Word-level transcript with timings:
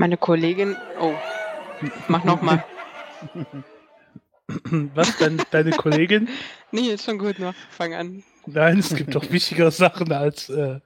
Meine 0.00 0.16
Kollegin. 0.16 0.78
Oh. 0.98 1.12
Mach 2.08 2.24
nochmal. 2.24 2.64
Was, 4.94 5.18
dein, 5.18 5.42
deine 5.50 5.72
Kollegin? 5.72 6.26
Nee, 6.72 6.88
ist 6.92 7.04
schon 7.04 7.18
gut 7.18 7.38
noch. 7.38 7.52
Fang 7.68 7.92
an. 7.92 8.22
Nein, 8.46 8.78
es 8.78 8.94
gibt 8.94 9.14
doch 9.14 9.30
wichtigere 9.30 9.70
Sachen 9.70 10.10
als. 10.10 10.48
Äh, 10.48 10.80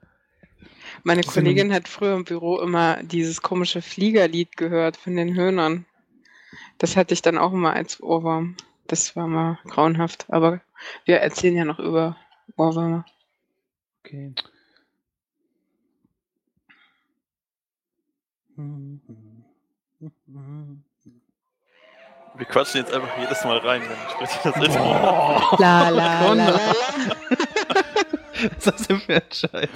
Meine 1.03 1.23
Kollegin 1.23 1.73
hat 1.73 1.87
früher 1.87 2.15
im 2.15 2.25
Büro 2.25 2.59
immer 2.59 3.01
dieses 3.03 3.41
komische 3.41 3.81
Fliegerlied 3.81 4.57
gehört 4.57 4.97
von 4.97 5.15
den 5.15 5.33
Höhnern. 5.33 5.85
Das 6.77 6.97
hatte 6.97 7.13
ich 7.13 7.21
dann 7.21 7.37
auch 7.37 7.53
immer 7.53 7.71
als 7.71 8.03
Ohrwurm. 8.03 8.57
Das 8.87 9.15
war 9.15 9.27
mal 9.27 9.59
grauenhaft. 9.65 10.25
Aber 10.27 10.59
wir 11.05 11.19
erzählen 11.19 11.55
ja 11.55 11.63
noch 11.63 11.79
über 11.79 12.17
Ohrwürmer. 12.57 13.05
okay. 14.03 14.33
Wir 22.37 22.45
quatschen 22.47 22.81
jetzt 22.81 22.93
einfach 22.93 23.17
jedes 23.17 23.43
Mal 23.43 23.57
rein, 23.57 23.81
wenn 23.81 23.97
spricht 24.27 24.45
das 24.45 24.55
Intro. 24.57 24.83
Oh, 24.83 25.55
La 25.59 25.89
la 25.89 26.33
la 26.33 26.33
la. 26.33 26.49
la. 26.49 26.59
Was 28.35 28.41
ist 28.43 28.67
das 28.67 28.87
denn 28.87 28.99
für 28.99 29.15
ein 29.15 29.21
Scheiß? 29.31 29.69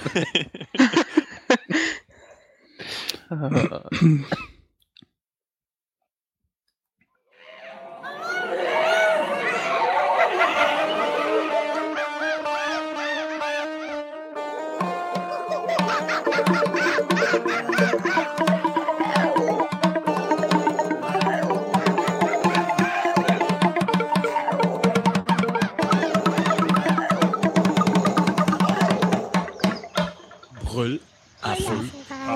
Apfel, 31.50 31.90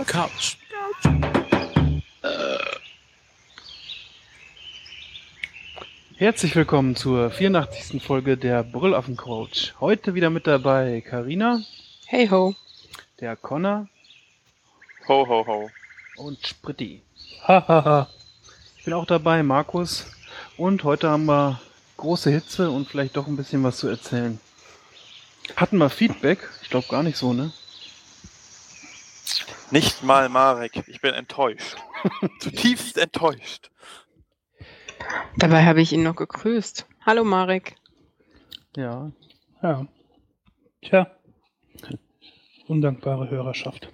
Couch. 0.07 0.57
Herzlich 6.17 6.55
willkommen 6.55 6.97
zur 6.97 7.31
84. 7.31 8.03
Folge 8.03 8.37
der 8.37 8.63
Brüllaffen-Coach. 8.63 9.75
Heute 9.81 10.15
wieder 10.15 10.31
mit 10.31 10.47
dabei 10.47 11.01
Karina, 11.01 11.61
Hey 12.07 12.29
ho. 12.29 12.55
der 13.21 13.37
Connor 13.37 13.89
Ho, 15.09 15.27
ho, 15.29 15.47
ho. 15.47 15.71
und 16.17 16.47
Spritti. 16.47 17.03
Hahaha. 17.47 18.09
Ich 18.79 18.85
bin 18.85 18.95
auch 18.95 19.07
dabei, 19.07 19.43
Markus. 19.43 20.07
Und 20.57 20.85
heute 20.85 21.11
haben 21.11 21.27
wir 21.27 21.61
große 21.97 22.31
Hitze 22.31 22.71
und 22.71 22.89
vielleicht 22.89 23.17
doch 23.17 23.27
ein 23.27 23.37
bisschen 23.37 23.63
was 23.65 23.79
zu 23.79 23.89
erzählen. 23.89 24.41
Hatten 25.57 25.79
wir 25.79 25.91
Feedback? 25.91 26.49
Ich 26.63 26.71
glaube 26.71 26.87
gar 26.89 27.03
nicht 27.03 27.17
so, 27.19 27.33
ne? 27.33 27.53
Nicht 29.71 30.03
mal 30.03 30.29
Marek, 30.29 30.83
ich 30.87 31.01
bin 31.01 31.15
enttäuscht. 31.15 31.77
Zutiefst 32.41 32.99
enttäuscht. 32.99 33.71
Dabei 35.37 35.65
habe 35.65 35.81
ich 35.81 35.93
ihn 35.93 36.03
noch 36.03 36.17
gegrüßt. 36.17 36.87
Hallo 37.05 37.25
Marek. 37.25 37.77
Ja. 38.77 39.13
Ja. 39.63 39.87
Tja. 40.83 41.11
Undankbare 42.67 43.31
Hörerschaft. 43.31 43.93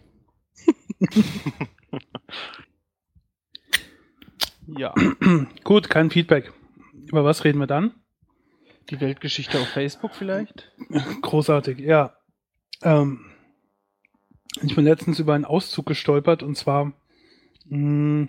Ja. 4.77 4.95
Gut, 5.65 5.89
kein 5.91 6.11
Feedback. 6.11 6.53
Über 7.07 7.25
was 7.25 7.45
reden 7.45 7.59
wir 7.59 7.67
dann? 7.67 7.95
Die 8.91 9.01
Weltgeschichte 9.01 9.61
auf 9.61 9.69
Facebook 9.69 10.15
vielleicht? 10.15 10.73
Großartig, 11.23 11.79
ja. 11.79 12.15
Ähm, 12.83 13.25
ich 14.63 14.75
bin 14.75 14.85
letztens 14.85 15.19
über 15.19 15.35
einen 15.35 15.45
Auszug 15.45 15.87
gestolpert 15.87 16.43
und 16.43 16.57
zwar 16.57 16.93
mh, 17.67 18.29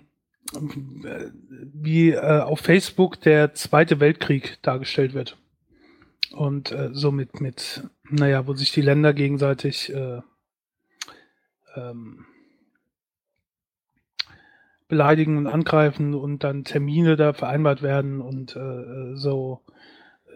äh, 1.04 1.30
wie 1.74 2.10
äh, 2.10 2.40
auf 2.40 2.60
Facebook 2.60 3.20
der 3.20 3.54
Zweite 3.54 4.00
Weltkrieg 4.00 4.58
dargestellt 4.62 5.14
wird. 5.14 5.38
Und 6.32 6.72
äh, 6.72 6.90
so 6.92 7.12
mit, 7.12 7.30
naja, 8.08 8.46
wo 8.46 8.54
sich 8.54 8.72
die 8.72 8.80
Länder 8.80 9.12
gegenseitig 9.12 9.92
äh, 9.92 10.20
ähm, 11.76 12.26
beleidigen 14.88 15.36
und 15.38 15.46
angreifen 15.46 16.14
und 16.14 16.44
dann 16.44 16.64
Termine 16.64 17.16
da 17.16 17.32
vereinbart 17.32 17.82
werden 17.82 18.20
und 18.20 18.56
äh, 18.56 19.14
so 19.14 19.60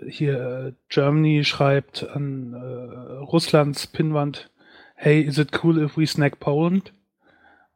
hier 0.06 0.41
äh, 0.41 0.72
Germany 0.88 1.44
schreibt 1.44 2.08
an 2.08 2.52
äh, 2.52 3.12
Russlands 3.19 3.86
Pinnwand, 3.86 4.50
hey, 4.96 5.20
is 5.20 5.38
it 5.38 5.52
cool 5.52 5.78
if 5.78 5.96
we 5.96 6.06
snack 6.06 6.40
Poland? 6.40 6.92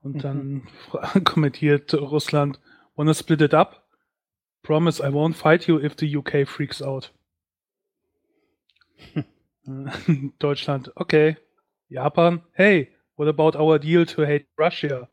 Und 0.02 0.24
dann 0.24 0.66
kommentiert 1.24 1.92
Russland, 1.94 2.58
wanna 2.96 3.14
split 3.14 3.42
it 3.42 3.54
up? 3.54 3.86
Promise 4.62 5.00
I 5.00 5.10
won't 5.10 5.36
fight 5.36 5.68
you 5.68 5.78
if 5.78 5.96
the 5.96 6.16
UK 6.16 6.46
freaks 6.46 6.82
out. 6.82 7.12
Deutschland, 10.38 10.90
okay. 10.96 11.36
Japan, 11.90 12.42
hey, 12.54 12.90
what 13.16 13.28
about 13.28 13.56
our 13.56 13.78
deal 13.78 14.06
to 14.06 14.22
hate 14.22 14.46
Russia? 14.58 15.08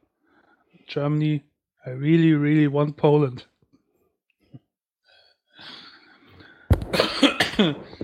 Germany, 0.88 1.44
I 1.86 1.92
really, 1.92 2.34
really 2.34 2.68
want 2.68 2.98
Poland. 2.98 3.48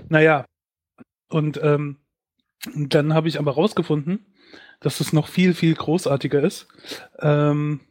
naja, 0.10 0.46
und 1.30 1.60
ähm, 1.62 1.98
dann 2.76 3.14
habe 3.14 3.28
ich 3.28 3.40
aber 3.40 3.54
rausgefunden, 3.54 4.26
dass 4.80 5.00
es 5.00 5.14
noch 5.14 5.28
viel, 5.28 5.54
viel 5.54 5.76
großartiger 5.76 6.42
ist. 6.42 6.68
Ähm, 7.20 7.82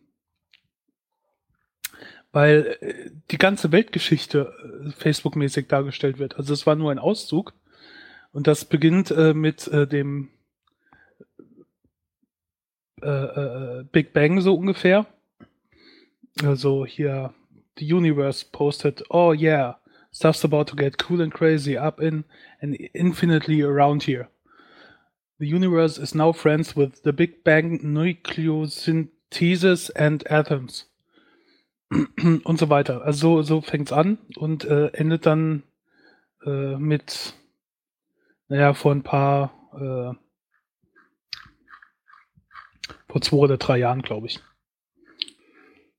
weil 2.32 2.78
äh, 2.80 3.10
die 3.30 3.38
ganze 3.38 3.72
Weltgeschichte 3.72 4.52
äh, 4.86 4.90
Facebook-mäßig 4.92 5.68
dargestellt 5.68 6.18
wird. 6.18 6.36
Also 6.36 6.54
es 6.54 6.66
war 6.66 6.74
nur 6.74 6.90
ein 6.90 6.98
Auszug. 6.98 7.52
Und 8.32 8.46
das 8.46 8.64
beginnt 8.64 9.10
äh, 9.10 9.34
mit 9.34 9.68
äh, 9.68 9.86
dem 9.86 10.30
äh, 13.02 13.08
äh, 13.08 13.84
Big 13.92 14.12
Bang 14.14 14.40
so 14.40 14.54
ungefähr. 14.54 15.06
Also 16.42 16.86
hier, 16.86 17.34
the 17.78 17.92
universe 17.92 18.46
posted, 18.50 19.04
oh 19.10 19.34
yeah, 19.34 19.78
stuff's 20.12 20.44
about 20.44 20.64
to 20.64 20.76
get 20.76 20.96
cool 21.08 21.20
and 21.20 21.32
crazy 21.32 21.76
up 21.76 22.00
in 22.00 22.24
and 22.60 22.74
infinitely 22.94 23.62
around 23.62 24.04
here. 24.04 24.28
The 25.42 25.48
universe 25.48 25.98
is 25.98 26.14
now 26.14 26.32
friends 26.32 26.76
with 26.76 27.02
the 27.02 27.12
Big 27.12 27.42
Bang 27.42 27.80
nucleosynthesis 27.80 29.90
and 29.96 30.24
atoms. 30.30 30.86
und 31.90 32.60
so 32.60 32.70
weiter. 32.70 33.02
Also 33.02 33.42
so, 33.42 33.44
so 33.56 33.60
fängt's 33.60 33.90
an 33.90 34.18
und 34.36 34.64
äh, 34.64 34.92
endet 34.92 35.26
dann 35.26 35.64
äh, 36.46 36.76
mit, 36.76 37.34
naja, 38.46 38.72
vor 38.72 38.92
ein 38.92 39.02
paar, 39.02 39.52
äh, 39.72 40.14
vor 43.08 43.20
zwei 43.20 43.38
oder 43.38 43.56
drei 43.56 43.78
Jahren, 43.78 44.02
glaube 44.02 44.28
ich. 44.28 44.38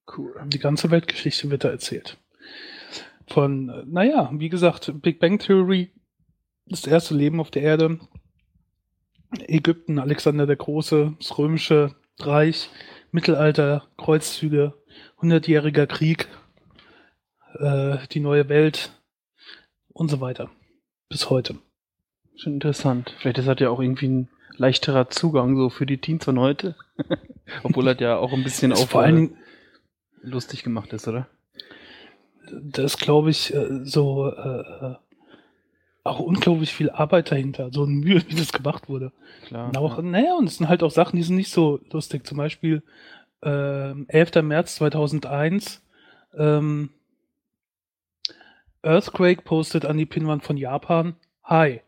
Cool. 0.07 0.41
Die 0.47 0.59
ganze 0.59 0.89
Weltgeschichte 0.89 1.51
wird 1.51 1.65
da 1.65 1.69
erzählt. 1.69 2.17
Von, 3.27 3.67
äh, 3.67 3.83
naja, 3.87 4.31
wie 4.35 4.47
gesagt, 4.47 4.89
Big 5.01 5.19
Bang 5.19 5.37
Theory, 5.37 5.91
das 6.65 6.87
erste 6.87 7.13
Leben 7.13 7.41
auf 7.41 7.51
der 7.51 7.63
Erde, 7.63 7.99
Ägypten, 9.47 9.99
Alexander 9.99 10.45
der 10.45 10.55
Große, 10.55 11.13
das 11.17 11.37
römische 11.37 11.95
Reich, 12.19 12.69
Mittelalter, 13.11 13.87
Kreuzzüge, 13.97 14.73
hundertjähriger 15.21 15.87
Krieg, 15.87 16.27
äh, 17.59 17.97
die 18.11 18.19
neue 18.19 18.49
Welt 18.49 18.91
und 19.89 20.09
so 20.09 20.21
weiter. 20.21 20.49
Bis 21.09 21.29
heute. 21.29 21.57
Schon 22.35 22.53
interessant. 22.53 23.15
Vielleicht 23.19 23.37
ist 23.37 23.47
das 23.47 23.59
ja 23.59 23.69
auch 23.69 23.79
irgendwie 23.79 24.07
ein 24.07 24.29
leichterer 24.57 25.09
Zugang 25.09 25.55
so 25.55 25.69
für 25.69 25.85
die 25.85 25.99
Teens 25.99 26.25
von 26.25 26.39
heute. 26.39 26.75
Obwohl 27.63 27.85
das 27.85 27.99
ja 27.99 28.17
auch 28.17 28.33
ein 28.33 28.43
bisschen 28.43 28.73
auf 28.73 28.89
vor 28.89 29.01
allen 29.01 29.15
Dingen, 29.15 29.37
lustig 30.21 30.63
gemacht 30.63 30.93
ist, 30.93 31.07
oder? 31.07 31.27
das 32.61 32.97
glaube 32.97 33.29
ich, 33.29 33.53
äh, 33.53 33.83
so 33.83 34.29
äh, 34.29 34.95
auch 36.03 36.19
unglaublich 36.19 36.73
viel 36.73 36.89
Arbeit 36.89 37.31
dahinter, 37.31 37.69
so 37.71 37.83
eine 37.83 37.93
Mühe, 37.93 38.21
wie 38.27 38.35
das 38.35 38.51
gemacht 38.51 38.89
wurde. 38.89 39.11
Klar. 39.47 39.67
Und 39.67 39.77
auch, 39.77 39.97
ja. 39.97 40.03
naja, 40.03 40.35
und 40.35 40.47
es 40.47 40.57
sind 40.57 40.67
halt 40.67 40.83
auch 40.83 40.91
Sachen, 40.91 41.15
die 41.15 41.23
sind 41.23 41.37
nicht 41.37 41.51
so 41.51 41.79
lustig. 41.91 42.27
Zum 42.27 42.37
Beispiel 42.37 42.83
ähm, 43.41 44.05
11. 44.09 44.43
März 44.43 44.75
2001, 44.75 45.81
ähm, 46.37 46.89
Earthquake 48.81 49.43
postet 49.43 49.85
an 49.85 49.97
die 49.97 50.05
Pinnwand 50.05 50.43
von 50.43 50.57
Japan, 50.57 51.15
Hi. 51.43 51.81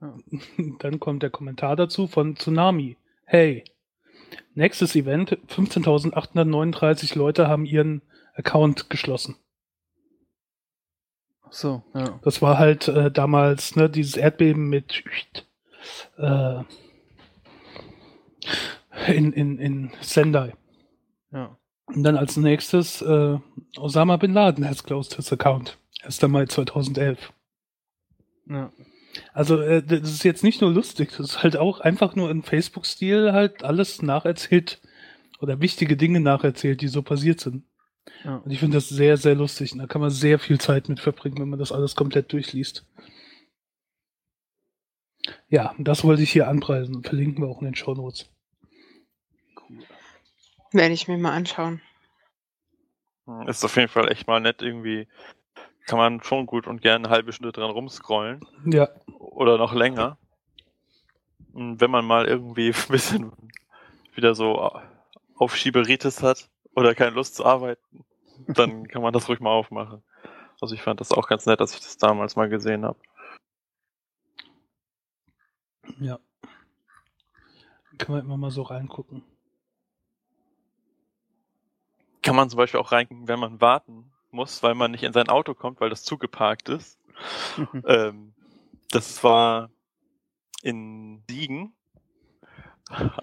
Ja. 0.00 0.14
Dann 0.78 1.00
kommt 1.00 1.22
der 1.22 1.30
Kommentar 1.30 1.76
dazu 1.76 2.06
von 2.06 2.36
Tsunami, 2.36 2.96
Hey. 3.24 3.64
Nächstes 4.54 4.94
Event, 4.94 5.38
15.839 5.48 7.18
Leute 7.18 7.48
haben 7.48 7.66
ihren 7.66 8.02
Account 8.34 8.90
geschlossen. 8.90 9.36
So, 11.52 11.82
ja. 11.94 12.18
Das 12.22 12.40
war 12.40 12.58
halt 12.58 12.88
äh, 12.88 13.10
damals 13.10 13.76
ne, 13.76 13.90
dieses 13.90 14.16
Erdbeben 14.16 14.70
mit 14.70 15.04
äh, 16.16 16.62
in, 19.06 19.34
in, 19.34 19.58
in 19.58 19.92
Sendai. 20.00 20.54
Ja. 21.30 21.58
Und 21.86 22.04
dann 22.04 22.16
als 22.16 22.38
nächstes 22.38 23.02
äh, 23.02 23.38
Osama 23.76 24.16
Bin 24.16 24.32
Laden 24.32 24.66
has 24.66 24.82
closed 24.82 25.14
his 25.14 25.30
account. 25.30 25.76
1. 26.02 26.22
Mai 26.22 26.46
2011. 26.46 27.32
ja. 28.48 28.72
Also 29.34 29.60
äh, 29.60 29.82
das 29.82 30.10
ist 30.10 30.24
jetzt 30.24 30.42
nicht 30.42 30.62
nur 30.62 30.70
lustig, 30.70 31.10
das 31.18 31.32
ist 31.32 31.42
halt 31.42 31.58
auch 31.58 31.80
einfach 31.80 32.16
nur 32.16 32.30
im 32.30 32.42
Facebook-Stil 32.42 33.34
halt 33.34 33.62
alles 33.62 34.00
nacherzählt 34.00 34.80
oder 35.38 35.60
wichtige 35.60 35.98
Dinge 35.98 36.20
nacherzählt, 36.20 36.80
die 36.80 36.88
so 36.88 37.02
passiert 37.02 37.40
sind. 37.40 37.64
Ja. 38.24 38.36
Und 38.36 38.50
ich 38.50 38.60
finde 38.60 38.76
das 38.76 38.88
sehr, 38.88 39.16
sehr 39.16 39.34
lustig. 39.34 39.72
Und 39.72 39.78
da 39.78 39.86
kann 39.86 40.00
man 40.00 40.10
sehr 40.10 40.38
viel 40.38 40.60
Zeit 40.60 40.88
mit 40.88 41.00
verbringen, 41.00 41.38
wenn 41.38 41.48
man 41.48 41.58
das 41.58 41.72
alles 41.72 41.96
komplett 41.96 42.32
durchliest. 42.32 42.86
Ja, 45.48 45.70
und 45.72 45.84
das 45.84 46.04
wollte 46.04 46.22
ich 46.22 46.32
hier 46.32 46.48
anpreisen 46.48 46.96
und 46.96 47.06
verlinken 47.06 47.42
wir 47.42 47.48
auch 47.48 47.60
in 47.60 47.66
den 47.66 47.74
Show 47.74 47.94
Notes. 47.94 48.28
Werde 50.72 50.94
ich 50.94 51.08
mir 51.08 51.18
mal 51.18 51.32
anschauen. 51.32 51.80
Hm, 53.26 53.48
Ist 53.48 53.64
auf 53.64 53.76
jeden 53.76 53.88
Fall 53.88 54.10
echt 54.10 54.26
mal 54.26 54.40
nett 54.40 54.62
irgendwie. 54.62 55.06
Kann 55.86 55.98
man 55.98 56.22
schon 56.22 56.46
gut 56.46 56.66
und 56.66 56.80
gerne 56.80 57.06
eine 57.06 57.14
halbe 57.14 57.32
Stunde 57.32 57.52
dran 57.52 57.70
rumscrollen. 57.70 58.40
Ja, 58.64 58.88
Oder 59.18 59.58
noch 59.58 59.74
länger. 59.74 60.18
Und 61.52 61.80
wenn 61.80 61.90
man 61.90 62.04
mal 62.04 62.26
irgendwie 62.26 62.68
ein 62.72 62.88
bisschen 62.88 63.32
wieder 64.14 64.34
so 64.34 64.72
Aufschieberitis 65.36 66.22
hat 66.22 66.48
oder 66.74 66.94
keine 66.94 67.10
Lust 67.10 67.34
zu 67.34 67.44
arbeiten, 67.44 68.04
dann 68.48 68.88
kann 68.88 69.02
man 69.02 69.12
das 69.12 69.28
ruhig 69.28 69.40
mal 69.40 69.50
aufmachen. 69.50 70.02
Also 70.60 70.74
ich 70.74 70.82
fand 70.82 71.00
das 71.00 71.12
auch 71.12 71.28
ganz 71.28 71.46
nett, 71.46 71.60
dass 71.60 71.74
ich 71.74 71.80
das 71.80 71.96
damals 71.96 72.36
mal 72.36 72.48
gesehen 72.48 72.84
habe. 72.84 72.98
ja. 75.98 76.18
Kann 77.98 78.16
man 78.16 78.24
immer 78.24 78.36
mal 78.36 78.50
so 78.50 78.62
reingucken. 78.62 79.22
Kann 82.22 82.36
man 82.36 82.50
zum 82.50 82.56
Beispiel 82.56 82.80
auch 82.80 82.92
reingucken, 82.92 83.28
wenn 83.28 83.40
man 83.40 83.60
warten 83.60 84.12
muss, 84.30 84.62
weil 84.62 84.74
man 84.74 84.90
nicht 84.90 85.02
in 85.02 85.12
sein 85.12 85.28
Auto 85.28 85.54
kommt, 85.54 85.80
weil 85.80 85.90
das 85.90 86.04
zugeparkt 86.04 86.68
ist. 86.68 86.98
ähm, 87.86 88.34
das 88.90 89.22
war 89.22 89.70
in 90.62 91.22
Siegen. 91.28 91.74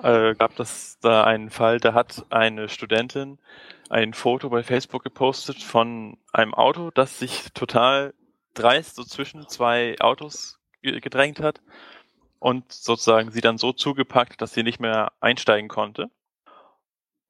Äh, 0.02 0.36
gab 0.36 0.56
das 0.56 0.98
da 1.00 1.24
einen 1.24 1.50
Fall, 1.50 1.80
da 1.80 1.94
hat 1.94 2.26
eine 2.30 2.70
Studentin 2.70 3.40
ein 3.90 4.14
Foto 4.14 4.50
bei 4.50 4.64
Facebook 4.64 5.04
gepostet 5.04 5.62
von 5.62 6.18
einem 6.34 6.54
Auto, 6.54 6.92
das 6.92 7.20
sich 7.20 7.52
total 7.54 8.14
dreist 8.54 8.96
so 8.96 9.04
zwischen 9.04 9.48
zwei 9.48 9.96
Autos 10.00 10.60
ge- 10.82 11.00
gedrängt 11.00 11.40
hat 11.40 11.62
und 12.40 12.72
sozusagen 12.72 13.32
sie 13.32 13.42
dann 13.42 13.58
so 13.58 13.74
zugepackt, 13.74 14.42
dass 14.42 14.54
sie 14.54 14.64
nicht 14.64 14.80
mehr 14.80 15.12
einsteigen 15.20 15.70
konnte. 15.70 16.10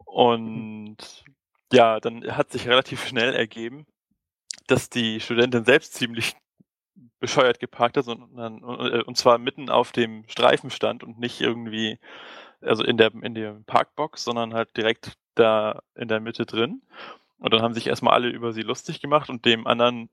Und 0.06 0.98
ja, 1.72 2.00
dann 2.00 2.36
hat 2.36 2.52
sich 2.52 2.68
relativ 2.68 3.06
schnell 3.08 3.34
ergeben, 3.36 3.86
dass 4.68 4.90
die 4.90 5.20
Studentin 5.20 5.66
selbst 5.66 5.94
ziemlich 5.94 6.36
bescheuert 7.20 7.60
geparkt 7.60 7.98
hat 7.98 8.08
dann, 8.08 8.62
äh, 8.64 9.04
und 9.04 9.18
zwar 9.18 9.38
mitten 9.38 9.70
auf 9.70 9.92
dem 9.92 10.24
Streifen 10.28 10.70
stand 10.70 11.04
und 11.04 11.20
nicht 11.20 11.42
irgendwie, 11.42 12.00
also 12.62 12.84
in 12.84 12.98
der, 12.98 13.14
in 13.22 13.36
der 13.36 13.62
Parkbox, 13.66 14.24
sondern 14.24 14.54
halt 14.54 14.76
direkt 14.78 15.18
da 15.36 15.82
in 15.96 16.08
der 16.08 16.20
Mitte 16.20 16.46
drin. 16.46 16.82
Und 17.40 17.54
dann 17.54 17.62
haben 17.62 17.74
sich 17.74 17.88
erstmal 17.88 18.14
alle 18.14 18.30
über 18.30 18.54
sie 18.54 18.62
lustig 18.62 19.02
gemacht 19.02 19.30
und 19.30 19.46
dem 19.46 19.68
anderen 19.68 20.10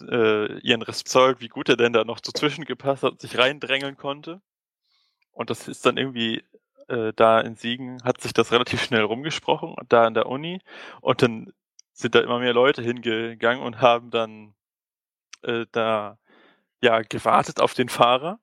äh, 0.00 0.58
ihren 0.60 0.82
Respekt, 0.82 1.40
wie 1.40 1.48
gut 1.48 1.68
er 1.68 1.76
denn 1.76 1.92
da 1.92 2.04
noch 2.04 2.20
so 2.22 2.32
zwischengepasst 2.32 3.02
hat 3.02 3.12
und 3.12 3.20
sich 3.20 3.38
reindrängeln 3.38 3.96
konnte. 3.96 4.40
Und 5.32 5.50
das 5.50 5.68
ist 5.68 5.86
dann 5.86 5.96
irgendwie 5.96 6.44
äh, 6.88 7.12
da 7.14 7.40
in 7.40 7.56
Siegen 7.56 8.02
hat 8.04 8.20
sich 8.20 8.32
das 8.32 8.52
relativ 8.52 8.82
schnell 8.82 9.02
rumgesprochen, 9.02 9.74
da 9.88 10.04
an 10.04 10.14
der 10.14 10.26
Uni. 10.26 10.60
Und 11.00 11.22
dann 11.22 11.52
sind 11.92 12.14
da 12.14 12.20
immer 12.20 12.38
mehr 12.40 12.54
Leute 12.54 12.82
hingegangen 12.82 13.62
und 13.62 13.80
haben 13.80 14.10
dann 14.10 14.54
äh, 15.42 15.66
da 15.72 16.18
ja 16.82 17.02
gewartet 17.02 17.60
auf 17.60 17.74
den 17.74 17.88
Fahrer. 17.88 18.40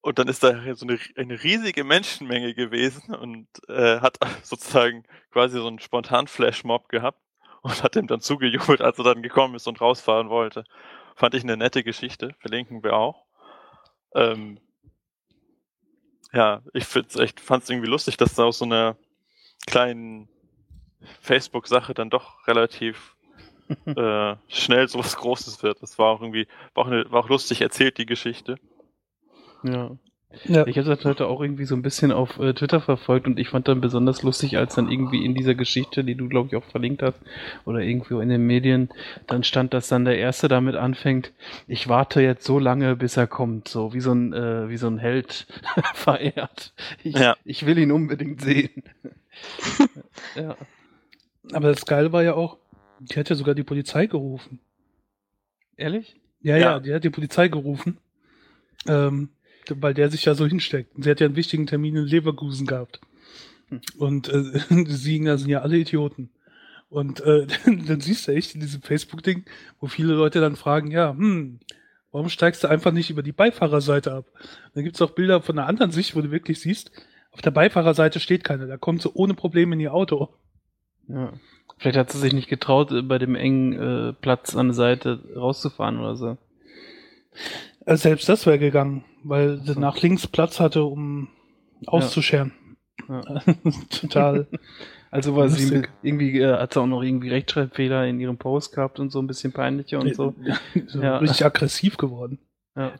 Und 0.00 0.18
dann 0.18 0.28
ist 0.28 0.42
da 0.42 0.74
so 0.74 0.86
eine, 0.86 0.98
eine 1.16 1.42
riesige 1.42 1.84
Menschenmenge 1.84 2.54
gewesen 2.54 3.14
und 3.14 3.48
äh, 3.68 4.00
hat 4.00 4.18
sozusagen 4.42 5.04
quasi 5.30 5.58
so 5.58 5.66
einen 5.66 5.80
spontan 5.80 6.26
Flashmob 6.26 6.88
gehabt 6.88 7.20
und 7.62 7.82
hat 7.82 7.96
ihm 7.96 8.06
dann 8.06 8.20
zugejubelt, 8.20 8.80
als 8.80 8.98
er 8.98 9.04
dann 9.04 9.22
gekommen 9.22 9.54
ist 9.54 9.66
und 9.66 9.80
rausfahren 9.80 10.30
wollte. 10.30 10.64
Fand 11.16 11.34
ich 11.34 11.42
eine 11.42 11.56
nette 11.56 11.82
Geschichte, 11.82 12.34
verlinken 12.38 12.82
wir 12.82 12.94
auch. 12.94 13.26
Ähm, 14.14 14.60
ja, 16.32 16.62
ich 16.72 16.84
find's 16.84 17.16
echt, 17.16 17.40
fand's 17.40 17.68
irgendwie 17.68 17.88
lustig, 17.88 18.16
dass 18.16 18.34
da 18.34 18.44
aus 18.44 18.58
so 18.58 18.64
einer 18.64 18.96
kleinen 19.66 20.28
Facebook-Sache 21.20 21.94
dann 21.94 22.10
doch 22.10 22.46
relativ 22.46 23.16
äh, 23.86 24.36
schnell 24.48 24.88
sowas 24.88 25.16
Großes 25.16 25.62
wird. 25.62 25.82
Das 25.82 25.98
war 25.98 26.08
auch 26.10 26.20
irgendwie, 26.20 26.46
war 26.74 26.84
auch, 26.84 26.90
eine, 26.90 27.10
war 27.10 27.24
auch 27.24 27.28
lustig 27.28 27.60
erzählt, 27.60 27.98
die 27.98 28.06
Geschichte. 28.06 28.56
ja. 29.62 29.96
Ja, 30.44 30.66
Ich 30.66 30.76
habe 30.76 30.86
das 30.86 31.02
heute 31.06 31.26
auch 31.26 31.40
irgendwie 31.40 31.64
so 31.64 31.74
ein 31.74 31.80
bisschen 31.80 32.12
auf 32.12 32.38
äh, 32.38 32.52
Twitter 32.52 32.82
verfolgt 32.82 33.26
und 33.26 33.38
ich 33.38 33.48
fand 33.48 33.66
dann 33.66 33.80
besonders 33.80 34.22
lustig, 34.22 34.58
als 34.58 34.74
dann 34.74 34.90
irgendwie 34.92 35.24
in 35.24 35.34
dieser 35.34 35.54
Geschichte, 35.54 36.04
die 36.04 36.16
du 36.16 36.28
glaube 36.28 36.48
ich 36.48 36.56
auch 36.56 36.64
verlinkt 36.70 37.02
hast, 37.02 37.18
oder 37.64 37.78
irgendwo 37.80 38.20
in 38.20 38.28
den 38.28 38.42
Medien, 38.46 38.90
dann 39.26 39.42
stand, 39.42 39.72
dass 39.72 39.88
dann 39.88 40.04
der 40.04 40.18
Erste 40.18 40.48
damit 40.48 40.76
anfängt, 40.76 41.32
ich 41.66 41.88
warte 41.88 42.20
jetzt 42.20 42.44
so 42.44 42.58
lange, 42.58 42.94
bis 42.94 43.16
er 43.16 43.26
kommt, 43.26 43.68
so 43.68 43.94
wie 43.94 44.00
so 44.00 44.12
ein, 44.12 44.34
äh, 44.34 44.68
wie 44.68 44.76
so 44.76 44.86
ein 44.88 44.98
Held 44.98 45.46
verehrt. 45.94 46.74
Ich, 47.02 47.16
Ja. 47.16 47.34
ich 47.46 47.64
will 47.64 47.78
ihn 47.78 47.90
unbedingt 47.90 48.42
sehen. 48.42 48.82
ja. 50.36 50.56
aber 51.52 51.68
das 51.68 51.86
Geile 51.86 52.12
war 52.12 52.22
ja 52.22 52.34
auch, 52.34 52.58
die 53.00 53.18
hat 53.18 53.28
ja 53.30 53.36
sogar 53.36 53.54
die 53.54 53.64
Polizei 53.64 54.06
gerufen. 54.06 54.60
Ehrlich? 55.76 56.16
Ja, 56.40 56.56
ja, 56.56 56.62
Ja. 56.62 56.80
die 56.80 56.92
hat 56.94 57.04
die 57.04 57.10
Polizei 57.10 57.48
gerufen. 57.48 57.98
Ähm, 58.86 59.30
weil 59.68 59.94
der 59.94 60.10
sich 60.10 60.24
ja 60.24 60.34
so 60.34 60.46
hinsteckt. 60.46 60.94
Und 60.96 61.02
sie 61.02 61.10
hat 61.10 61.20
ja 61.20 61.26
einen 61.26 61.36
wichtigen 61.36 61.66
Termin 61.66 61.96
in 61.96 62.04
Leverkusen 62.04 62.66
gehabt. 62.66 63.00
Hm. 63.68 63.80
Und 63.98 64.28
äh, 64.28 64.60
die 64.70 64.92
Siegener 64.92 65.38
sind 65.38 65.50
ja 65.50 65.60
alle 65.60 65.76
Idioten. 65.78 66.30
Und 66.88 67.20
äh, 67.20 67.46
dann 67.66 68.00
siehst 68.00 68.28
du 68.28 68.32
echt 68.32 68.54
in 68.54 68.60
diesem 68.60 68.82
Facebook-Ding, 68.82 69.44
wo 69.80 69.86
viele 69.88 70.14
Leute 70.14 70.40
dann 70.40 70.56
fragen, 70.56 70.90
ja, 70.90 71.10
hm, 71.10 71.60
warum 72.12 72.28
steigst 72.30 72.64
du 72.64 72.68
einfach 72.68 72.92
nicht 72.92 73.10
über 73.10 73.22
die 73.22 73.32
Beifahrerseite 73.32 74.12
ab? 74.12 74.26
Dann 74.74 74.84
gibt's 74.84 75.02
auch 75.02 75.10
Bilder 75.10 75.42
von 75.42 75.58
einer 75.58 75.68
anderen 75.68 75.90
Sicht, 75.90 76.16
wo 76.16 76.22
du 76.22 76.30
wirklich 76.30 76.60
siehst, 76.60 76.90
auf 77.30 77.42
der 77.42 77.50
Beifahrerseite 77.50 78.20
steht 78.20 78.42
keiner, 78.42 78.66
da 78.66 78.78
kommt 78.78 79.02
sie 79.02 79.12
ohne 79.12 79.34
Probleme 79.34 79.74
in 79.74 79.80
ihr 79.80 79.92
Auto. 79.92 80.34
Ja. 81.08 81.34
Vielleicht 81.76 81.98
hat 81.98 82.10
sie 82.10 82.18
sich 82.18 82.32
nicht 82.32 82.48
getraut, 82.48 82.90
äh, 82.92 83.02
bei 83.02 83.18
dem 83.18 83.34
engen 83.34 83.72
äh, 83.72 84.12
Platz 84.14 84.56
an 84.56 84.68
der 84.68 84.74
Seite 84.74 85.20
rauszufahren 85.36 86.00
oder 86.00 86.16
so. 86.16 86.38
Äh, 87.86 87.96
Selbst 87.96 88.28
das 88.28 88.46
wäre 88.46 88.58
gegangen, 88.58 89.04
weil 89.22 89.60
sie 89.60 89.78
nach 89.78 90.00
links 90.00 90.26
Platz 90.26 90.60
hatte, 90.60 90.84
um 90.84 91.28
auszuscheren. 91.86 92.52
Ja. 93.08 93.22
Total. 93.90 94.46
Also 95.10 95.36
war 95.36 95.48
sie 95.48 95.62
Lustig. 95.62 95.90
irgendwie, 96.02 96.38
äh, 96.40 96.58
hat 96.58 96.74
sie 96.74 96.80
auch 96.80 96.86
noch 96.86 97.02
irgendwie 97.02 97.30
Rechtschreibfehler 97.30 98.06
in 98.06 98.20
ihrem 98.20 98.36
Post 98.36 98.74
gehabt 98.74 99.00
und 99.00 99.10
so 99.10 99.20
ein 99.20 99.26
bisschen 99.26 99.52
peinlicher 99.52 100.00
und 100.00 100.14
so. 100.14 100.34
so 100.86 101.00
Ja. 101.00 101.18
Richtig 101.18 101.44
aggressiv 101.44 101.96
geworden. 101.96 102.38
Ja. 102.76 102.92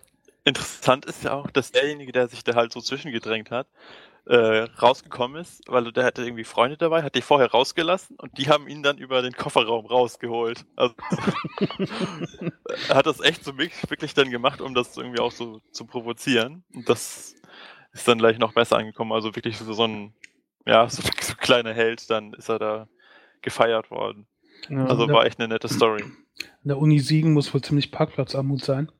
Interessant 0.45 1.05
ist 1.05 1.25
ja 1.25 1.35
auch, 1.35 1.51
dass 1.51 1.73
derjenige, 1.73 2.13
der 2.13 2.29
sich 2.29 2.43
da 2.43 2.55
halt 2.55 2.73
so 2.73 2.81
zwischengedrängt 2.81 3.51
hat, 3.51 3.67
äh, 4.29 4.65
rausgekommen 4.81 5.41
ist, 5.41 5.63
weil 5.69 5.91
der 5.91 6.05
hatte 6.05 6.23
irgendwie 6.23 6.45
Freunde 6.45 6.77
dabei, 6.77 7.03
hat 7.03 7.15
die 7.15 7.23
vorher 7.23 7.51
rausgelassen 7.51 8.17
und 8.19 8.37
die 8.37 8.51
haben 8.51 8.69
ihn 8.69 8.83
dann 8.83 8.99
über 8.99 9.23
den 9.23 9.33
Kofferraum 9.33 9.87
rausgeholt. 9.87 10.67
Also 10.77 10.95
er 12.89 12.95
hat 12.95 13.07
das 13.07 13.21
echt 13.21 13.43
so 13.43 13.57
wirklich, 13.57 13.91
wirklich 13.91 14.13
dann 14.13 14.31
gemacht, 14.31 14.61
um 14.61 14.75
das 14.75 14.99
irgendwie 14.99 15.21
auch 15.21 15.33
so 15.33 15.61
zu 15.73 15.87
provozieren. 15.87 16.63
Und 16.75 16.89
das 16.91 17.37
ist 17.93 18.07
dann 18.07 18.19
gleich 18.19 18.39
noch 18.39 18.53
besser 18.53 18.77
angekommen. 18.77 19.13
Also 19.13 19.35
wirklich 19.35 19.57
so, 19.57 19.73
so 19.73 19.85
ein, 19.85 20.13
ja, 20.67 20.91
so, 20.91 21.03
so 21.21 21.33
ein 21.33 21.39
kleiner 21.39 21.73
Held, 21.73 22.11
dann 22.11 22.35
ist 22.35 22.51
er 22.51 22.59
da 22.59 22.89
gefeiert 23.41 23.91
worden. 23.91 24.27
Ja. 24.69 24.85
Also 24.87 25.09
war 25.09 25.25
echt 25.25 25.41
eine 25.41 25.49
nette 25.49 25.69
Story. 25.69 26.03
An 26.03 26.65
der 26.65 26.79
Uni 26.79 26.99
Siegen 26.99 27.33
muss 27.33 27.55
wohl 27.55 27.63
ziemlich 27.63 27.93
Parkplatzarmut 27.93 28.63
sein. 28.63 28.93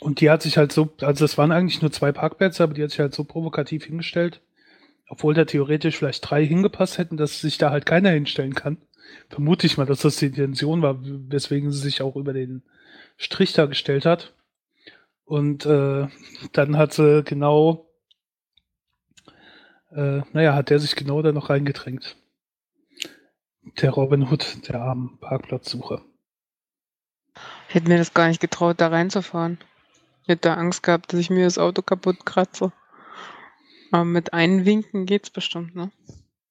Und 0.00 0.20
die 0.20 0.30
hat 0.30 0.42
sich 0.42 0.56
halt 0.58 0.72
so, 0.72 0.90
also 1.00 1.24
es 1.24 1.38
waren 1.38 1.52
eigentlich 1.52 1.82
nur 1.82 1.90
zwei 1.90 2.12
Parkplätze, 2.12 2.62
aber 2.62 2.74
die 2.74 2.82
hat 2.82 2.90
sich 2.90 3.00
halt 3.00 3.14
so 3.14 3.24
provokativ 3.24 3.84
hingestellt, 3.84 4.40
obwohl 5.08 5.34
da 5.34 5.44
theoretisch 5.44 5.96
vielleicht 5.96 6.28
drei 6.28 6.44
hingepasst 6.46 6.98
hätten, 6.98 7.16
dass 7.16 7.40
sich 7.40 7.58
da 7.58 7.70
halt 7.70 7.86
keiner 7.86 8.10
hinstellen 8.10 8.54
kann. 8.54 8.78
Vermute 9.28 9.66
ich 9.66 9.76
mal, 9.76 9.86
dass 9.86 10.02
das 10.02 10.16
die 10.16 10.26
Intention 10.26 10.82
war, 10.82 10.98
weswegen 11.00 11.72
sie 11.72 11.80
sich 11.80 12.02
auch 12.02 12.14
über 12.16 12.32
den 12.32 12.62
Strich 13.16 13.52
da 13.54 13.66
gestellt 13.66 14.04
hat. 14.04 14.34
Und 15.24 15.66
äh, 15.66 16.06
dann 16.52 16.76
hat 16.76 16.92
sie 16.92 17.22
genau, 17.24 17.90
äh, 19.90 20.22
naja, 20.32 20.54
hat 20.54 20.70
der 20.70 20.78
sich 20.78 20.94
genau 20.94 21.20
da 21.22 21.32
noch 21.32 21.50
reingedrängt. 21.50 22.16
Der 23.82 23.90
Robin 23.90 24.30
Hood, 24.30 24.68
der 24.68 24.80
armen 24.80 25.18
Parkplatzsucher. 25.20 26.02
Ich 27.68 27.74
hätte 27.74 27.88
mir 27.88 27.98
das 27.98 28.14
gar 28.14 28.28
nicht 28.28 28.40
getraut, 28.40 28.80
da 28.80 28.88
reinzufahren. 28.88 29.58
Ich 30.28 30.32
hätte 30.32 30.58
Angst 30.58 30.82
gehabt, 30.82 31.10
dass 31.10 31.20
ich 31.20 31.30
mir 31.30 31.44
das 31.44 31.56
Auto 31.56 31.80
kaputt 31.80 32.26
kratze. 32.26 32.70
Aber 33.90 34.04
mit 34.04 34.34
Einwinken 34.34 35.06
geht's 35.06 35.30
bestimmt, 35.30 35.74
ne? 35.74 35.90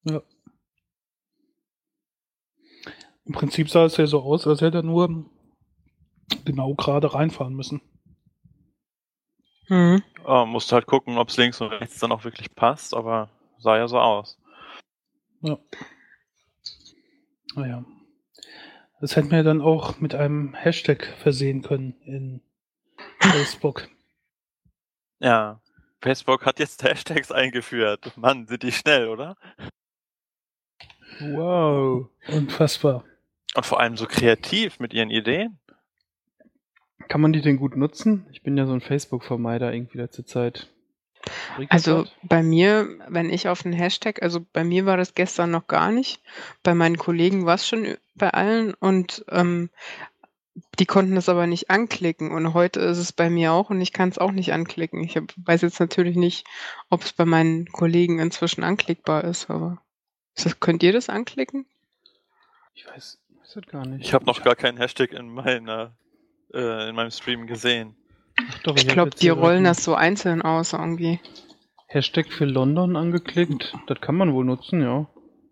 Ja. 0.02 0.20
Im 3.24 3.34
Prinzip 3.34 3.70
sah 3.70 3.84
es 3.84 3.96
ja 3.96 4.08
so 4.08 4.20
aus, 4.22 4.48
als 4.48 4.62
hätte 4.62 4.78
er 4.78 4.82
nur 4.82 5.30
genau 6.44 6.74
gerade 6.74 7.14
reinfahren 7.14 7.54
müssen. 7.54 7.80
Mhm. 9.68 10.02
Oh, 10.24 10.44
musst 10.44 10.72
halt 10.72 10.86
gucken, 10.86 11.16
ob 11.16 11.28
es 11.28 11.36
links 11.36 11.60
und 11.60 11.68
rechts 11.68 12.00
dann 12.00 12.10
auch 12.10 12.24
wirklich 12.24 12.52
passt, 12.56 12.94
aber 12.94 13.30
sah 13.58 13.76
ja 13.76 13.86
so 13.86 14.00
aus. 14.00 14.40
Ja. 15.42 15.56
Naja. 17.54 17.84
Das 19.00 19.14
hätten 19.14 19.30
wir 19.30 19.44
dann 19.44 19.60
auch 19.60 20.00
mit 20.00 20.16
einem 20.16 20.52
Hashtag 20.54 21.06
versehen 21.22 21.62
können 21.62 21.94
in 22.02 22.42
Facebook. 23.32 23.88
Ja. 25.20 25.60
Facebook 26.00 26.46
hat 26.46 26.58
jetzt 26.58 26.82
Hashtags 26.84 27.32
eingeführt. 27.32 28.12
Mann, 28.16 28.46
sind 28.46 28.62
die 28.62 28.72
schnell, 28.72 29.08
oder? 29.08 29.36
Wow. 31.20 32.08
Unfassbar. 32.28 33.04
Und 33.54 33.66
vor 33.66 33.80
allem 33.80 33.96
so 33.96 34.06
kreativ 34.06 34.78
mit 34.78 34.92
ihren 34.92 35.10
Ideen. 35.10 35.58
Kann 37.08 37.20
man 37.20 37.32
die 37.32 37.40
denn 37.40 37.56
gut 37.56 37.76
nutzen? 37.76 38.26
Ich 38.32 38.42
bin 38.42 38.56
ja 38.56 38.66
so 38.66 38.72
ein 38.72 38.80
Facebook-Vermeider 38.80 39.72
irgendwie 39.72 39.98
letzte 39.98 40.24
Zeit. 40.24 40.68
Also 41.68 42.06
bei 42.22 42.42
mir, 42.42 42.88
wenn 43.08 43.30
ich 43.30 43.48
auf 43.48 43.64
einen 43.64 43.74
Hashtag, 43.74 44.22
also 44.22 44.44
bei 44.52 44.64
mir 44.64 44.86
war 44.86 44.96
das 44.96 45.14
gestern 45.14 45.50
noch 45.50 45.66
gar 45.66 45.90
nicht. 45.90 46.22
Bei 46.62 46.74
meinen 46.74 46.96
Kollegen 46.96 47.44
war 47.46 47.54
es 47.54 47.66
schon 47.66 47.96
bei 48.14 48.30
allen 48.30 48.74
und 48.74 49.24
ähm, 49.30 49.70
die 50.78 50.86
konnten 50.86 51.16
es 51.16 51.28
aber 51.28 51.46
nicht 51.46 51.70
anklicken. 51.70 52.32
Und 52.32 52.54
heute 52.54 52.80
ist 52.80 52.98
es 52.98 53.12
bei 53.12 53.30
mir 53.30 53.52
auch 53.52 53.70
und 53.70 53.80
ich 53.80 53.92
kann 53.92 54.08
es 54.08 54.18
auch 54.18 54.32
nicht 54.32 54.52
anklicken. 54.52 55.02
Ich 55.02 55.16
hab, 55.16 55.24
weiß 55.36 55.62
jetzt 55.62 55.80
natürlich 55.80 56.16
nicht, 56.16 56.46
ob 56.90 57.02
es 57.02 57.12
bei 57.12 57.24
meinen 57.24 57.66
Kollegen 57.66 58.18
inzwischen 58.18 58.64
anklickbar 58.64 59.24
ist, 59.24 59.50
aber 59.50 59.82
ist 60.34 60.46
das, 60.46 60.60
könnt 60.60 60.82
ihr 60.82 60.92
das 60.92 61.08
anklicken? 61.08 61.66
Ich 62.74 62.86
weiß, 62.86 63.18
weiß 63.40 63.52
das 63.54 63.66
gar 63.66 63.86
nicht. 63.86 64.04
Ich 64.04 64.14
habe 64.14 64.24
noch 64.24 64.42
gar 64.42 64.54
keinen 64.56 64.78
Hashtag 64.78 65.12
in 65.12 65.28
meiner 65.28 65.96
äh, 66.52 66.88
in 66.88 66.94
meinem 66.94 67.10
Stream 67.10 67.46
gesehen. 67.46 67.96
Ach 68.48 68.58
doch, 68.60 68.76
Ich 68.76 68.86
hab 68.86 68.94
glaube, 68.94 69.10
die 69.10 69.28
rollen 69.28 69.64
das 69.64 69.82
so 69.84 69.94
einzeln 69.94 70.42
aus 70.42 70.72
irgendwie. 70.72 71.20
Hashtag 71.86 72.30
für 72.32 72.44
London 72.44 72.96
angeklickt. 72.96 73.74
Das 73.86 74.00
kann 74.00 74.14
man 74.14 74.32
wohl 74.32 74.44
nutzen, 74.44 74.82
ja. 74.82 75.08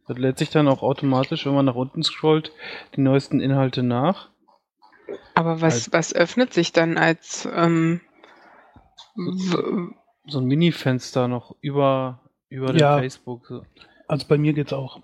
Das 0.07 0.19
lädt 0.19 0.39
sich 0.39 0.51
dann 0.51 0.69
auch 0.69 0.83
automatisch, 0.83 1.47
wenn 1.47 1.55
man 1.55 1.65
nach 1.65 1.75
unten 1.75 2.03
scrollt, 2.03 2.53
die 2.95 3.01
neuesten 3.01 3.41
Inhalte 3.41 3.83
nach. 3.83 4.31
Aber 5.35 5.61
was, 5.61 5.85
Halt- 5.85 5.93
was 5.93 6.15
öffnet 6.15 6.53
sich 6.55 6.73
dann 6.73 6.99
als 6.99 7.49
ähm, 7.53 8.01
So 10.27 10.39
ein 10.39 10.45
Mini-Fenster 10.47 11.29
noch 11.29 11.55
über, 11.61 12.21
über 12.49 12.75
Ja. 12.75 12.99
Facebook. 12.99 13.47
So. 13.47 13.63
Also 14.09 14.27
bei 14.29 14.39
mir 14.39 14.53
geht's 14.53 14.73
auch. 14.73 15.01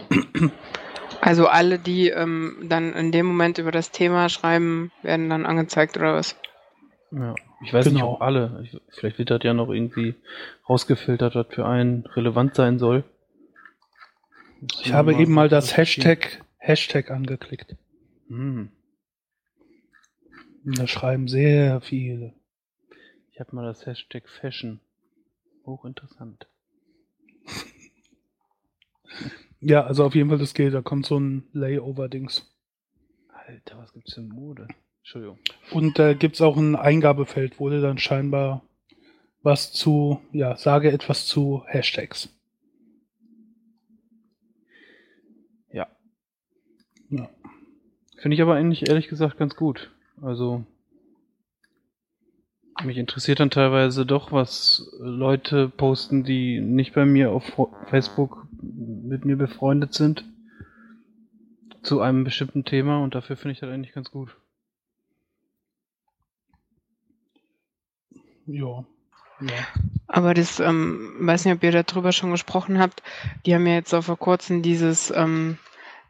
Also 1.21 1.47
alle, 1.47 1.79
die 1.79 2.09
ähm, 2.09 2.57
dann 2.69 2.93
in 2.95 3.13
dem 3.13 3.27
Moment 3.27 3.59
über 3.59 3.71
das 3.71 3.91
Thema 3.91 4.29
schreiben, 4.29 4.91
werden 5.03 5.31
dann 5.31 5.47
angezeigt 5.47 5.97
oder 5.97 6.15
was? 6.15 6.37
Ja. 7.13 7.35
Ich 7.65 7.73
weiß 7.73 7.85
nicht, 7.87 7.95
Genau. 7.95 8.15
ob 8.15 8.23
alle. 8.23 8.61
Ich, 8.65 8.77
vielleicht 8.99 9.19
wird 9.19 9.31
das 9.31 9.41
ja 9.45 9.55
noch 9.55 9.71
irgendwie 9.71 10.15
rausgefiltert, 10.69 11.35
was 11.37 11.47
für 11.51 11.65
einen 11.67 12.07
relevant 12.07 12.57
sein 12.57 12.79
soll. 12.81 13.05
Ich 14.81 14.89
man 14.89 14.97
habe 14.97 15.15
eben 15.15 15.33
mal 15.33 15.49
das. 15.49 15.77
Hashtag 15.77 16.41
Hashtag 16.59 17.11
angeklickt. 17.11 17.77
Hm. 18.29 18.71
Da 20.65 20.87
schreiben 20.87 21.29
sehr 21.29 21.81
viele. 21.81 22.35
Ich 23.31 23.41
habe 23.41 23.55
mal 23.57 23.65
das 23.65 23.85
Hashtag 23.87 24.29
Fashion. 24.29 24.81
Hochinteressant. 25.67 26.47
Ja, 29.65 29.85
also 29.85 30.05
auf 30.05 30.17
jeden 30.17 30.29
Fall 30.29 30.39
das 30.39 30.55
geht. 30.55 30.75
Da 30.75 30.83
kommt 30.83 31.07
so 31.07 31.21
ein 31.21 31.45
Layover-Dings. 31.53 32.53
Alter, 33.29 33.79
was 33.79 33.93
gibt's 33.93 34.15
für 34.15 34.21
Mode? 34.21 34.67
Entschuldigung. 35.03 35.39
Und 35.71 36.01
da 36.01 36.15
gibt's 36.15 36.41
auch 36.41 36.57
ein 36.57 36.75
Eingabefeld, 36.75 37.61
wo 37.61 37.69
du 37.69 37.81
dann 37.81 37.99
scheinbar 37.99 38.63
was 39.43 39.73
zu, 39.73 40.21
ja, 40.33 40.57
sage 40.57 40.91
etwas 40.91 41.27
zu 41.27 41.63
Hashtags. 41.67 42.29
Ja. 45.71 45.87
Ja. 47.11 47.31
Finde 48.19 48.35
ich 48.35 48.43
aber 48.43 48.55
eigentlich 48.55 48.89
ehrlich 48.89 49.07
gesagt 49.07 49.39
ganz 49.39 49.55
gut. 49.55 49.93
Also 50.23 50.65
mich 52.85 52.97
interessiert 52.97 53.41
dann 53.41 53.51
teilweise 53.51 54.07
doch, 54.07 54.33
was 54.33 54.91
Leute 54.99 55.69
posten, 55.69 56.25
die 56.25 56.61
nicht 56.61 56.95
bei 56.95 57.05
mir 57.05 57.31
auf 57.31 57.45
Facebook 57.89 58.47
mit 58.61 59.25
mir 59.25 59.37
befreundet 59.37 59.95
sind 59.95 60.25
zu 61.83 62.01
einem 62.01 62.25
bestimmten 62.25 62.65
Thema 62.65 63.03
und 63.03 63.15
dafür 63.15 63.37
finde 63.37 63.53
ich 63.53 63.61
das 63.61 63.71
eigentlich 63.71 63.93
ganz 63.93 64.11
gut. 64.11 64.37
Ja. 68.47 68.85
Ja. 69.41 69.67
Aber 70.07 70.35
das, 70.35 70.61
ähm, 70.61 71.17
weiß 71.21 71.45
nicht, 71.45 71.55
ob 71.55 71.63
ihr 71.65 71.83
darüber 71.83 72.13
schon 72.13 72.31
gesprochen 72.31 72.79
habt. 72.79 73.03
Die 73.45 73.55
haben 73.55 73.67
ja 73.67 73.75
jetzt 73.75 73.93
auch 73.95 74.05
vor 74.05 74.19
kurzem 74.19 74.63
dieses, 74.63 75.13
ähm, 75.15 75.59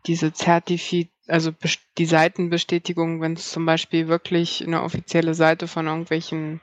diese 0.07 0.33
Zertifi, 0.33 1.11
also 1.29 1.53
die 1.99 2.07
Seitenbestätigung, 2.07 3.21
wenn 3.21 3.35
es 3.35 3.51
zum 3.51 3.65
Beispiel 3.67 4.09
wirklich 4.09 4.67
eine 4.67 4.83
offizielle 4.83 5.35
Seite 5.35 5.69
von 5.69 5.87
irgendwelchen 5.87 6.61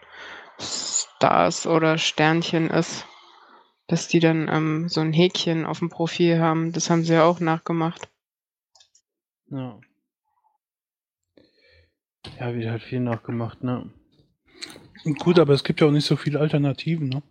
Stars 0.60 1.66
oder 1.66 1.98
Sternchen 1.98 2.70
ist, 2.70 3.06
dass 3.88 4.08
die 4.08 4.20
dann 4.20 4.48
ähm, 4.50 4.90
so 4.90 5.02
ein 5.02 5.14
Häkchen 5.14 5.66
auf 5.66 5.80
dem 5.80 5.90
Profil 5.90 6.40
haben. 6.40 6.74
Das 6.74 6.90
haben 6.90 7.04
sie 7.04 7.14
ja 7.14 7.24
auch 7.24 7.40
nachgemacht. 7.40 8.10
Ja. 9.48 9.80
Ja, 12.40 12.54
wird 12.54 12.70
halt 12.70 12.84
viel 12.84 13.00
nachgemacht, 13.00 13.64
ne? 13.64 13.92
Gut, 15.20 15.40
aber 15.40 15.54
es 15.54 15.64
gibt 15.64 15.80
ja 15.80 15.88
auch 15.88 15.92
nicht 15.92 16.06
so 16.06 16.18
viele 16.18 16.40
Alternativen, 16.40 17.08
ne? 17.08 17.24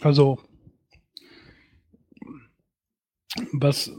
Also, 0.00 0.38
was, 3.52 3.92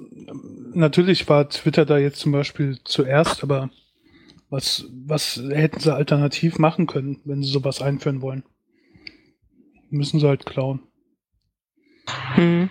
natürlich 0.74 1.27
war 1.29 1.50
Twitter 1.50 1.86
da 1.86 1.98
jetzt 1.98 2.19
zum 2.19 2.31
Beispiel 2.31 2.79
zuerst, 2.84 3.43
aber 3.43 3.69
was, 4.50 4.86
was 5.05 5.41
hätten 5.50 5.79
sie 5.79 5.93
alternativ 5.93 6.58
machen 6.58 6.88
können, 6.88 7.19
wenn 7.25 7.43
sie 7.43 7.51
sowas 7.51 7.81
einführen 7.81 8.22
wollen? 8.22 8.43
Müssen 9.89 10.19
sie 10.19 10.27
halt 10.27 10.46
klauen. 10.46 10.81
Hm. 12.36 12.69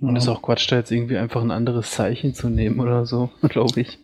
Und 0.00 0.16
ist 0.16 0.28
auch 0.28 0.42
Quatsch, 0.42 0.70
da 0.70 0.76
jetzt 0.76 0.92
irgendwie 0.92 1.16
einfach 1.16 1.42
ein 1.42 1.50
anderes 1.50 1.90
Zeichen 1.90 2.34
zu 2.34 2.48
nehmen 2.48 2.80
oder 2.80 3.04
so, 3.04 3.30
glaube 3.48 3.80
ich. 3.80 3.98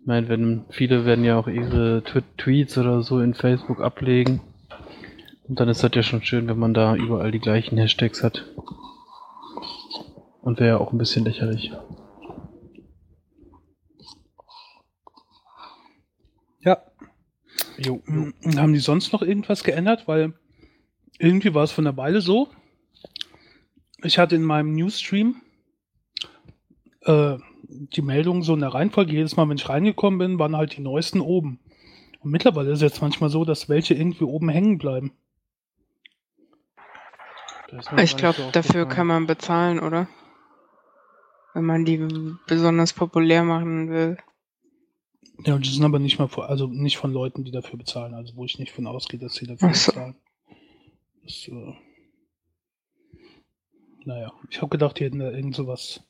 Ich 0.00 0.06
meine, 0.06 0.28
wenn 0.28 0.64
viele 0.70 1.04
werden 1.04 1.24
ja 1.24 1.38
auch 1.38 1.48
ihre 1.48 2.02
Tw 2.04 2.22
Tweets 2.36 2.78
oder 2.78 3.02
so 3.02 3.20
in 3.20 3.34
Facebook 3.34 3.80
ablegen. 3.80 4.40
Und 5.48 5.60
dann 5.60 5.68
ist 5.68 5.82
das 5.82 5.92
ja 5.94 6.02
schon 6.02 6.22
schön, 6.22 6.46
wenn 6.48 6.58
man 6.58 6.74
da 6.74 6.94
überall 6.94 7.30
die 7.30 7.40
gleichen 7.40 7.78
Hashtags 7.78 8.22
hat. 8.22 8.44
Und 10.42 10.60
wäre 10.60 10.70
ja 10.70 10.78
auch 10.78 10.92
ein 10.92 10.98
bisschen 10.98 11.24
lächerlich. 11.24 11.72
Ja. 16.60 16.82
Jo, 17.78 18.02
Mm, 18.06 18.30
Haben 18.56 18.72
die 18.72 18.78
sonst 18.78 19.12
noch 19.12 19.22
irgendwas 19.22 19.62
geändert? 19.64 20.06
Weil 20.08 20.34
irgendwie 21.18 21.54
war 21.54 21.64
es 21.64 21.72
von 21.72 21.84
der 21.84 21.96
Weile 21.96 22.20
so. 22.20 22.48
Ich 24.02 24.18
hatte 24.18 24.36
in 24.36 24.42
meinem 24.42 24.74
Newsstream 24.74 25.42
äh, 27.02 27.36
die 27.68 28.02
Meldungen 28.02 28.42
so 28.42 28.54
in 28.54 28.60
der 28.60 28.74
Reihenfolge. 28.74 29.12
Jedes 29.12 29.36
Mal, 29.36 29.48
wenn 29.48 29.56
ich 29.56 29.68
reingekommen 29.68 30.18
bin, 30.18 30.38
waren 30.38 30.56
halt 30.56 30.76
die 30.76 30.80
neuesten 30.82 31.20
oben. 31.20 31.60
Und 32.20 32.30
mittlerweile 32.30 32.70
ist 32.70 32.78
es 32.78 32.82
jetzt 32.82 33.02
manchmal 33.02 33.30
so, 33.30 33.44
dass 33.44 33.68
welche 33.68 33.94
irgendwie 33.94 34.24
oben 34.24 34.48
hängen 34.48 34.78
bleiben. 34.78 35.12
Ich 37.98 38.16
glaube, 38.16 38.48
dafür 38.52 38.86
kann 38.86 39.06
man 39.06 39.26
bezahlen, 39.26 39.78
oder? 39.78 40.08
Wenn 41.54 41.64
man 41.64 41.84
die 41.84 41.98
besonders 42.46 42.92
populär 42.92 43.42
machen 43.42 43.90
will. 43.90 44.16
Ja, 45.44 45.54
und 45.54 45.64
die 45.64 45.70
sind 45.70 45.84
aber 45.84 45.98
nicht 45.98 46.18
mal 46.18 46.28
von, 46.28 46.44
also 46.44 46.66
nicht 46.66 46.98
von 46.98 47.12
Leuten, 47.12 47.44
die 47.44 47.50
dafür 47.52 47.78
bezahlen. 47.78 48.14
Also 48.14 48.36
wo 48.36 48.44
ich 48.44 48.58
nicht 48.58 48.72
von 48.72 48.86
ausgehe, 48.86 49.20
dass 49.20 49.34
sie 49.34 49.46
dafür 49.46 49.72
so. 49.74 49.92
bezahlen. 49.92 50.16
Das, 51.22 51.48
äh, 51.48 51.74
naja, 54.04 54.32
ich 54.50 54.58
habe 54.60 54.70
gedacht, 54.70 54.98
die 54.98 55.04
hätten 55.04 55.18
da 55.18 55.30
irgend 55.30 55.54
sowas 55.54 56.02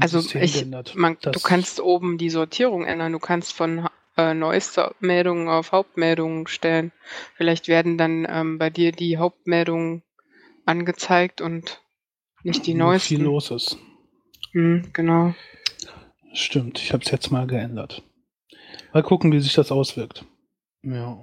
Also 0.00 0.20
System 0.20 0.42
ich, 0.42 0.54
geändert. 0.54 0.94
man, 0.96 1.16
du 1.20 1.40
kannst 1.40 1.80
oben 1.80 2.18
die 2.18 2.30
Sortierung 2.30 2.84
ändern. 2.84 3.12
Du 3.12 3.18
kannst 3.18 3.52
von 3.52 3.88
äh, 4.16 4.32
neueste 4.34 4.94
Meldungen 5.00 5.48
auf 5.48 5.72
Hauptmeldungen 5.72 6.46
stellen. 6.46 6.92
Vielleicht 7.34 7.68
werden 7.68 7.98
dann 7.98 8.26
ähm, 8.28 8.58
bei 8.58 8.70
dir 8.70 8.92
die 8.92 9.18
Hauptmeldungen 9.18 10.02
angezeigt 10.64 11.40
und 11.40 11.82
nicht 12.42 12.66
die 12.66 12.74
neuesten. 12.74 13.16
viel 13.16 13.22
los 13.24 13.50
ist. 13.50 13.78
Hm, 14.56 14.84
genau. 14.94 15.34
Stimmt, 16.32 16.78
ich 16.78 16.94
habe 16.94 17.04
es 17.04 17.10
jetzt 17.10 17.30
mal 17.30 17.46
geändert. 17.46 18.02
Mal 18.94 19.02
gucken, 19.02 19.30
wie 19.30 19.40
sich 19.40 19.52
das 19.52 19.70
auswirkt. 19.70 20.24
Ja. 20.82 21.18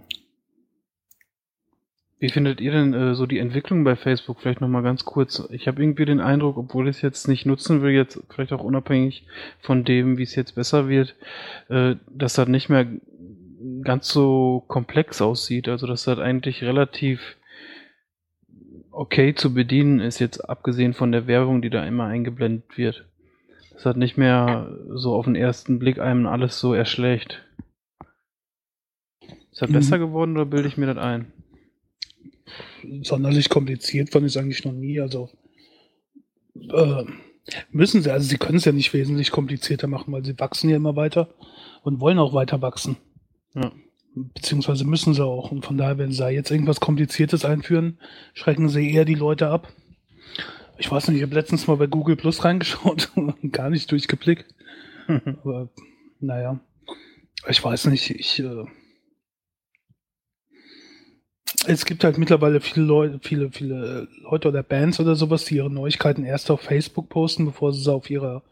Wie 2.20 2.30
findet 2.30 2.62
ihr 2.62 2.72
denn 2.72 2.94
äh, 2.94 3.16
so 3.16 3.25
die 3.25 3.40
Entwicklung 3.40 3.84
bei 3.84 3.96
Facebook? 3.96 4.40
Vielleicht 4.40 4.62
nochmal 4.62 4.84
ganz 4.84 5.04
kurz. 5.04 5.48
Ich 5.50 5.68
habe 5.68 5.82
irgendwie 5.82 6.06
den 6.06 6.20
Eindruck, 6.20 6.58
obwohl 6.58 6.88
ich 6.88 6.98
es 6.98 7.02
jetzt 7.02 7.28
nicht 7.28 7.48
nutzen 7.48 7.82
will, 7.82 7.90
jetzt 7.90 8.22
vielleicht 8.30 8.54
auch 8.54 8.63
unabhängig 8.63 9.25
von 9.62 9.84
dem, 9.84 10.20
wie 10.20 10.24
es 10.24 10.36
jetzt 10.36 10.54
besser 10.54 10.88
wird, 10.88 11.16
äh, 11.70 11.96
dass 12.12 12.36
das 12.36 12.48
nicht 12.48 12.70
mehr 12.70 12.86
ganz 13.82 14.10
so 14.10 14.63
komplex 14.68 15.24
aussieht. 15.24 15.68
Also 15.70 15.88
dass 15.88 16.04
das 16.04 16.20
eigentlich 16.20 16.63
relativ 16.63 17.36
okay 18.92 19.34
zu 19.34 19.56
bedienen 19.56 20.00
ist, 20.00 20.20
jetzt 20.20 20.38
abgesehen 20.48 20.94
von 20.94 21.12
der 21.12 21.25
Werbung, 21.25 21.63
die 21.63 21.72
da 21.72 21.84
immer 21.84 22.06
eingeblendet 22.06 22.78
wird. 22.78 23.08
Das 23.74 23.86
hat 23.86 23.98
nicht 23.98 24.18
mehr 24.18 24.77
so 24.89 25.15
auf 25.15 25.25
den 25.25 25.36
ersten 25.36 25.80
Blick 25.80 26.00
einem 26.00 26.27
alles 26.27 26.60
so 26.60 26.74
erschlägt. 26.74 27.44
Ist 29.51 29.62
das 29.62 29.70
Mhm. 29.70 29.74
besser 29.74 30.00
geworden 30.00 30.36
oder 30.36 30.46
bilde 30.46 30.68
ich 30.68 30.77
mir 30.77 30.88
das 30.88 30.98
ein? 30.98 31.32
Sonderlich 33.01 33.50
kompliziert 33.50 34.12
fand 34.12 34.25
ich 34.25 34.34
es 34.34 34.38
eigentlich 34.38 34.65
noch 34.65 34.74
nie. 34.74 35.00
Also 35.00 35.30
äh, 36.56 37.03
müssen 37.72 38.01
sie, 38.01 38.12
also 38.12 38.27
sie 38.27 38.38
können 38.38 38.58
es 38.58 38.65
ja 38.65 38.72
nicht 38.72 38.94
wesentlich 38.94 39.32
komplizierter 39.32 39.88
machen, 39.88 40.13
weil 40.13 40.24
sie 40.24 40.38
wachsen 40.39 40.70
ja 40.70 40.75
immer 40.75 40.96
weiter 40.96 41.30
und 41.84 42.00
wollen 42.00 42.20
auch 42.20 42.34
weiter 42.34 42.62
wachsen. 42.62 42.98
Ja. 43.56 43.72
Beziehungsweise 44.15 44.86
müssen 44.86 45.13
sie 45.13 45.25
auch. 45.25 45.51
Und 45.51 45.65
von 45.65 45.77
daher, 45.77 45.98
wenn 45.98 46.12
sie 46.12 46.20
da 46.20 46.30
jetzt 46.30 46.51
irgendwas 46.51 46.80
Kompliziertes 46.80 47.46
einführen, 47.46 47.98
schrecken 48.34 48.70
sie 48.70 48.92
eher 48.92 49.06
die 49.06 49.15
Leute 49.15 49.48
ab. 49.48 49.74
Ich 50.77 50.92
weiß 50.92 51.08
nicht, 51.08 51.18
ich 51.18 51.24
habe 51.24 51.36
letztens 51.36 51.68
mal 51.68 51.77
bei 51.77 51.88
Google 51.88 52.15
Plus 52.15 52.44
reingeschaut 52.44 53.12
und 53.15 53.51
gar 53.53 53.70
nicht 53.70 53.92
durchgeblickt. 53.92 54.53
Aber 55.08 55.70
naja, 56.20 56.60
ich 57.48 57.63
weiß 57.63 57.88
nicht, 57.88 58.10
ich. 58.10 58.39
Äh, 58.39 58.65
es 61.65 61.86
gibt 61.86 62.03
halt 62.03 62.18
mittlerweile 62.18 62.60
viele 62.60 62.86
Leute, 62.86 63.20
viele, 63.22 63.51
viele 63.51 64.08
Leute 64.24 64.50
oder 64.50 64.63
Bands 64.63 65.00
oder 65.00 65.15
sowas, 65.15 65.46
die 65.46 65.56
ihre 65.56 65.70
Neuigkeiten 65.70 66.25
erst 66.25 66.51
auf 66.51 66.62
Facebook 66.62 67.10
posten, 67.10 67.46
bevor 67.46 67.72
sie 67.72 67.82
sie 67.82 67.94
auf 67.94 68.10
ihrer 68.10 68.44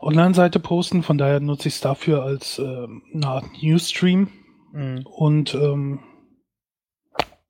Online-Seite 0.00 0.60
posten. 0.60 1.02
Von 1.02 1.18
daher 1.18 1.40
nutze 1.40 1.68
ich 1.68 1.74
es 1.74 1.80
dafür 1.80 2.22
als 2.22 2.58
ähm, 2.58 3.02
eine 3.14 3.26
Art 3.26 3.46
Newsstream. 3.62 4.28
Mhm. 4.72 5.06
Und 5.06 5.54
ähm, 5.54 6.00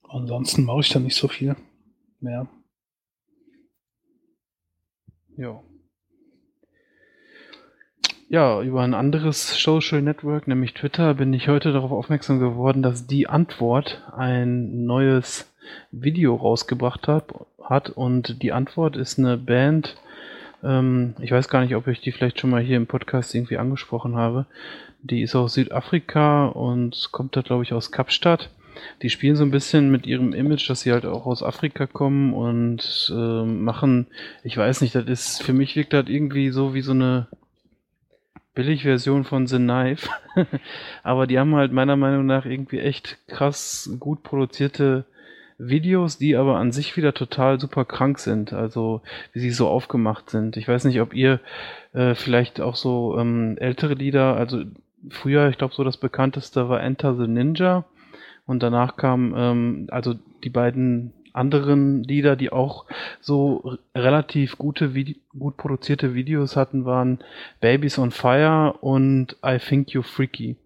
ansonsten 0.09 0.65
mache 0.65 0.81
ich 0.81 0.91
da 0.91 1.01
nicht 1.01 1.17
so 1.17 1.29
viel 1.29 1.57
mehr. 2.21 2.49
Ja. 5.39 5.63
Ja, 8.29 8.61
über 8.61 8.83
ein 8.83 8.93
anderes 8.93 9.63
Social 9.63 10.03
Network, 10.03 10.49
nämlich 10.49 10.75
Twitter, 10.75 11.15
bin 11.15 11.33
ich 11.33 11.47
heute 11.47 11.73
darauf 11.73 11.93
aufmerksam 11.93 12.41
geworden, 12.41 12.83
dass 12.83 13.07
die 13.07 13.29
Antwort 13.29 14.03
ein 14.17 14.85
neues 14.85 15.55
Video 15.93 16.35
rausgebracht 16.35 17.07
hat, 17.07 17.33
hat 17.63 17.89
und 17.89 18.43
die 18.43 18.53
Antwort 18.53 18.97
ist 18.97 19.21
eine 19.21 19.39
Band, 19.39 19.97
ähm, 20.65 21.15
ich 21.21 21.31
weiß 21.31 21.49
gar 21.49 21.63
nicht, 21.63 21.77
ob 21.77 21.87
ich 21.87 22.01
die 22.01 22.11
vielleicht 22.11 22.41
schon 22.41 22.51
mal 22.51 22.61
hier 22.61 22.77
im 22.77 22.89
Podcast 22.89 23.33
irgendwie 23.33 23.59
angesprochen 23.59 24.17
habe. 24.17 24.47
Die 25.03 25.23
ist 25.23 25.37
aus 25.37 25.55
Südafrika 25.55 26.47
und 26.47 27.11
kommt 27.13 27.37
da, 27.37 27.43
glaube 27.43 27.63
ich, 27.63 27.73
aus 27.73 27.93
Kapstadt. 27.93 28.51
Die 29.03 29.11
spielen 29.11 29.37
so 29.37 29.45
ein 29.45 29.51
bisschen 29.51 29.91
mit 29.91 30.07
ihrem 30.07 30.33
Image, 30.33 30.69
dass 30.69 30.81
sie 30.81 30.93
halt 30.93 31.07
auch 31.07 31.27
aus 31.27 31.43
Afrika 31.43 31.87
kommen 31.87 32.35
und 32.35 33.13
ähm, 33.15 33.63
machen, 33.63 34.07
ich 34.45 34.57
weiß 34.57 34.81
nicht, 34.81 34.95
das 34.95 35.07
ist, 35.07 35.43
für 35.43 35.53
mich 35.53 35.77
wirkt 35.77 35.93
das 35.93 36.09
irgendwie 36.09 36.51
so 36.51 36.75
wie 36.75 36.83
so 36.83 36.93
eine 36.93 37.29
Billigversion 38.55 39.25
von 39.25 39.47
The 39.47 39.59
Knife. 39.59 40.09
Aber 41.05 41.27
die 41.27 41.39
haben 41.39 41.55
halt 41.55 41.73
meiner 41.73 41.97
Meinung 41.97 42.27
nach 42.27 42.45
irgendwie 42.45 42.81
echt 42.81 43.19
krass 43.29 43.91
gut 44.01 44.23
produzierte 44.25 45.05
Videos, 45.59 46.19
die 46.19 46.37
aber 46.37 46.57
an 46.57 46.71
sich 46.71 46.97
wieder 46.97 47.13
total 47.15 47.59
super 47.59 47.85
krank 47.85 48.21
sind, 48.21 48.53
also 48.53 49.03
wie 49.33 49.41
sie 49.41 49.51
so 49.51 49.69
aufgemacht 49.69 50.31
sind. 50.31 50.57
Ich 50.57 50.69
weiß 50.69 50.85
nicht, 50.85 51.01
ob 51.01 51.15
ihr 51.15 51.41
äh, 51.93 52.15
vielleicht 52.15 52.61
auch 52.61 52.77
so 52.77 53.19
ähm, 53.19 53.57
ältere 53.59 53.95
Lieder, 53.95 54.37
also 54.37 54.63
früher, 55.11 55.49
ich 55.49 55.59
glaube 55.59 55.75
so 55.75 55.83
das 55.83 55.97
bekannteste 55.97 56.69
war 56.69 56.81
Enter 56.81 57.17
the 57.17 57.27
Ninja 57.27 57.85
und 58.49 58.63
danach 58.63 58.97
kam 58.97 59.35
ähm, 59.37 59.87
also 59.91 60.15
die 60.43 60.49
beiden 60.49 61.13
anderen 61.35 62.03
Lieder, 62.03 62.35
die 62.35 62.51
auch 62.51 62.87
so 63.21 63.77
relativ 63.95 64.57
gute, 64.57 64.93
gut 65.39 65.59
produzierte 65.59 66.15
Videos 66.15 66.57
hatten, 66.57 66.87
waren 66.87 67.19
Babies 67.61 67.99
on 67.99 68.11
Fire 68.11 68.73
und 68.81 69.37
I 69.45 69.59
Think 69.59 69.91
You 69.91 70.01
Freaky. 70.01 70.57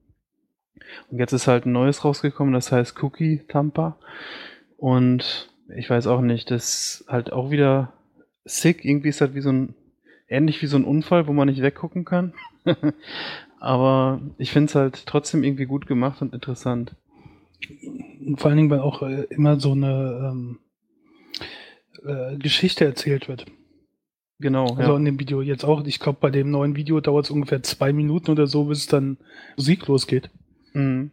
Und 1.10 1.18
jetzt 1.18 1.32
ist 1.32 1.48
halt 1.48 1.66
ein 1.66 1.72
neues 1.72 2.04
rausgekommen, 2.04 2.54
das 2.54 2.70
heißt 2.70 3.02
Cookie 3.02 3.42
Tampa. 3.48 3.98
Und 4.76 5.50
ich 5.76 5.90
weiß 5.90 6.06
auch 6.06 6.20
nicht, 6.20 6.52
das 6.52 7.00
ist 7.00 7.04
halt 7.08 7.32
auch 7.32 7.50
wieder 7.50 7.92
sick. 8.44 8.84
Irgendwie 8.84 9.08
ist 9.08 9.20
das 9.20 9.34
wie 9.34 9.40
so 9.40 9.50
ein, 9.50 9.74
ähnlich 10.28 10.62
wie 10.62 10.66
so 10.66 10.76
ein 10.76 10.84
Unfall, 10.84 11.26
wo 11.26 11.32
man 11.32 11.48
nicht 11.48 11.62
weggucken 11.62 12.04
kann. 12.04 12.32
Aber 13.58 14.20
ich 14.38 14.52
finde 14.52 14.68
es 14.68 14.74
halt 14.76 15.04
trotzdem 15.06 15.42
irgendwie 15.42 15.66
gut 15.66 15.88
gemacht 15.88 16.22
und 16.22 16.32
interessant. 16.32 16.94
Vor 18.36 18.48
allen 18.50 18.56
Dingen, 18.56 18.70
weil 18.70 18.80
auch 18.80 19.02
äh, 19.02 19.24
immer 19.30 19.58
so 19.58 19.72
eine 19.72 20.30
ähm, 20.32 20.58
äh, 22.04 22.36
Geschichte 22.36 22.84
erzählt 22.84 23.28
wird. 23.28 23.46
Genau, 24.38 24.66
Also 24.74 24.92
ja. 24.92 24.96
in 24.96 25.04
dem 25.04 25.20
Video 25.20 25.40
jetzt 25.40 25.64
auch. 25.64 25.84
Ich 25.86 26.00
glaube, 26.00 26.18
bei 26.20 26.30
dem 26.30 26.50
neuen 26.50 26.74
Video 26.74 27.00
dauert 27.00 27.26
es 27.26 27.30
ungefähr 27.30 27.62
zwei 27.62 27.92
Minuten 27.92 28.30
oder 28.30 28.48
so, 28.48 28.64
bis 28.64 28.78
es 28.80 28.86
dann 28.86 29.18
Musik 29.56 29.86
losgeht. 29.86 30.30
Mhm. 30.72 31.12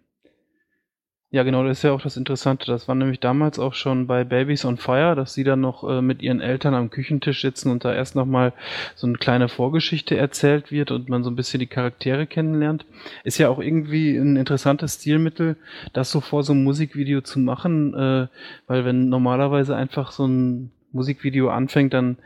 Ja, 1.31 1.43
genau, 1.43 1.63
das 1.63 1.77
ist 1.77 1.83
ja 1.83 1.91
auch 1.91 2.01
das 2.01 2.17
Interessante. 2.17 2.65
Das 2.65 2.87
war 2.87 2.95
nämlich 2.95 3.19
damals 3.19 3.59
auch 3.59 3.75
schon 3.75 4.07
bei 4.07 4.23
Babies 4.23 4.65
on 4.65 4.77
Fire, 4.77 5.15
dass 5.15 5.35
sie 5.35 5.43
dann 5.43 5.61
noch 5.61 5.87
äh, 5.87 6.01
mit 6.01 6.23
ihren 6.23 6.41
Eltern 6.41 6.73
am 6.73 6.89
Küchentisch 6.89 7.41
sitzen 7.41 7.69
und 7.69 7.85
da 7.85 7.93
erst 7.93 8.15
nochmal 8.15 8.51
so 8.95 9.05
eine 9.05 9.17
kleine 9.17 9.47
Vorgeschichte 9.47 10.17
erzählt 10.17 10.71
wird 10.71 10.89
und 10.89 11.07
man 11.07 11.23
so 11.23 11.29
ein 11.29 11.35
bisschen 11.35 11.59
die 11.59 11.67
Charaktere 11.67 12.25
kennenlernt. 12.25 12.83
Ist 13.23 13.37
ja 13.37 13.49
auch 13.49 13.59
irgendwie 13.59 14.17
ein 14.17 14.37
interessantes 14.37 14.95
Stilmittel, 14.95 15.55
das 15.93 16.09
so 16.09 16.19
vor 16.19 16.41
so 16.41 16.53
einem 16.53 16.63
Musikvideo 16.63 17.21
zu 17.21 17.37
machen, 17.37 17.93
äh, 17.93 18.27
weil 18.65 18.85
wenn 18.85 19.09
normalerweise 19.09 19.75
einfach 19.75 20.11
so 20.11 20.25
ein 20.25 20.71
Musikvideo 20.93 21.49
anfängt, 21.49 21.93
dann 21.93 22.17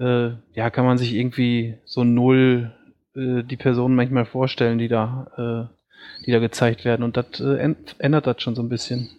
äh, 0.00 0.30
ja, 0.54 0.70
kann 0.70 0.86
man 0.86 0.96
sich 0.96 1.12
irgendwie 1.14 1.74
so 1.84 2.04
null 2.04 2.72
äh, 3.14 3.42
die 3.42 3.56
Personen 3.58 3.96
manchmal 3.96 4.24
vorstellen, 4.24 4.78
die 4.78 4.88
da 4.88 5.68
äh, 5.70 5.75
die 6.24 6.32
da 6.32 6.38
gezeigt 6.38 6.84
werden. 6.84 7.02
Und 7.02 7.16
das 7.16 7.40
äh, 7.40 7.64
änd- 7.64 7.98
ändert 7.98 8.26
das 8.26 8.42
schon 8.42 8.54
so 8.54 8.62
ein 8.62 8.68
bisschen. 8.68 9.10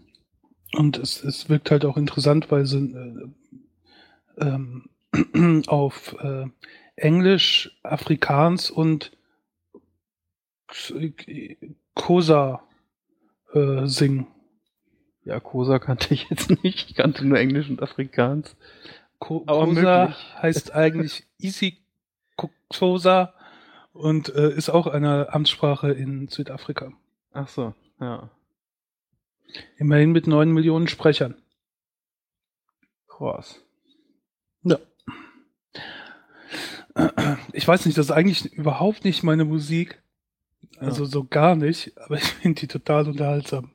Und 0.74 0.98
es, 0.98 1.24
es 1.24 1.50
wirkt 1.50 1.72
halt 1.72 1.86
auch 1.86 1.98
interessant, 1.98 2.52
weil 2.52 2.66
sie 2.66 3.32
äh, 4.38 4.46
ähm, 4.46 4.90
auf 5.68 6.16
äh, 6.22 6.46
Englisch, 6.96 7.80
Afrikaans 7.84 8.70
und 8.70 9.12
Kosa 11.94 12.64
äh, 13.54 13.86
singen. 13.86 14.28
Ja, 15.24 15.40
Kosa 15.40 15.80
kannte 15.80 16.14
ich 16.14 16.30
jetzt 16.30 16.50
nicht. 16.64 16.90
Ich 16.90 16.96
kannte 16.96 17.26
nur 17.26 17.38
Englisch 17.38 17.70
und 17.70 17.82
Afrikaans. 17.82 18.56
Ko 19.20 19.40
Kosa 19.42 20.16
heißt 20.42 20.74
eigentlich 20.76 21.26
Isi 21.38 21.78
Kosa 22.70 23.34
und 23.98 24.30
äh, 24.30 24.52
ist 24.52 24.70
auch 24.70 24.88
eine 24.88 25.34
Amtssprache 25.34 25.92
in 25.92 26.28
Südafrika. 26.28 26.92
Ach 27.34 27.48
so, 27.48 27.74
ja. 28.00 28.30
Immerhin 29.78 30.12
mit 30.12 30.28
neun 30.28 30.52
Millionen 30.52 30.88
Sprechern. 30.88 31.36
Krass. 33.08 33.62
Ja. 34.64 34.78
Ich 37.54 37.68
weiß 37.68 37.86
nicht, 37.86 37.98
das 37.98 38.08
ist 38.08 38.12
eigentlich 38.12 38.54
überhaupt 38.54 39.04
nicht 39.06 39.24
meine 39.24 39.46
Musik. 39.46 40.02
Also 40.80 41.06
so 41.06 41.24
gar 41.24 41.56
nicht, 41.56 41.98
aber 41.98 42.16
ich 42.18 42.24
finde 42.24 42.62
die 42.62 42.68
total 42.68 43.08
unterhaltsam. 43.08 43.72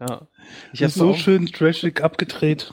Ja. 0.00 0.28
Ich 0.72 0.80
Die 0.80 0.84
ist 0.84 0.96
habe 0.96 1.06
so 1.06 1.10
auch, 1.10 1.16
schön 1.16 1.46
trashig 1.46 2.02
abgedreht. 2.02 2.72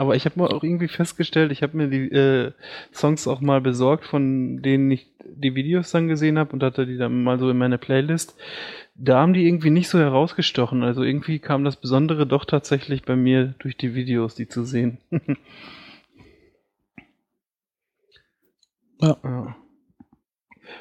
Aber 0.00 0.16
ich 0.16 0.24
habe 0.24 0.40
mal 0.40 0.48
auch 0.48 0.62
irgendwie 0.62 0.88
festgestellt, 0.88 1.52
ich 1.52 1.62
habe 1.62 1.76
mir 1.76 1.88
die 1.88 2.10
äh, 2.10 2.52
Songs 2.90 3.28
auch 3.28 3.42
mal 3.42 3.60
besorgt, 3.60 4.06
von 4.06 4.62
denen 4.62 4.90
ich 4.90 5.12
die 5.26 5.54
Videos 5.54 5.90
dann 5.90 6.08
gesehen 6.08 6.38
habe 6.38 6.54
und 6.54 6.62
hatte 6.62 6.86
die 6.86 6.96
dann 6.96 7.22
mal 7.22 7.38
so 7.38 7.50
in 7.50 7.58
meine 7.58 7.76
Playlist. 7.76 8.34
Da 8.94 9.20
haben 9.20 9.34
die 9.34 9.46
irgendwie 9.46 9.68
nicht 9.68 9.90
so 9.90 9.98
herausgestochen. 9.98 10.82
Also 10.84 11.02
irgendwie 11.02 11.38
kam 11.38 11.64
das 11.64 11.76
Besondere 11.76 12.26
doch 12.26 12.46
tatsächlich 12.46 13.02
bei 13.02 13.14
mir 13.14 13.54
durch 13.58 13.76
die 13.76 13.94
Videos, 13.94 14.34
die 14.34 14.48
zu 14.48 14.64
sehen. 14.64 14.96
Ja. 19.02 19.16
Ja. 19.24 19.56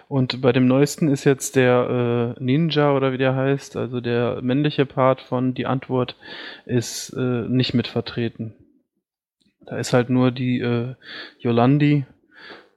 Und 0.10 0.42
bei 0.42 0.52
dem 0.52 0.68
neuesten 0.68 1.08
ist 1.08 1.24
jetzt 1.24 1.56
der 1.56 2.36
äh, 2.38 2.44
Ninja 2.44 2.94
oder 2.94 3.14
wie 3.14 3.18
der 3.18 3.34
heißt, 3.34 3.78
also 3.78 4.02
der 4.02 4.42
männliche 4.42 4.86
Part 4.86 5.22
von 5.22 5.54
Die 5.54 5.66
Antwort 5.66 6.18
ist 6.66 7.14
äh, 7.14 7.48
nicht 7.48 7.74
mit 7.74 7.88
vertreten. 7.88 8.59
Da 9.62 9.78
ist 9.78 9.94
halt 9.94 10.10
nur 10.10 10.32
die 10.32 10.60
äh, 10.60 10.96
Yolandi 11.40 12.06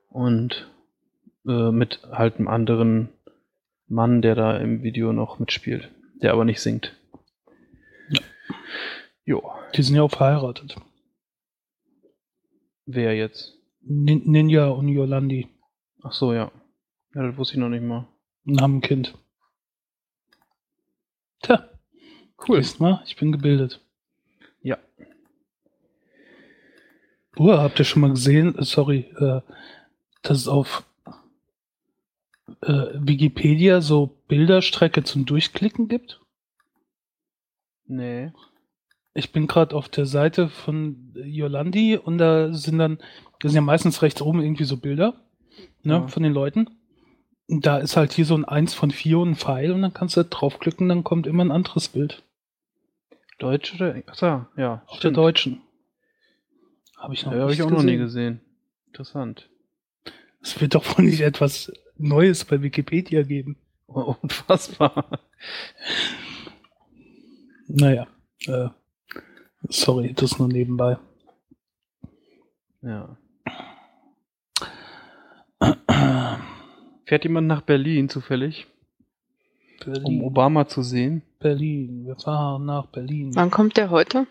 und 0.08 0.70
äh, 1.46 1.70
mit 1.70 2.00
halt 2.10 2.36
einem 2.36 2.48
anderen 2.48 3.08
Mann, 3.86 4.22
der 4.22 4.34
da 4.34 4.56
im 4.56 4.82
Video 4.82 5.12
noch 5.12 5.38
mitspielt, 5.38 5.90
der 6.22 6.32
aber 6.32 6.44
nicht 6.44 6.60
singt. 6.60 6.96
Ja. 8.08 8.20
Jo. 9.24 9.52
Die 9.74 9.82
sind 9.82 9.96
ja 9.96 10.02
auch 10.02 10.10
verheiratet. 10.10 10.76
Wer 12.86 13.16
jetzt? 13.16 13.54
Nin 13.80 14.22
Ninja 14.24 14.68
und 14.68 14.88
Yolandi. 14.88 15.48
Ach 16.02 16.12
so, 16.12 16.32
ja. 16.32 16.50
Ja, 17.14 17.26
das 17.26 17.36
wusste 17.36 17.54
ich 17.54 17.60
noch 17.60 17.68
nicht 17.68 17.82
mal. 17.82 18.08
Und 18.44 18.60
haben 18.60 18.78
ein 18.78 18.80
Kind. 18.80 19.16
Tja. 21.42 21.68
Cool. 22.46 22.62
Siehst 22.62 22.80
mal, 22.80 23.02
ich 23.06 23.16
bin 23.16 23.32
gebildet. 23.32 23.80
Ja. 24.62 24.78
Uh, 27.38 27.52
habt 27.52 27.78
ihr 27.78 27.84
schon 27.84 28.02
mal 28.02 28.10
gesehen, 28.10 28.54
sorry, 28.58 29.06
äh, 29.18 29.40
dass 30.22 30.38
es 30.38 30.48
auf 30.48 30.84
äh, 32.62 32.88
Wikipedia 32.94 33.80
so 33.80 34.18
Bilderstrecke 34.28 35.02
zum 35.02 35.24
Durchklicken 35.24 35.88
gibt? 35.88 36.20
Nee. 37.86 38.32
Ich 39.14 39.32
bin 39.32 39.46
gerade 39.46 39.74
auf 39.76 39.88
der 39.88 40.06
Seite 40.06 40.48
von 40.48 41.12
Yolandi 41.14 41.96
und 41.96 42.18
da 42.18 42.52
sind 42.52 42.78
dann, 42.78 42.98
da 43.40 43.48
sind 43.48 43.56
ja 43.56 43.60
meistens 43.60 44.02
rechts 44.02 44.22
oben 44.22 44.40
irgendwie 44.40 44.64
so 44.64 44.76
Bilder 44.76 45.14
ne, 45.82 45.94
Ja. 45.94 46.08
von 46.08 46.22
den 46.22 46.32
Leuten. 46.32 46.68
Und 47.48 47.66
da 47.66 47.78
ist 47.78 47.96
halt 47.96 48.12
hier 48.12 48.24
so 48.24 48.34
ein 48.34 48.44
1 48.46 48.72
von 48.72 48.90
4 48.90 49.18
und 49.18 49.30
ein 49.30 49.36
Pfeil 49.36 49.72
und 49.72 49.82
dann 49.82 49.92
kannst 49.92 50.16
du 50.16 50.22
da 50.22 50.28
draufklicken, 50.28 50.88
dann 50.88 51.04
kommt 51.04 51.26
immer 51.26 51.44
ein 51.44 51.50
anderes 51.50 51.88
Bild. 51.88 52.22
Deutsch 53.38 53.74
oder? 53.74 53.96
Ach 54.06 54.14
so, 54.14 54.46
ja. 54.56 54.82
Auf 54.86 55.00
der 55.00 55.10
deutschen. 55.10 55.60
Habe 57.02 57.14
ich 57.14 57.24
noch 57.26 57.32
Ja, 57.32 57.38
habe 57.40 57.50
nicht 57.50 57.58
ich 57.58 57.64
auch 57.64 57.70
noch 57.70 57.82
nie 57.82 57.96
gesehen. 57.96 58.38
gesehen. 58.38 58.40
Interessant. 58.86 59.48
Es 60.40 60.60
wird 60.60 60.74
doch 60.76 60.96
wohl 60.96 61.04
nicht 61.04 61.20
etwas 61.20 61.72
Neues 61.98 62.44
bei 62.44 62.62
Wikipedia 62.62 63.22
geben. 63.22 63.56
Oh, 63.88 64.14
unfassbar. 64.22 65.18
Naja, 67.66 68.06
äh, 68.46 68.68
sorry, 69.68 70.12
das 70.14 70.38
nur 70.38 70.46
nebenbei. 70.48 70.98
Ja. 72.82 73.16
Fährt 77.04 77.24
jemand 77.24 77.46
nach 77.48 77.62
Berlin 77.62 78.08
zufällig, 78.08 78.66
um 79.86 79.92
Berlin, 79.92 80.22
Obama 80.22 80.66
zu 80.66 80.82
sehen? 80.82 81.22
Berlin, 81.40 82.06
wir 82.06 82.16
fahren 82.16 82.64
nach 82.66 82.86
Berlin. 82.86 83.34
Wann 83.34 83.50
kommt 83.50 83.76
der 83.76 83.90
heute? 83.90 84.26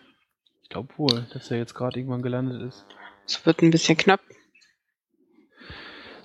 Ich 0.72 0.74
glaube 0.74 0.96
wohl, 0.96 1.26
dass 1.34 1.50
er 1.50 1.58
jetzt 1.58 1.74
gerade 1.74 2.00
irgendwann 2.00 2.22
gelandet 2.22 2.62
ist. 2.62 2.86
Es 3.26 3.44
wird 3.44 3.60
ein 3.60 3.70
bisschen 3.70 3.94
knapp. 3.94 4.22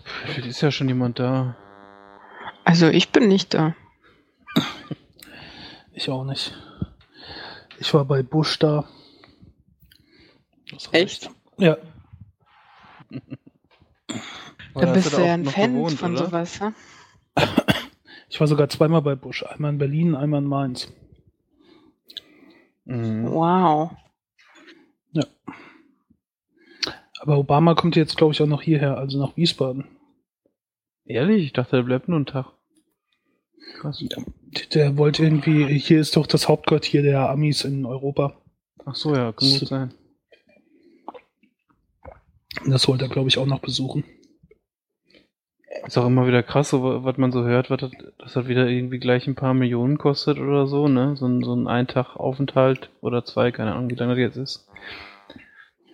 Vielleicht 0.06 0.48
ist 0.48 0.62
ja 0.62 0.72
schon 0.72 0.88
jemand 0.88 1.20
da. 1.20 1.58
Also 2.64 2.88
ich 2.88 3.10
bin 3.12 3.28
nicht 3.28 3.54
da. 3.54 3.76
Ich 5.92 6.10
auch 6.10 6.24
nicht. 6.24 6.56
Ich 7.78 7.94
war 7.94 8.06
bei 8.06 8.24
Bush 8.24 8.58
da. 8.58 8.88
Das 10.72 10.88
Echt? 10.94 11.26
reicht. 11.26 11.30
Ja, 11.58 11.78
Aber 14.74 14.86
Da 14.86 14.88
hast 14.88 14.94
bist 14.94 15.18
du 15.18 15.26
ja 15.26 15.34
ein 15.34 15.44
Fan 15.44 15.74
gewohnt, 15.74 16.00
von 16.00 16.14
oder? 16.14 16.26
sowas, 16.26 16.60
ja? 16.60 16.72
ich 18.30 18.40
war 18.40 18.48
sogar 18.48 18.70
zweimal 18.70 19.02
bei 19.02 19.16
Bush. 19.16 19.44
Einmal 19.44 19.74
in 19.74 19.78
Berlin, 19.78 20.16
einmal 20.16 20.42
in 20.42 20.48
Mainz. 20.48 20.90
Mhm. 22.86 23.30
Wow. 23.30 23.92
Aber 27.20 27.38
Obama 27.38 27.74
kommt 27.74 27.96
jetzt, 27.96 28.18
glaube 28.18 28.34
ich, 28.34 28.42
auch 28.42 28.48
noch 28.48 28.62
hierher, 28.62 28.98
also 28.98 29.20
nach 29.20 29.36
Wiesbaden. 29.38 29.86
Ehrlich? 31.06 31.46
Ich 31.46 31.54
dachte, 31.54 31.78
der 31.78 31.84
bleibt 31.84 32.08
nur 32.08 32.18
einen 32.18 32.26
Tag. 32.26 32.48
Krass. 33.80 34.04
Der 34.74 34.98
wollte 34.98 35.24
irgendwie, 35.24 35.78
hier 35.80 36.00
ist 36.00 36.16
doch 36.16 36.28
das 36.28 36.48
Hauptquartier 36.48 37.02
der 37.02 37.30
Amis 37.30 37.64
in 37.64 37.86
Europa. 37.86 38.40
Ach 38.86 38.96
so, 38.96 39.16
ja, 39.16 39.32
kann 39.34 39.50
gut 39.50 39.68
sein. 39.68 39.94
Das 42.66 42.88
wollte 42.88 43.06
er, 43.06 43.10
glaube 43.10 43.30
ich, 43.30 43.38
auch 43.38 43.46
noch 43.46 43.60
besuchen. 43.60 44.04
Ist 45.86 45.98
auch 45.98 46.08
immer 46.08 46.28
wieder 46.28 46.44
krass, 46.44 46.70
so, 46.70 46.82
wa- 46.84 47.04
was 47.04 47.18
man 47.18 47.32
so 47.32 47.44
hört, 47.44 47.70
was 47.70 47.80
das, 47.82 47.92
das 48.18 48.36
hat 48.36 48.48
wieder 48.48 48.68
irgendwie 48.68 49.00
gleich 49.00 49.28
ein 49.28 49.36
paar 49.36 49.54
Millionen 49.54 49.98
kostet 49.98 50.40
oder 50.40 50.66
so, 50.68 50.88
ne? 50.88 51.16
So 51.16 51.28
ein, 51.28 51.44
so 51.44 51.54
ein 51.54 51.68
Ein-Tag-Aufenthalt 51.68 52.90
oder 53.02 53.26
zwei, 53.26 53.52
keine 53.52 53.74
Ahnung, 53.76 53.90
wie 53.90 53.96
lange 53.96 54.14
das 54.16 54.20
jetzt 54.20 54.38
ist. 54.38 54.68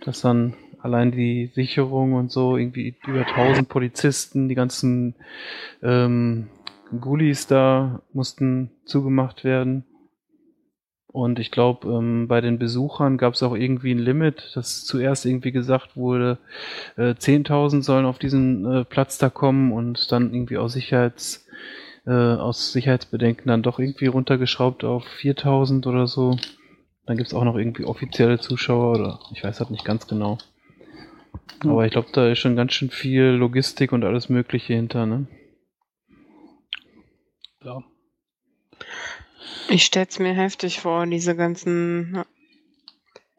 Dass 0.06 0.22
dann 0.22 0.56
allein 0.82 1.12
die 1.12 1.52
Sicherung 1.54 2.14
und 2.14 2.32
so, 2.32 2.58
irgendwie 2.58 2.96
über 3.08 3.26
1000 3.26 3.70
Polizisten, 3.70 4.50
die 4.50 4.56
ganzen 4.56 5.16
ähm, 5.82 6.50
Gulis 7.00 7.48
da 7.48 8.02
mussten 8.12 8.72
zugemacht 8.86 9.44
werden. 9.44 9.86
Und 11.08 11.38
ich 11.38 11.52
glaube, 11.52 11.88
ähm, 11.90 12.28
bei 12.28 12.42
den 12.42 12.58
Besuchern 12.58 13.18
gab 13.18 13.36
es 13.36 13.44
auch 13.44 13.56
irgendwie 13.56 13.92
ein 13.92 14.00
Limit, 14.00 14.52
dass 14.56 14.84
zuerst 14.84 15.26
irgendwie 15.28 15.52
gesagt 15.52 15.96
wurde, 15.96 16.40
äh, 16.98 17.14
10.000 17.14 17.84
sollen 17.84 18.06
auf 18.06 18.18
diesen 18.18 18.66
äh, 18.66 18.84
Platz 18.84 19.20
da 19.20 19.30
kommen 19.30 19.72
und 19.72 20.12
dann 20.12 20.34
irgendwie 20.34 20.58
aus 20.58 20.74
Sicherheits 20.74 21.46
äh, 22.06 22.12
aus 22.12 22.74
Sicherheitsbedenken 22.74 23.48
dann 23.48 23.62
doch 23.62 23.80
irgendwie 23.80 24.08
runtergeschraubt 24.08 24.84
auf 24.84 25.06
4.000 25.22 25.88
oder 25.88 26.08
so. 26.08 26.38
Dann 27.06 27.18
gibt's 27.18 27.34
auch 27.34 27.44
noch 27.44 27.58
irgendwie 27.58 27.86
offizielle 27.86 28.40
Zuschauer 28.40 28.92
oder 28.94 29.20
ich 29.34 29.44
weiß 29.44 29.60
halt 29.60 29.72
nicht 29.72 29.86
ganz 29.86 30.08
genau. 30.08 30.38
Ja. 31.64 31.72
Aber 31.72 31.86
ich 31.86 31.92
glaube, 31.92 32.10
da 32.14 32.30
ist 32.30 32.40
schon 32.40 32.56
ganz 32.56 32.74
schön 32.74 32.90
viel 32.90 33.24
Logistik 33.24 33.92
und 33.92 34.04
alles 34.04 34.30
Mögliche 34.30 34.74
hinter, 34.74 35.06
ne? 35.06 35.28
Ja. 37.64 37.84
Ich 39.70 39.86
stell's 39.86 40.20
mir 40.20 40.34
heftig 40.34 40.80
vor, 40.80 41.06
diese 41.06 41.36
ganzen 41.36 42.24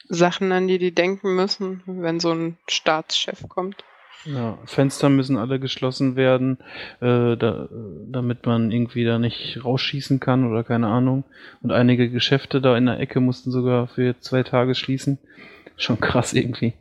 Sachen, 0.09 0.53
an 0.53 0.69
die 0.69 0.79
die 0.79 0.95
denken 0.95 1.35
müssen, 1.35 1.83
wenn 1.87 2.21
so 2.21 2.33
ein 2.33 2.59
Staatschef 2.69 3.49
kommt. 3.49 3.85
Ja, 4.25 4.59
Fenster 4.65 5.11
müssen 5.11 5.37
alle 5.37 5.61
geschlossen 5.61 6.17
werden, 6.17 6.59
äh, 7.01 7.37
da, 7.37 7.69
damit 8.07 8.47
man 8.47 8.71
irgendwie 8.71 9.05
da 9.05 9.19
nicht 9.19 9.63
rausschießen 9.63 10.19
kann 10.19 10.51
oder 10.51 10.65
keine 10.65 10.87
Ahnung. 10.87 11.25
Und 11.63 11.73
einige 11.73 12.09
Geschäfte 12.09 12.63
da 12.63 12.77
in 12.77 12.87
der 12.87 12.99
Ecke 13.01 13.21
mussten 13.21 13.51
sogar 13.51 13.87
für 13.87 14.19
zwei 14.21 14.43
Tage 14.43 14.75
schließen. 14.75 15.19
Schon 15.77 16.01
krass 16.01 16.33
irgendwie. 16.33 16.73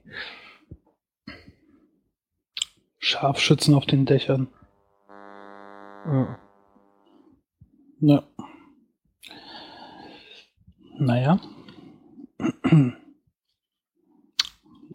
Scharfschützen 2.99 3.75
auf 3.75 3.85
den 3.85 4.05
Dächern. 4.05 4.47
Ja. 6.05 6.39
Ja. 7.99 8.23
Naja. 10.97 11.39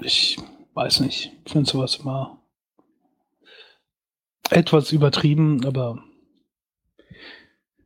Ich 0.00 0.38
weiß 0.74 1.00
nicht. 1.00 1.32
Ich 1.44 1.52
finde 1.52 1.68
sowas 1.68 1.96
immer 1.96 2.38
etwas 4.50 4.92
übertrieben, 4.92 5.64
aber 5.64 6.02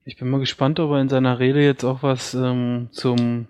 Ich 0.05 0.17
bin 0.17 0.31
mal 0.31 0.41
gespannt, 0.41 0.81
ob 0.81 0.91
er 0.91 1.01
in 1.01 1.09
seiner 1.09 1.39
Rede 1.39 1.63
jetzt 1.63 1.85
auch 1.85 2.03
was 2.03 2.35
ähm, 2.35 2.89
zum 2.93 3.49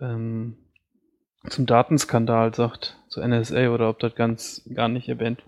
ähm, 0.00 0.56
zum 1.48 1.66
Datenskandal 1.66 2.54
sagt, 2.54 2.98
zu 3.08 3.20
NSA 3.20 3.68
oder 3.68 3.90
ob 3.90 3.98
das 3.98 4.14
ganz 4.14 4.62
gar 4.74 4.88
nicht 4.88 5.08
erwähnt. 5.08 5.42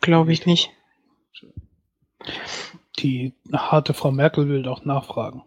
Glaube 0.00 0.32
ich 0.32 0.46
nicht. 0.46 0.70
die 2.98 3.34
harte 3.52 3.94
Frau 3.94 4.12
Merkel 4.12 4.48
will 4.48 4.62
doch 4.62 4.84
nachfragen. 4.84 5.42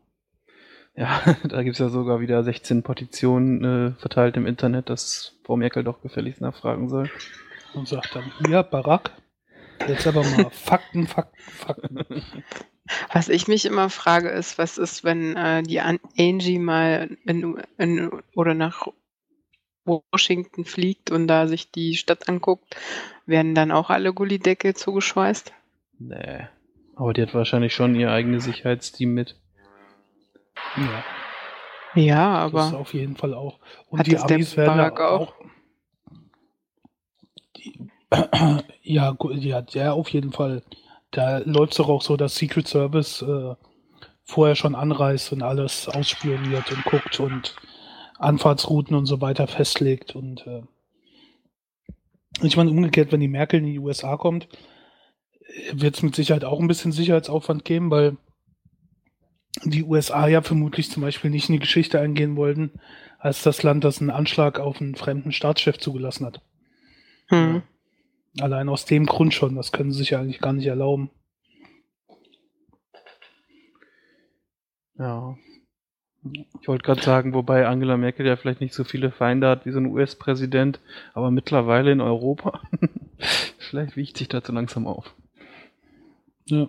Ja, 0.95 1.21
da 1.47 1.63
gibt's 1.63 1.79
ja 1.79 1.89
sogar 1.89 2.19
wieder 2.19 2.43
16 2.43 2.83
Petitionen 2.83 3.63
äh, 3.63 3.91
verteilt 3.99 4.37
im 4.37 4.45
Internet, 4.45 4.89
dass 4.89 5.37
Frau 5.43 5.57
Merkel 5.57 5.83
doch 5.83 6.01
gefälligst 6.01 6.41
nachfragen 6.41 6.89
soll. 6.89 7.09
Und 7.73 7.87
sagt 7.87 8.15
dann, 8.15 8.31
hier, 8.45 8.63
Barack, 8.63 9.11
jetzt 9.87 10.07
aber 10.07 10.23
mal 10.23 10.49
Fakten, 10.51 11.07
Fakten, 11.07 11.51
Fakten. 11.51 12.23
Was 13.11 13.29
ich 13.29 13.47
mich 13.47 13.65
immer 13.65 13.89
frage, 13.89 14.29
ist, 14.29 14.57
was 14.57 14.77
ist, 14.77 15.03
wenn 15.03 15.35
äh, 15.35 15.63
die 15.63 15.81
An 15.81 15.99
Angie 16.17 16.59
mal 16.59 17.17
in, 17.25 17.57
in, 17.77 18.11
oder 18.35 18.53
nach 18.53 18.87
Washington 19.85 20.65
fliegt 20.65 21.11
und 21.11 21.27
da 21.27 21.47
sich 21.47 21.71
die 21.71 21.95
Stadt 21.95 22.29
anguckt, 22.29 22.75
werden 23.25 23.55
dann 23.55 23.71
auch 23.71 23.89
alle 23.89 24.13
Gullideckel 24.13 24.75
zugeschweißt? 24.75 25.53
Nee. 25.99 26.47
Aber 26.95 27.13
die 27.13 27.21
hat 27.21 27.33
wahrscheinlich 27.33 27.73
schon 27.73 27.95
ihr 27.95 28.11
eigenes 28.11 28.45
Sicherheitsteam 28.45 29.13
mit. 29.13 29.35
Ja, 30.75 31.03
Ja, 31.95 32.49
das 32.49 32.67
aber 32.67 32.79
auf 32.79 32.93
jeden 32.93 33.15
Fall 33.15 33.33
auch. 33.33 33.59
Und 33.89 33.99
Hat 33.99 34.07
die 34.07 34.17
Amis 34.17 34.55
werden 34.57 34.79
auch? 34.79 34.99
auch. 34.99 35.33
Die, 37.57 37.89
ja, 38.81 39.15
ja, 39.31 39.61
der 39.61 39.93
auf 39.93 40.09
jeden 40.09 40.31
Fall. 40.31 40.63
Da 41.11 41.39
läuft 41.39 41.77
doch 41.79 41.89
auch 41.89 42.01
so, 42.01 42.17
dass 42.17 42.35
Secret 42.35 42.67
Service 42.67 43.21
äh, 43.21 43.55
vorher 44.23 44.55
schon 44.55 44.75
anreist 44.75 45.31
und 45.31 45.43
alles 45.43 45.87
ausspioniert 45.87 46.71
und 46.71 46.83
guckt 46.83 47.19
und 47.19 47.55
Anfahrtsrouten 48.17 48.95
und 48.95 49.05
so 49.05 49.21
weiter 49.21 49.47
festlegt. 49.47 50.15
Und 50.15 50.45
äh, 50.47 50.63
ich 52.41 52.57
meine, 52.57 52.71
umgekehrt, 52.71 53.11
wenn 53.11 53.19
die 53.19 53.27
Merkel 53.27 53.59
in 53.59 53.65
die 53.65 53.79
USA 53.79 54.17
kommt, 54.17 54.47
wird 55.71 55.95
es 55.95 56.01
mit 56.01 56.15
Sicherheit 56.15 56.43
auch 56.43 56.59
ein 56.59 56.67
bisschen 56.67 56.91
Sicherheitsaufwand 56.91 57.63
geben, 57.63 57.91
weil 57.91 58.17
die 59.63 59.83
USA 59.83 60.27
ja 60.27 60.41
vermutlich 60.41 60.91
zum 60.91 61.01
Beispiel 61.01 61.31
nicht 61.31 61.47
in 61.49 61.53
die 61.53 61.59
Geschichte 61.59 61.99
eingehen 61.99 62.35
wollten, 62.35 62.71
als 63.19 63.41
das 63.43 63.63
Land, 63.63 63.83
das 63.83 64.01
einen 64.01 64.09
Anschlag 64.09 64.59
auf 64.59 64.81
einen 64.81 64.95
fremden 64.95 65.31
Staatschef 65.31 65.77
zugelassen 65.77 66.25
hat. 66.25 66.41
Hm. 67.27 67.61
Allein 68.39 68.69
aus 68.69 68.85
dem 68.85 69.05
Grund 69.05 69.33
schon, 69.33 69.55
das 69.55 69.71
können 69.71 69.91
sie 69.91 69.99
sich 69.99 70.11
ja 70.11 70.19
eigentlich 70.19 70.39
gar 70.39 70.53
nicht 70.53 70.67
erlauben. 70.67 71.09
Ja. 74.97 75.37
Ich 76.59 76.67
wollte 76.67 76.83
gerade 76.83 77.01
sagen, 77.01 77.33
wobei 77.33 77.67
Angela 77.67 77.97
Merkel 77.97 78.25
ja 78.25 78.35
vielleicht 78.35 78.59
nicht 78.59 78.73
so 78.73 78.83
viele 78.83 79.11
Feinde 79.11 79.47
hat 79.47 79.65
wie 79.65 79.71
so 79.71 79.79
ein 79.79 79.85
US-Präsident, 79.85 80.79
aber 81.13 81.29
mittlerweile 81.29 81.91
in 81.91 82.01
Europa, 82.01 82.61
vielleicht 83.59 83.95
wiegt 83.95 84.17
sich 84.17 84.27
dazu 84.27 84.51
langsam 84.51 84.87
auf. 84.87 85.13
Ja. 86.45 86.67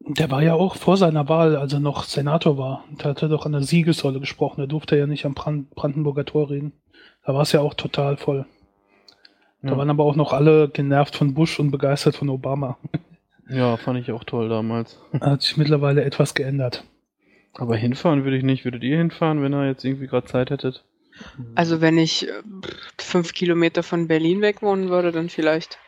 Der 0.00 0.30
war 0.30 0.42
ja 0.42 0.54
auch 0.54 0.76
vor 0.76 0.96
seiner 0.96 1.28
Wahl, 1.28 1.56
als 1.56 1.72
er 1.72 1.80
noch 1.80 2.04
Senator 2.04 2.56
war, 2.56 2.84
da 2.98 3.10
hat 3.10 3.22
er 3.22 3.28
doch 3.28 3.44
an 3.44 3.52
der 3.52 3.62
Siegessäule 3.62 4.20
gesprochen. 4.20 4.60
Da 4.60 4.66
durfte 4.66 4.94
er 4.94 5.00
ja 5.00 5.06
nicht 5.06 5.26
am 5.26 5.34
Brand 5.34 5.70
Brandenburger 5.70 6.24
Tor 6.24 6.50
reden. 6.50 6.72
Da 7.24 7.34
war 7.34 7.42
es 7.42 7.52
ja 7.52 7.60
auch 7.60 7.74
total 7.74 8.16
voll. 8.16 8.46
Da 9.62 9.70
Ja. 9.72 9.76
waren 9.76 9.90
aber 9.90 10.04
auch 10.04 10.16
noch 10.16 10.32
alle 10.32 10.68
genervt 10.68 11.16
von 11.16 11.34
Bush 11.34 11.60
und 11.60 11.70
begeistert 11.70 12.16
von 12.16 12.28
Obama. 12.30 12.78
Ja, 13.48 13.76
fand 13.76 13.98
ich 14.00 14.10
auch 14.12 14.24
toll 14.24 14.48
damals. 14.48 15.00
Hat 15.20 15.42
sich 15.42 15.56
mittlerweile 15.56 16.04
etwas 16.04 16.34
geändert. 16.34 16.84
Aber 17.54 17.76
hinfahren 17.76 18.24
würde 18.24 18.36
ich 18.36 18.44
nicht. 18.44 18.64
Würdet 18.64 18.82
ihr 18.84 18.96
hinfahren, 18.96 19.42
wenn 19.42 19.52
ihr 19.52 19.66
jetzt 19.66 19.84
irgendwie 19.84 20.06
gerade 20.06 20.26
Zeit 20.26 20.50
hättet? 20.50 20.84
Also 21.56 21.80
wenn 21.80 21.98
ich 21.98 22.28
äh, 22.28 22.42
fünf 22.98 23.34
Kilometer 23.34 23.82
von 23.82 24.06
Berlin 24.08 24.40
weg 24.40 24.62
wohnen 24.62 24.88
würde, 24.88 25.12
dann 25.12 25.28
vielleicht. 25.28 25.78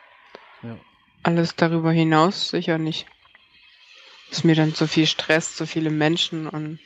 Ja. 0.61 0.77
Alles 1.23 1.55
darüber 1.55 1.91
hinaus 1.91 2.49
sicher 2.49 2.77
nicht. 2.77 3.07
Ist 4.29 4.43
mir 4.43 4.55
dann 4.55 4.73
zu 4.75 4.87
viel 4.87 5.05
Stress, 5.07 5.55
zu 5.55 5.65
viele 5.65 5.89
Menschen 5.89 6.47
und 6.47 6.79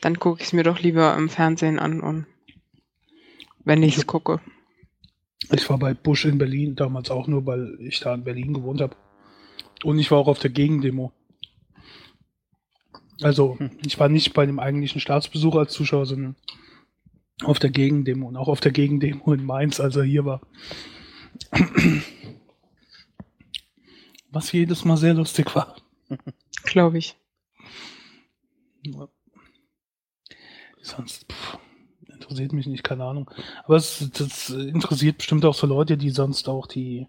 dann 0.00 0.18
gucke 0.20 0.40
ich 0.42 0.48
es 0.48 0.52
mir 0.52 0.62
doch 0.62 0.78
lieber 0.78 1.14
im 1.16 1.28
Fernsehen 1.28 1.78
an 1.78 2.00
und 2.00 2.26
wenn 3.64 3.82
ich 3.82 3.96
es 3.96 4.06
gucke. 4.06 4.40
Ich 5.50 5.68
war 5.68 5.78
bei 5.78 5.94
Bush 5.94 6.24
in 6.24 6.38
Berlin, 6.38 6.74
damals 6.74 7.10
auch 7.10 7.26
nur, 7.26 7.44
weil 7.46 7.76
ich 7.80 8.00
da 8.00 8.14
in 8.14 8.24
Berlin 8.24 8.54
gewohnt 8.54 8.80
habe. 8.80 8.96
Und 9.82 9.98
ich 9.98 10.10
war 10.10 10.18
auch 10.18 10.28
auf 10.28 10.38
der 10.38 10.50
Gegendemo. 10.50 11.12
Also, 13.20 13.58
ich 13.84 13.98
war 13.98 14.08
nicht 14.08 14.32
bei 14.32 14.46
dem 14.46 14.58
eigentlichen 14.58 15.00
Staatsbesuch 15.00 15.54
als 15.56 15.72
Zuschauer, 15.72 16.06
sondern 16.06 16.36
auf 17.42 17.58
der 17.58 17.70
Gegendemo 17.70 18.28
und 18.28 18.36
auch 18.36 18.48
auf 18.48 18.60
der 18.60 18.72
Gegendemo 18.72 19.32
in 19.32 19.44
Mainz, 19.44 19.80
als 19.80 19.96
er 19.96 20.04
hier 20.04 20.24
war. 20.24 20.40
Was 24.30 24.52
jedes 24.52 24.84
Mal 24.84 24.96
sehr 24.96 25.14
lustig 25.14 25.54
war. 25.54 25.76
Glaube 26.64 26.98
ich. 26.98 27.16
Sonst 30.82 31.32
pff, 31.32 31.58
interessiert 32.24 32.52
mich 32.52 32.66
nicht, 32.66 32.84
keine 32.84 33.04
Ahnung. 33.04 33.30
Aber 33.64 33.76
es, 33.76 34.10
das 34.16 34.50
interessiert 34.50 35.18
bestimmt 35.18 35.44
auch 35.44 35.54
so 35.54 35.66
Leute, 35.66 35.96
die 35.96 36.10
sonst 36.10 36.48
auch 36.48 36.66
die 36.66 37.06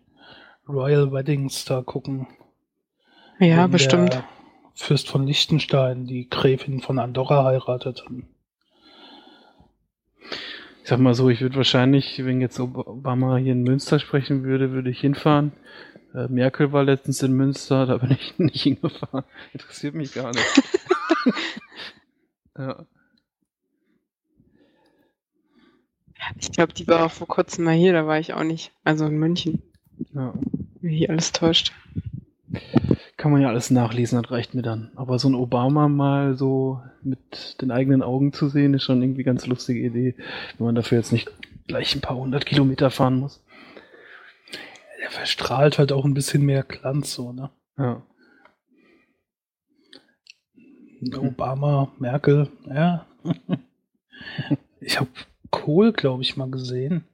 Royal 0.67 1.12
Weddings 1.12 1.65
da 1.65 1.82
gucken. 1.82 2.28
Ja, 3.39 3.63
Wenn 3.63 3.71
bestimmt. 3.71 4.13
der 4.13 4.23
Fürst 4.73 5.10
von 5.10 5.25
Liechtenstein 5.25 6.06
die 6.06 6.30
Gräfin 6.30 6.82
von 6.82 6.99
Andorra 6.99 7.45
heiratet. 7.45 8.04
Ich 10.84 10.89
sag 10.89 10.99
mal 10.99 11.13
so, 11.13 11.30
ich 11.30 11.41
würde 11.41 11.56
wahrscheinlich, 11.56 12.23
wenn 12.23 12.41
jetzt 12.41 12.60
Obama 12.60 13.38
hier 13.38 13.54
in 13.54 13.63
Münster 13.63 13.99
sprechen 13.99 14.43
würde, 14.43 14.71
würde 14.71 14.89
ich 14.89 14.99
hinfahren. 14.99 15.54
Äh, 16.13 16.28
Merkel 16.28 16.71
war 16.71 16.84
letztens 16.84 17.23
in 17.23 17.34
Münster, 17.34 17.86
da 17.86 17.97
bin 17.97 18.12
ich 18.12 18.34
nicht 18.38 18.62
hingefahren. 18.62 19.23
Interessiert 19.54 19.95
mich 19.95 20.13
gar 20.13 20.32
nicht. 20.32 20.62
ja. 22.58 22.86
Ich 26.40 26.52
glaube, 26.52 26.74
die 26.74 26.88
war 26.88 27.06
auch 27.06 27.12
vor 27.12 27.28
kurzem 27.28 27.66
mal 27.66 27.74
hier, 27.74 27.94
da 27.94 28.08
war 28.08 28.20
ich 28.20 28.34
auch 28.34 28.44
nicht. 28.44 28.72
Also 28.84 29.06
in 29.06 29.18
München. 29.18 29.62
ja. 30.14 30.34
Wie 30.82 30.98
hier 30.98 31.10
alles 31.10 31.32
täuscht. 31.32 31.72
Kann 33.18 33.32
man 33.32 33.42
ja 33.42 33.48
alles 33.48 33.72
nachlesen, 33.72 34.22
das 34.22 34.32
reicht 34.32 34.54
mir 34.54 34.62
dann. 34.62 34.92
Aber 34.96 35.18
so 35.18 35.28
ein 35.28 35.36
Obama 35.36 35.88
mal 35.88 36.36
so 36.36 36.82
mit 37.02 37.62
den 37.62 37.72
eigenen 37.72 38.04
Augen 38.04 38.34
zu 38.34 38.50
sehen, 38.50 38.74
ist 38.74 38.84
schon 38.84 39.02
irgendwie 39.02 39.24
ganz 39.24 39.48
lustige 39.48 39.80
Idee, 39.80 40.16
wenn 40.58 40.66
man 40.66 40.76
dafür 40.76 41.00
jetzt 41.00 41.12
nicht 41.12 41.32
gleich 41.68 41.96
ein 41.96 42.02
paar 42.02 42.18
hundert 42.18 42.46
Kilometer 42.46 42.92
fahren 42.92 43.20
muss. 43.20 43.44
Der 45.02 45.12
verstrahlt 45.12 45.80
halt 45.80 45.92
auch 45.92 46.06
ein 46.06 46.14
bisschen 46.14 46.44
mehr 46.44 46.64
Glanz, 46.64 47.14
so, 47.14 47.32
ne? 47.32 47.50
Ja. 47.78 48.04
Obama, 51.18 51.92
Merkel, 52.00 52.52
ja. 52.68 53.06
ich 54.80 55.00
habe 55.00 55.10
Kohl, 55.56 55.94
glaube 55.94 56.22
ich, 56.22 56.36
mal 56.36 56.52
gesehen. 56.52 57.08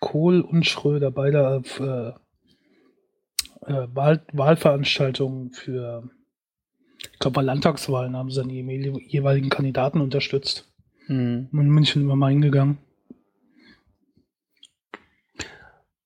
Kohl 0.00 0.40
und 0.40 0.66
Schröder, 0.66 1.12
beide 1.12 1.48
auf 1.48 1.78
äh, 1.78 2.08
äh, 3.66 3.86
Wahl, 3.94 4.26
Wahlveranstaltungen 4.32 5.52
für, 5.52 6.10
ich 6.98 7.20
glaube, 7.20 7.36
bei 7.36 7.42
Landtagswahlen 7.42 8.16
haben 8.16 8.30
sie 8.30 8.40
dann 8.40 8.48
die 8.48 8.56
jeweil- 8.56 9.00
jeweiligen 9.06 9.48
Kandidaten 9.48 10.00
unterstützt. 10.00 10.68
Hm. 11.06 11.48
In 11.52 11.68
München 11.68 12.02
immer 12.02 12.16
mal 12.16 12.32
hingegangen. 12.32 12.78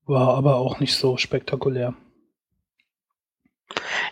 War 0.04 0.34
aber 0.34 0.56
auch 0.56 0.78
nicht 0.78 0.94
so 0.94 1.16
spektakulär. 1.16 1.94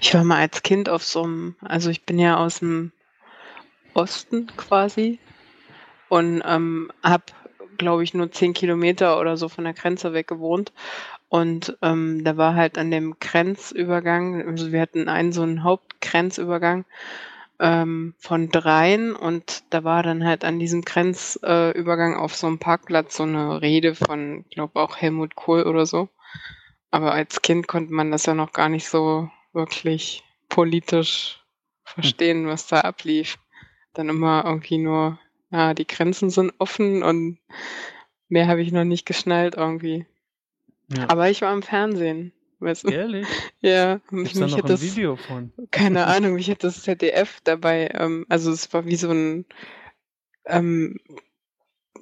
Ich 0.01 0.15
war 0.15 0.25
mal 0.25 0.39
als 0.39 0.63
Kind 0.63 0.89
auf 0.89 1.05
so 1.05 1.25
einem, 1.25 1.57
also 1.61 1.91
ich 1.91 2.07
bin 2.07 2.19
ja 2.19 2.39
aus 2.39 2.61
dem 2.61 2.93
Osten 3.93 4.47
quasi 4.57 5.19
und 6.11 6.43
ähm, 6.45 6.93
habe, 7.03 7.25
glaube 7.79 8.05
ich, 8.05 8.13
nur 8.13 8.31
zehn 8.31 8.53
Kilometer 8.53 9.19
oder 9.19 9.39
so 9.39 9.49
von 9.49 9.65
der 9.65 9.73
Grenze 9.73 10.13
weg 10.13 10.27
gewohnt. 10.27 10.73
Und 11.29 11.79
ähm, 11.81 12.25
da 12.25 12.37
war 12.37 12.57
halt 12.57 12.77
an 12.77 12.91
dem 12.91 13.19
Grenzübergang, 13.21 14.47
also 14.49 14.73
wir 14.73 14.81
hatten 14.81 15.09
einen 15.09 15.33
so 15.33 15.43
einen 15.43 15.63
Hauptgrenzübergang 15.63 16.85
ähm, 17.61 18.15
von 18.19 18.49
dreien 18.49 19.15
und 19.15 19.63
da 19.71 19.85
war 19.85 20.03
dann 20.03 20.25
halt 20.25 20.45
an 20.45 20.59
diesem 20.59 20.83
Grenzübergang 20.83 22.15
äh, 22.15 22.17
auf 22.17 22.35
so 22.35 22.49
einem 22.49 22.59
Parkplatz 22.59 23.17
so 23.17 23.23
eine 23.23 23.63
Rede 23.63 23.95
von, 23.95 24.45
glaube 24.51 24.81
auch 24.81 24.97
Helmut 24.97 25.37
Kohl 25.37 25.63
oder 25.63 25.87
so. 25.87 26.09
Aber 26.91 27.13
als 27.13 27.43
Kind 27.43 27.69
konnte 27.69 27.93
man 27.93 28.11
das 28.11 28.27
ja 28.27 28.35
noch 28.35 28.53
gar 28.53 28.69
nicht 28.69 28.89
so 28.89 29.31
wirklich 29.53 30.25
politisch 30.49 31.41
verstehen, 31.85 32.49
was 32.49 32.67
da 32.67 32.81
ablief. 32.81 33.39
Dann 33.95 34.09
immer 34.09 34.45
irgendwie 34.45 34.79
nur, 34.79 35.21
ja, 35.51 35.75
die 35.75 35.87
Grenzen 35.87 36.31
sind 36.31 36.53
offen 36.59 37.03
und 37.03 37.39
mehr 38.29 38.47
habe 38.47 38.63
ich 38.63 38.73
noch 38.73 38.85
nicht 38.85 39.07
geschnallt 39.07 39.57
irgendwie. 39.57 40.07
Ja. 40.89 41.09
Aber 41.09 41.31
ich 41.31 41.43
war 41.43 41.53
im 41.53 41.63
Fernsehen. 41.63 42.33
Weißt 42.61 42.85
du? 42.85 42.89
Ehrlich? 42.91 43.27
Ja, 43.63 43.97
Gibt's 44.11 44.13
mich, 44.13 44.33
da 44.35 44.41
noch 44.41 44.57
hat 44.57 44.65
ein 44.65 44.69
das, 44.69 44.83
Video 44.83 45.17
von? 45.17 45.53
keine 45.71 46.07
Ahnung, 46.07 46.35
mich 46.35 46.51
hat 46.51 46.65
das 46.65 46.83
ZDF 46.83 47.41
dabei, 47.45 47.91
ähm, 47.95 48.25
also 48.29 48.53
es 48.53 48.73
war 48.73 48.87
wie 48.87 48.97
so 48.97 49.11
ein, 49.11 49.45
ähm, 50.47 50.99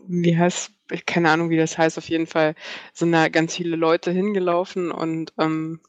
wie 0.06 0.36
heißt, 0.36 0.72
keine 1.06 1.30
Ahnung, 1.30 1.50
wie 1.50 1.56
das 1.56 1.78
heißt, 1.78 1.98
auf 1.98 2.08
jeden 2.08 2.26
Fall 2.26 2.54
sind 2.92 3.12
da 3.12 3.28
ganz 3.28 3.56
viele 3.56 3.76
Leute 3.76 4.10
hingelaufen 4.10 4.90
und 4.90 5.32
ähm, 5.38 5.80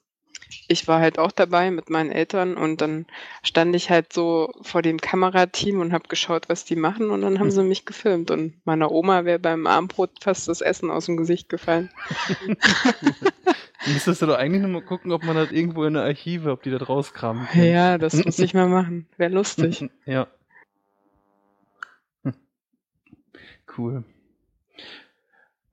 ich 0.68 0.88
war 0.88 1.00
halt 1.00 1.20
auch 1.20 1.32
dabei 1.32 1.72
mit 1.72 1.90
meinen 1.90 2.12
Eltern 2.12 2.56
und 2.56 2.82
dann 2.82 3.06
stand 3.44 3.76
ich 3.76 3.90
halt 3.90 4.14
so 4.14 4.52
vor 4.62 4.82
dem 4.82 5.00
Kamerateam 5.00 5.80
und 5.80 5.94
habe 5.94 6.08
geschaut, 6.08 6.50
was 6.50 6.66
die 6.66 6.76
machen 6.76 7.12
und 7.12 7.22
dann 7.22 7.40
haben 7.40 7.52
sie 7.52 7.64
mich 7.64 7.86
gefilmt 7.86 8.32
und 8.32 8.54
meiner 8.66 8.92
Oma 8.92 9.26
wäre 9.26 9.40
beim 9.40 9.68
Abendbrot 9.68 10.12
fast 10.22 10.48
das 10.48 10.62
Essen 10.62 10.90
aus 10.90 11.06
dem 11.06 11.18
Gesicht 11.18 11.50
gefallen. 11.50 11.90
Müsstest 13.86 14.22
du 14.22 14.26
doch 14.26 14.38
eigentlich 14.38 14.62
nur 14.62 14.72
mal 14.72 14.82
gucken, 14.82 15.12
ob 15.12 15.24
man 15.24 15.36
das 15.36 15.52
irgendwo 15.52 15.86
in 15.86 15.94
der 15.94 16.04
Archive, 16.04 16.52
ob 16.52 16.64
die 16.64 16.72
das 16.72 16.88
rauskramen 16.88 17.48
können. 17.48 17.72
Ja, 17.72 17.98
das 17.98 18.14
muss 18.14 18.40
ich 18.40 18.54
mal 18.54 18.68
machen. 18.68 19.08
Wäre 19.18 19.32
lustig. 19.34 19.90
Ja. 20.06 20.28
Cool. 23.78 24.04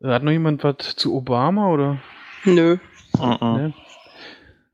Hat 0.02 0.22
noch 0.22 0.30
jemand 0.30 0.62
was 0.62 0.94
zu 0.96 1.14
Obama 1.14 1.70
oder? 1.70 1.98
Nö. 2.44 2.76
Mhm. 3.18 3.38
Ne? 3.40 3.74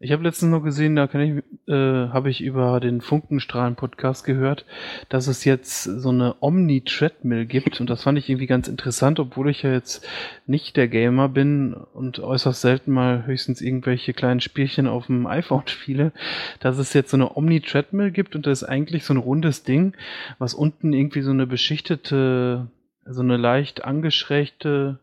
Ich 0.04 0.10
habe 0.10 0.24
letztens 0.24 0.50
noch 0.50 0.64
gesehen, 0.64 0.96
da 0.96 1.06
kann 1.06 1.20
ich, 1.20 1.72
äh, 1.72 2.08
habe 2.08 2.28
ich 2.28 2.40
über 2.40 2.80
den 2.80 3.00
Funkenstrahlen-Podcast 3.00 4.24
gehört, 4.24 4.66
dass 5.08 5.28
es 5.28 5.44
jetzt 5.44 5.84
so 5.84 6.08
eine 6.08 6.34
Omni-Treadmill 6.40 7.46
gibt. 7.46 7.80
Und 7.80 7.88
das 7.88 8.02
fand 8.02 8.18
ich 8.18 8.28
irgendwie 8.28 8.48
ganz 8.48 8.66
interessant, 8.66 9.20
obwohl 9.20 9.48
ich 9.48 9.62
ja 9.62 9.70
jetzt 9.70 10.04
nicht 10.44 10.76
der 10.76 10.88
Gamer 10.88 11.28
bin 11.28 11.74
und 11.74 12.18
äußerst 12.18 12.60
selten 12.60 12.90
mal 12.90 13.26
höchstens 13.26 13.60
irgendwelche 13.60 14.12
kleinen 14.12 14.40
Spielchen 14.40 14.88
auf 14.88 15.06
dem 15.06 15.28
iPhone 15.28 15.68
spiele, 15.68 16.10
dass 16.58 16.78
es 16.78 16.94
jetzt 16.94 17.12
so 17.12 17.16
eine 17.16 17.36
Omni-Treadmill 17.36 18.10
gibt. 18.10 18.34
Und 18.34 18.44
das 18.44 18.62
ist 18.62 18.68
eigentlich 18.68 19.04
so 19.04 19.14
ein 19.14 19.18
rundes 19.18 19.62
Ding, 19.62 19.94
was 20.40 20.52
unten 20.52 20.92
irgendwie 20.92 21.22
so 21.22 21.30
eine 21.30 21.46
beschichtete, 21.46 22.66
so 23.06 23.20
eine 23.20 23.36
leicht 23.36 23.84
angeschrägte 23.84 24.98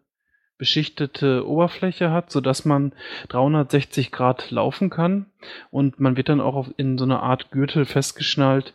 beschichtete 0.59 1.47
Oberfläche 1.47 2.11
hat, 2.11 2.29
so 2.29 2.41
dass 2.41 2.65
man 2.65 2.91
360 3.29 4.11
Grad 4.11 4.51
laufen 4.51 4.91
kann 4.91 5.25
und 5.71 5.99
man 5.99 6.17
wird 6.17 6.29
dann 6.29 6.41
auch 6.41 6.67
in 6.77 6.99
so 6.99 7.05
eine 7.05 7.21
Art 7.21 7.49
Gürtel 7.49 7.85
festgeschnallt, 7.85 8.73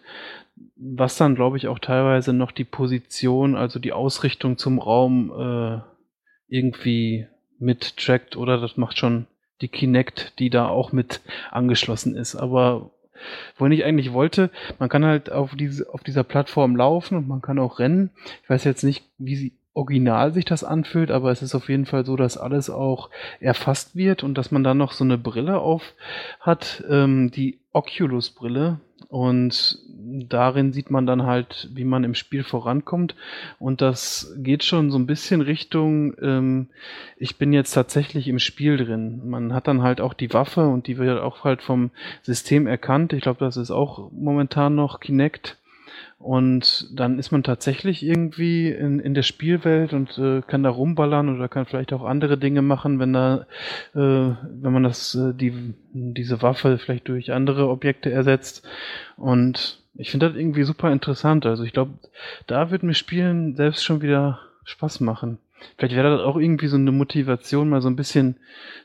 was 0.74 1.16
dann 1.16 1.36
glaube 1.36 1.58
ich 1.58 1.68
auch 1.68 1.78
teilweise 1.78 2.32
noch 2.32 2.50
die 2.50 2.64
Position, 2.64 3.54
also 3.54 3.78
die 3.78 3.92
Ausrichtung 3.92 4.58
zum 4.58 4.80
Raum 4.80 5.30
äh, 5.30 5.80
irgendwie 6.48 7.28
mit 7.58 7.98
trackt 7.98 8.36
oder 8.36 8.60
das 8.60 8.76
macht 8.76 8.98
schon 8.98 9.26
die 9.60 9.68
Kinect, 9.68 10.38
die 10.38 10.50
da 10.50 10.66
auch 10.66 10.90
mit 10.90 11.20
angeschlossen 11.50 12.16
ist. 12.16 12.34
Aber 12.34 12.90
wohin 13.56 13.72
ich 13.72 13.84
eigentlich 13.84 14.12
wollte, 14.12 14.50
man 14.78 14.88
kann 14.88 15.04
halt 15.04 15.30
auf, 15.30 15.54
diese, 15.54 15.92
auf 15.92 16.02
dieser 16.02 16.24
Plattform 16.24 16.76
laufen 16.76 17.16
und 17.18 17.28
man 17.28 17.42
kann 17.42 17.58
auch 17.58 17.78
rennen. 17.78 18.10
Ich 18.42 18.50
weiß 18.50 18.64
jetzt 18.64 18.84
nicht, 18.84 19.04
wie 19.18 19.36
sie 19.36 19.52
original 19.74 20.32
sich 20.32 20.44
das 20.44 20.64
anfühlt, 20.64 21.10
aber 21.10 21.30
es 21.30 21.42
ist 21.42 21.54
auf 21.54 21.68
jeden 21.68 21.84
Fall 21.84 22.06
so, 22.06 22.16
dass 22.16 22.38
alles 22.38 22.70
auch 22.70 23.10
erfasst 23.40 23.96
wird 23.96 24.22
und 24.22 24.38
dass 24.38 24.50
man 24.50 24.64
dann 24.64 24.78
noch 24.78 24.92
so 24.92 25.04
eine 25.04 25.18
Brille 25.18 25.58
auf 25.58 25.94
hat, 26.40 26.82
ähm, 26.88 27.30
die 27.32 27.58
Oculus-Brille. 27.72 28.80
Und 29.08 29.78
darin 30.28 30.72
sieht 30.72 30.90
man 30.90 31.06
dann 31.06 31.24
halt, 31.24 31.68
wie 31.72 31.84
man 31.84 32.04
im 32.04 32.14
Spiel 32.14 32.42
vorankommt. 32.42 33.14
Und 33.58 33.80
das 33.80 34.34
geht 34.38 34.64
schon 34.64 34.90
so 34.90 34.98
ein 34.98 35.06
bisschen 35.06 35.40
Richtung, 35.40 36.14
ähm, 36.20 36.68
ich 37.16 37.36
bin 37.36 37.52
jetzt 37.52 37.72
tatsächlich 37.72 38.28
im 38.28 38.38
Spiel 38.38 38.76
drin. 38.76 39.22
Man 39.28 39.52
hat 39.52 39.68
dann 39.68 39.82
halt 39.82 40.00
auch 40.00 40.14
die 40.14 40.32
Waffe 40.32 40.66
und 40.68 40.86
die 40.86 40.98
wird 40.98 41.20
auch 41.20 41.44
halt 41.44 41.62
vom 41.62 41.90
System 42.22 42.66
erkannt. 42.66 43.12
Ich 43.12 43.22
glaube, 43.22 43.44
das 43.44 43.56
ist 43.56 43.70
auch 43.70 44.10
momentan 44.12 44.74
noch 44.74 45.00
Kinect. 45.00 45.58
Und 46.24 46.88
dann 46.98 47.18
ist 47.18 47.32
man 47.32 47.42
tatsächlich 47.42 48.02
irgendwie 48.02 48.70
in, 48.70 48.98
in 48.98 49.12
der 49.12 49.22
Spielwelt 49.22 49.92
und 49.92 50.16
äh, 50.16 50.40
kann 50.40 50.62
da 50.62 50.70
rumballern 50.70 51.28
oder 51.28 51.50
kann 51.50 51.66
vielleicht 51.66 51.92
auch 51.92 52.02
andere 52.02 52.38
Dinge 52.38 52.62
machen, 52.62 52.98
wenn 52.98 53.12
da, 53.12 53.46
äh, 53.94 53.98
wenn 53.98 54.72
man 54.72 54.84
das, 54.84 55.14
äh, 55.14 55.34
die, 55.34 55.74
diese 55.92 56.40
Waffe 56.40 56.78
vielleicht 56.78 57.08
durch 57.08 57.30
andere 57.30 57.68
Objekte 57.68 58.10
ersetzt. 58.10 58.66
Und 59.18 59.82
ich 59.96 60.10
finde 60.10 60.30
das 60.30 60.38
irgendwie 60.38 60.62
super 60.62 60.90
interessant. 60.90 61.44
Also 61.44 61.62
ich 61.62 61.74
glaube, 61.74 61.92
da 62.46 62.70
wird 62.70 62.84
mir 62.84 62.94
Spielen 62.94 63.54
selbst 63.54 63.84
schon 63.84 64.00
wieder 64.00 64.38
Spaß 64.64 65.00
machen. 65.00 65.36
Vielleicht 65.76 65.94
wäre 65.94 66.16
das 66.16 66.22
auch 66.22 66.38
irgendwie 66.38 66.68
so 66.68 66.76
eine 66.78 66.92
Motivation, 66.92 67.68
mal 67.68 67.82
so 67.82 67.88
ein 67.90 67.96
bisschen 67.96 68.36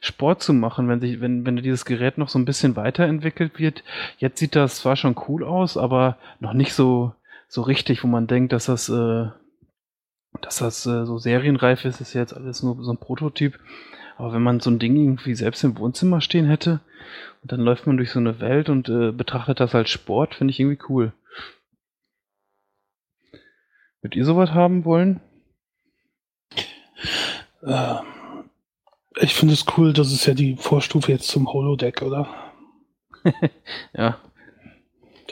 Sport 0.01 0.43
zu 0.43 0.53
machen, 0.53 0.89
wenn 0.89 0.99
sich, 0.99 1.21
wenn, 1.21 1.45
wenn 1.45 1.55
dieses 1.55 1.85
Gerät 1.85 2.17
noch 2.17 2.27
so 2.27 2.37
ein 2.37 2.45
bisschen 2.45 2.75
weiterentwickelt 2.75 3.59
wird. 3.59 3.85
Jetzt 4.17 4.39
sieht 4.39 4.57
das 4.57 4.75
zwar 4.75 4.97
schon 4.97 5.15
cool 5.29 5.45
aus, 5.45 5.77
aber 5.77 6.17
noch 6.41 6.53
nicht 6.53 6.73
so, 6.73 7.13
so 7.49 7.63
richtig, 7.63 8.03
wo 8.03 8.07
man 8.07 8.27
denkt, 8.27 8.53
dass 8.53 8.67
das, 8.67 8.87
äh, 8.89 9.27
dass 10.41 10.57
das 10.57 10.85
äh, 10.85 11.05
so 11.05 11.17
serienreif 11.17 11.83
ist, 11.83 11.99
ist 11.99 12.13
ja 12.13 12.21
jetzt 12.21 12.33
alles 12.33 12.63
nur 12.63 12.81
so 12.83 12.91
ein 12.91 12.99
Prototyp. 12.99 13.59
Aber 14.17 14.33
wenn 14.33 14.43
man 14.43 14.59
so 14.59 14.69
ein 14.69 14.79
Ding 14.79 14.95
irgendwie 14.95 15.33
selbst 15.33 15.63
im 15.63 15.77
Wohnzimmer 15.77 16.21
stehen 16.21 16.45
hätte 16.45 16.79
und 17.41 17.51
dann 17.51 17.61
läuft 17.61 17.87
man 17.87 17.97
durch 17.97 18.11
so 18.11 18.19
eine 18.19 18.39
Welt 18.39 18.69
und 18.69 18.87
äh, 18.87 19.11
betrachtet 19.11 19.59
das 19.59 19.73
als 19.73 19.89
Sport, 19.89 20.35
finde 20.35 20.51
ich 20.51 20.59
irgendwie 20.59 20.81
cool. 20.89 21.13
Würdet 24.01 24.15
ihr 24.15 24.25
sowas 24.25 24.51
haben 24.51 24.85
wollen? 24.85 25.19
Äh, 27.63 27.95
ich 29.21 29.33
finde 29.33 29.55
es 29.55 29.65
cool, 29.75 29.91
das 29.93 30.11
ist 30.11 30.25
ja 30.27 30.35
die 30.35 30.55
Vorstufe 30.55 31.11
jetzt 31.11 31.27
zum 31.27 31.51
Holodeck, 31.51 32.03
oder? 32.03 32.53
ja, 33.93 34.19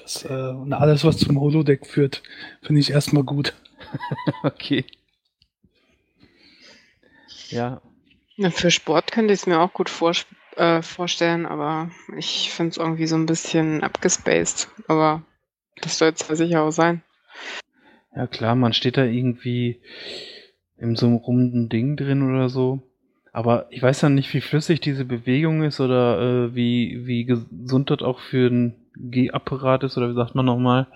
Das, 0.07 0.23
äh, 0.23 0.51
und 0.51 0.71
alles, 0.71 1.03
was 1.03 1.17
zum 1.17 1.37
Holodeck 1.37 1.85
führt, 1.85 2.23
finde 2.61 2.79
ich 2.79 2.91
erstmal 2.91 3.23
gut. 3.23 3.53
okay. 4.43 4.85
Ja, 7.49 7.81
Ja, 8.37 8.49
für 8.51 8.71
Sport 8.71 9.11
könnte 9.11 9.33
ich 9.33 9.41
es 9.41 9.47
mir 9.47 9.59
auch 9.59 9.73
gut 9.73 9.89
vor, 9.89 10.13
äh, 10.55 10.81
vorstellen, 10.81 11.45
aber 11.45 11.91
ich 12.15 12.51
finde 12.53 12.69
es 12.69 12.77
irgendwie 12.77 13.05
so 13.05 13.17
ein 13.17 13.25
bisschen 13.25 13.83
abgespaced. 13.83 14.69
Aber 14.87 15.23
das 15.81 15.97
soll 15.97 16.13
ja 16.15 16.35
sicher 16.37 16.63
auch 16.63 16.71
sein. 16.71 17.03
ja 18.15 18.27
klar, 18.27 18.55
man 18.55 18.71
steht 18.71 18.95
da 18.95 19.03
irgendwie 19.03 19.81
in 20.77 20.95
so 20.95 21.07
einem 21.07 21.17
runden 21.17 21.67
Ding 21.67 21.97
drin 21.97 22.23
oder 22.23 22.47
so. 22.47 22.81
Aber 23.33 23.67
ich 23.71 23.83
weiß 23.83 23.99
dann 23.99 24.15
nicht, 24.15 24.33
wie 24.33 24.39
flüssig 24.39 24.79
diese 24.79 25.03
Bewegung 25.03 25.63
ist 25.63 25.81
oder 25.81 26.21
äh, 26.21 26.55
wie, 26.55 27.05
wie 27.05 27.25
gesund 27.25 27.89
das 27.89 28.01
auch 28.01 28.21
für 28.21 28.47
ein 28.47 28.87
Gehapparat 28.99 29.83
ist 29.83 29.97
oder 29.97 30.10
wie 30.10 30.15
sagt 30.15 30.36
man 30.36 30.45
nochmal, 30.45 30.88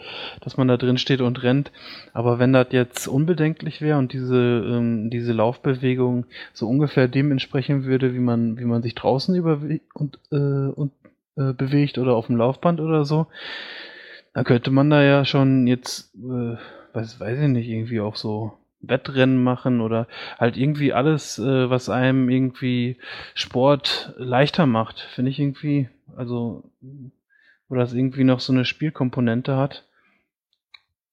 dass 0.41 0.57
man 0.57 0.67
da 0.67 0.77
drin 0.77 0.97
steht 0.97 1.21
und 1.21 1.43
rennt. 1.43 1.71
Aber 2.13 2.39
wenn 2.39 2.53
das 2.53 2.67
jetzt 2.71 3.07
unbedenklich 3.07 3.81
wäre 3.81 3.97
und 3.97 4.13
diese, 4.13 4.37
ähm, 4.37 5.09
diese 5.09 5.33
Laufbewegung 5.33 6.25
so 6.53 6.67
ungefähr 6.67 7.07
dem 7.07 7.31
entsprechen 7.31 7.85
würde, 7.85 8.13
wie 8.13 8.19
man, 8.19 8.57
wie 8.57 8.65
man 8.65 8.81
sich 8.81 8.95
draußen 8.95 9.39
und, 9.93 10.19
äh, 10.31 10.35
und 10.35 10.91
äh, 11.37 11.53
bewegt 11.53 11.97
oder 11.97 12.15
auf 12.15 12.27
dem 12.27 12.37
Laufband 12.37 12.79
oder 12.79 13.05
so, 13.05 13.27
dann 14.33 14.45
könnte 14.45 14.71
man 14.71 14.89
da 14.89 15.03
ja 15.03 15.25
schon 15.25 15.67
jetzt, 15.67 16.13
äh, 16.15 16.57
weiß, 16.93 17.19
weiß 17.19 17.39
ich 17.39 17.47
nicht, 17.47 17.67
irgendwie 17.67 18.01
auch 18.01 18.15
so 18.15 18.53
Wettrennen 18.81 19.41
machen 19.43 19.81
oder 19.81 20.07
halt 20.39 20.57
irgendwie 20.57 20.93
alles, 20.93 21.37
äh, 21.39 21.69
was 21.69 21.89
einem 21.89 22.29
irgendwie 22.29 22.97
Sport 23.33 24.13
leichter 24.17 24.65
macht, 24.65 24.99
finde 24.99 25.31
ich 25.31 25.39
irgendwie, 25.39 25.89
also, 26.15 26.63
wo 27.71 27.75
das 27.75 27.93
irgendwie 27.93 28.25
noch 28.25 28.41
so 28.41 28.51
eine 28.51 28.65
Spielkomponente 28.65 29.55
hat, 29.55 29.87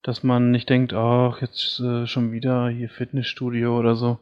dass 0.03 0.23
man 0.23 0.51
nicht 0.51 0.69
denkt, 0.69 0.93
ach, 0.93 1.39
jetzt 1.41 1.79
äh, 1.79 2.05
schon 2.05 2.33
wieder 2.33 2.67
hier 2.67 2.89
Fitnessstudio 2.89 3.79
oder 3.79 3.95
so. 3.95 4.19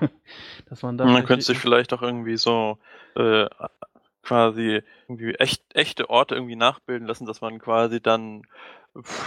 dass 0.68 0.82
man 0.82 0.98
da 0.98 1.04
Man 1.04 1.14
vielleicht- 1.14 1.26
könnte 1.28 1.44
sich 1.46 1.58
vielleicht 1.58 1.94
auch 1.94 2.02
irgendwie 2.02 2.36
so 2.36 2.76
äh, 3.16 3.46
quasi 4.22 4.82
irgendwie 5.08 5.34
echt, 5.36 5.62
echte 5.74 6.10
Orte 6.10 6.34
irgendwie 6.34 6.56
nachbilden 6.56 7.08
lassen, 7.08 7.24
dass 7.24 7.40
man 7.40 7.58
quasi 7.58 8.00
dann 8.02 8.42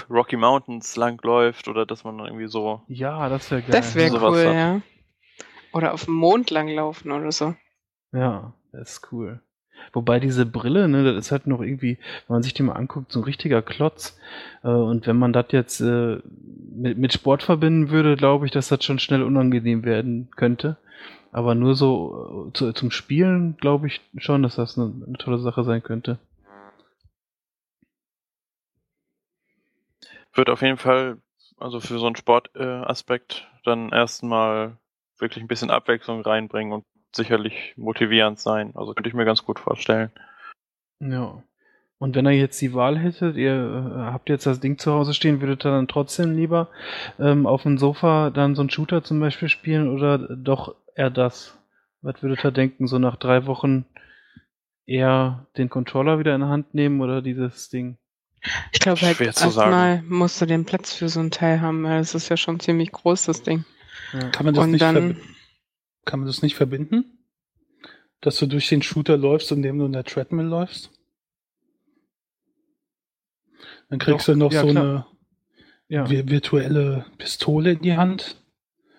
Rocky 0.10 0.36
Mountains 0.38 0.96
langläuft 0.96 1.68
oder 1.68 1.88
dass 1.88 2.04
man 2.04 2.20
dann 2.20 2.28
irgendwie 2.28 2.48
so. 2.48 2.84
ja, 2.88 3.30
das 3.30 3.50
wäre 3.50 3.62
geil. 3.64 3.72
Das 3.72 3.96
wäre 3.96 4.22
cool, 4.22 4.46
hat. 4.46 4.54
ja. 4.54 4.82
Oder 5.72 5.94
auf 5.96 6.06
dem 6.06 6.14
Mond 6.14 6.52
langlaufen 6.52 7.12
oder 7.12 7.32
so. 7.32 7.56
Ja, 8.12 8.54
das 8.72 8.94
ist 9.00 9.12
cool. 9.12 9.42
Wobei 9.92 10.20
diese 10.20 10.46
Brille, 10.46 10.88
ne, 10.88 11.04
das 11.04 11.26
ist 11.26 11.32
halt 11.32 11.48
noch 11.48 11.62
irgendwie, 11.62 11.98
wenn 12.28 12.36
man 12.36 12.44
sich 12.44 12.54
die 12.54 12.64
mal 12.64 12.74
anguckt, 12.74 13.12
so 13.12 13.20
ein 13.20 13.26
richtiger 13.26 13.62
Klotz. 13.62 14.18
Äh, 14.64 14.70
und 14.70 15.08
wenn 15.08 15.18
man 15.18 15.34
das 15.34 15.48
jetzt 15.50 15.82
äh, 15.82 16.20
mit, 16.76 16.98
mit 16.98 17.14
Sport 17.14 17.44
verbinden 17.44 17.90
würde, 17.90 18.16
glaube 18.16 18.46
ich, 18.46 18.52
dass 18.52 18.70
das 18.70 18.84
schon 18.84 19.00
schnell 19.00 19.24
unangenehm 19.24 19.84
werden 19.84 20.30
könnte. 20.36 20.78
Aber 21.32 21.56
nur 21.56 21.76
so 21.76 22.48
äh, 22.50 22.54
zu, 22.54 22.74
zum 22.74 22.92
Spielen 22.92 23.58
glaube 23.58 23.88
ich 23.88 24.02
schon, 24.18 24.44
dass 24.44 24.56
das 24.56 24.78
eine, 24.78 24.94
eine 25.06 25.18
tolle 25.18 25.40
Sache 25.40 25.64
sein 25.64 25.84
könnte. 25.84 26.20
Wird 30.34 30.50
auf 30.50 30.62
jeden 30.62 30.78
Fall, 30.78 31.18
also 31.58 31.80
für 31.80 32.00
so 32.00 32.08
einen 32.08 32.16
Sportaspekt 32.16 33.48
äh, 33.48 33.60
dann 33.66 33.90
erstmal 33.90 34.78
wirklich 35.20 35.44
ein 35.44 35.48
bisschen 35.48 35.70
Abwechslung 35.70 36.22
reinbringen 36.22 36.74
und 36.74 36.86
sicherlich 37.16 37.74
motivierend 37.78 38.40
sein. 38.40 38.72
Also 38.76 38.94
könnte 38.94 39.10
ich 39.10 39.16
mir 39.16 39.26
ganz 39.26 39.44
gut 39.46 39.60
vorstellen. 39.60 40.12
Ja. 41.00 41.44
Und 41.98 42.16
wenn 42.16 42.26
ihr 42.26 42.34
jetzt 42.34 42.62
die 42.62 42.74
Wahl 42.74 42.98
hättet, 42.98 43.38
ihr 43.38 43.54
äh, 43.54 44.12
habt 44.12 44.28
jetzt 44.30 44.46
das 44.46 44.60
Ding 44.60 44.78
zu 44.78 44.92
Hause 44.92 45.14
stehen, 45.14 45.40
würdet 45.40 45.66
ihr 45.66 45.72
dann 45.72 45.88
trotzdem 45.88 46.36
lieber 46.36 46.68
ähm, 47.20 47.46
auf 47.46 47.64
dem 47.64 47.78
Sofa 47.78 48.30
dann 48.30 48.56
so 48.56 48.62
einen 48.62 48.70
Shooter 48.70 49.04
zum 49.04 49.20
Beispiel 49.20 49.48
spielen 49.48 49.88
oder 49.90 50.18
doch 50.18 50.76
eher 50.96 51.10
das? 51.10 51.58
Was 52.02 52.22
würdet 52.22 52.44
ihr 52.44 52.52
denken, 52.52 52.88
so 52.88 53.00
nach 53.00 53.16
drei 53.16 53.46
Wochen 53.46 53.86
eher 54.86 55.48
den 55.58 55.70
Controller 55.70 56.20
wieder 56.20 56.36
in 56.36 56.42
der 56.42 56.50
Hand 56.50 56.74
nehmen 56.74 57.00
oder 57.00 57.22
dieses 57.22 57.70
Ding? 57.70 57.98
Ich 58.74 58.82
glaube 58.82 59.00
halt 59.00 59.22
erstmal 59.22 60.02
musst 60.02 60.42
du 60.42 60.46
den 60.46 60.66
Platz 60.66 60.94
für 60.94 61.08
so 61.08 61.22
ein 61.22 61.32
Teil 61.32 61.62
haben, 61.62 61.84
weil 61.84 62.02
es 62.02 62.14
ist 62.14 62.28
ja 62.28 62.36
schon 62.36 62.60
ziemlich 62.60 62.92
groß, 62.92 63.24
das 63.24 63.44
Ding. 63.44 63.64
Ja. 64.12 64.30
Kann 64.32 64.46
man 64.46 64.54
das 64.54 64.64
Und 64.66 64.72
nicht 64.72 64.82
dann, 64.82 65.18
Kann 66.06 66.20
man 66.20 66.28
das 66.28 66.42
nicht 66.42 66.56
verbinden? 66.56 67.06
Dass 68.22 68.38
du 68.38 68.46
durch 68.48 68.70
den 68.70 68.82
Shooter 68.82 69.18
läufst, 69.18 69.52
indem 69.52 69.80
du 69.80 69.86
in 69.86 69.94
der 69.94 70.04
Treadmill 70.04 70.46
läufst? 70.46 70.92
Dann 73.90 74.00
kriegst 74.00 74.28
Doch, 74.28 74.34
du 74.34 74.40
noch 74.40 74.52
ja, 74.52 74.62
so 74.62 74.68
klar. 74.70 74.84
eine 74.84 75.06
Ja. 75.88 76.06
vi- 76.06 76.30
virtuelle 76.30 77.06
Pistole 77.18 77.72
in 77.74 77.82
die 77.82 77.96
Hand. 77.98 78.38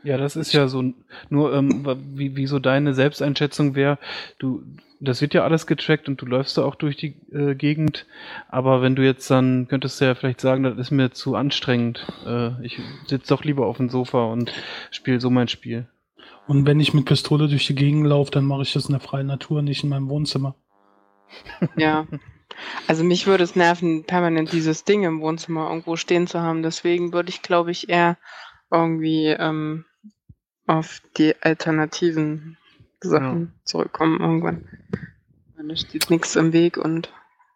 Ja, 0.02 0.18
das 0.18 0.36
ist 0.36 0.52
ja 0.52 0.68
so, 0.68 0.92
nur 1.30 1.54
ähm, 1.54 1.86
wie, 2.14 2.36
wie 2.36 2.46
so 2.46 2.58
deine 2.58 2.92
Selbsteinschätzung 2.92 3.74
wäre, 3.74 3.98
du, 4.38 4.62
das 5.00 5.22
wird 5.22 5.32
ja 5.32 5.44
alles 5.44 5.66
getrackt 5.66 6.08
und 6.08 6.20
du 6.20 6.26
läufst 6.26 6.58
da 6.58 6.64
auch 6.64 6.74
durch 6.74 6.96
die 6.96 7.16
äh, 7.32 7.54
Gegend, 7.54 8.04
aber 8.48 8.82
wenn 8.82 8.96
du 8.96 9.02
jetzt 9.02 9.30
dann, 9.30 9.66
könntest 9.66 9.98
du 10.00 10.04
ja 10.04 10.14
vielleicht 10.14 10.42
sagen, 10.42 10.62
das 10.62 10.76
ist 10.76 10.90
mir 10.90 11.12
zu 11.12 11.36
anstrengend, 11.36 12.06
äh, 12.26 12.50
ich 12.62 12.78
sitze 13.06 13.28
doch 13.28 13.44
lieber 13.44 13.66
auf 13.66 13.78
dem 13.78 13.88
Sofa 13.88 14.24
und 14.26 14.52
spiele 14.90 15.20
so 15.20 15.30
mein 15.30 15.48
Spiel. 15.48 15.88
Und 16.46 16.66
wenn 16.66 16.80
ich 16.80 16.92
mit 16.92 17.06
Pistole 17.06 17.48
durch 17.48 17.66
die 17.66 17.74
Gegend 17.74 18.06
laufe, 18.06 18.30
dann 18.30 18.44
mache 18.44 18.62
ich 18.62 18.72
das 18.72 18.86
in 18.86 18.92
der 18.92 19.00
freien 19.00 19.26
Natur, 19.26 19.62
nicht 19.62 19.82
in 19.82 19.90
meinem 19.90 20.08
Wohnzimmer. 20.08 20.54
Ja. 21.76 22.06
Also 22.86 23.02
mich 23.02 23.26
würde 23.26 23.42
es 23.42 23.56
nerven, 23.56 24.04
permanent 24.04 24.52
dieses 24.52 24.84
Ding 24.84 25.02
im 25.02 25.20
Wohnzimmer 25.20 25.68
irgendwo 25.68 25.96
stehen 25.96 26.26
zu 26.26 26.40
haben. 26.40 26.62
Deswegen 26.62 27.12
würde 27.12 27.30
ich, 27.30 27.42
glaube 27.42 27.70
ich, 27.70 27.88
eher 27.88 28.16
irgendwie 28.70 29.26
ähm, 29.28 29.84
auf 30.66 31.00
die 31.16 31.34
alternativen 31.42 32.56
Sachen 33.00 33.54
zurückkommen 33.64 34.20
irgendwann. 34.20 34.68
Weil 35.56 35.68
Da 35.68 35.76
steht 35.76 36.10
nichts 36.10 36.36
im 36.36 36.52
Weg 36.52 36.76
und 36.76 37.12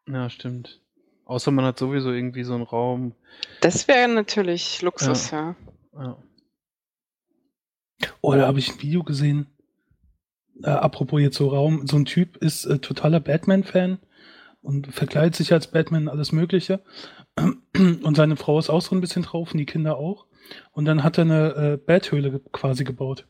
Ja, 0.06 0.28
stimmt. 0.30 0.80
Außer 1.26 1.50
man 1.50 1.64
hat 1.66 1.78
sowieso 1.78 2.10
irgendwie 2.10 2.44
so 2.44 2.54
einen 2.54 2.64
Raum. 2.64 3.14
das 3.60 3.86
wäre 3.86 4.08
natürlich 4.08 4.80
Luxus, 4.82 5.30
ja. 5.30 5.54
Ja. 5.94 6.16
Oh, 8.20 8.34
da 8.34 8.46
habe 8.46 8.58
ich 8.58 8.70
ein 8.70 8.82
Video 8.82 9.02
gesehen. 9.02 9.46
Äh, 10.62 10.70
apropos 10.70 11.20
jetzt 11.20 11.36
so 11.36 11.48
Raum, 11.48 11.86
so 11.86 11.96
ein 11.96 12.04
Typ 12.04 12.36
ist 12.38 12.64
äh, 12.64 12.78
totaler 12.78 13.20
Batman-Fan 13.20 13.98
und 14.60 14.88
verkleidet 14.88 15.36
sich 15.36 15.52
als 15.52 15.68
Batman 15.68 16.08
alles 16.08 16.32
Mögliche. 16.32 16.80
Und 17.76 18.16
seine 18.16 18.34
Frau 18.34 18.58
ist 18.58 18.70
auch 18.70 18.82
so 18.82 18.96
ein 18.96 19.00
bisschen 19.00 19.22
drauf 19.22 19.52
und 19.52 19.58
die 19.58 19.66
Kinder 19.66 19.96
auch. 19.96 20.26
Und 20.72 20.86
dann 20.86 21.04
hat 21.04 21.18
er 21.18 21.24
eine 21.24 21.54
äh, 21.54 21.76
Bathöhle 21.76 22.32
ge 22.32 22.40
quasi 22.50 22.82
gebaut. 22.82 23.26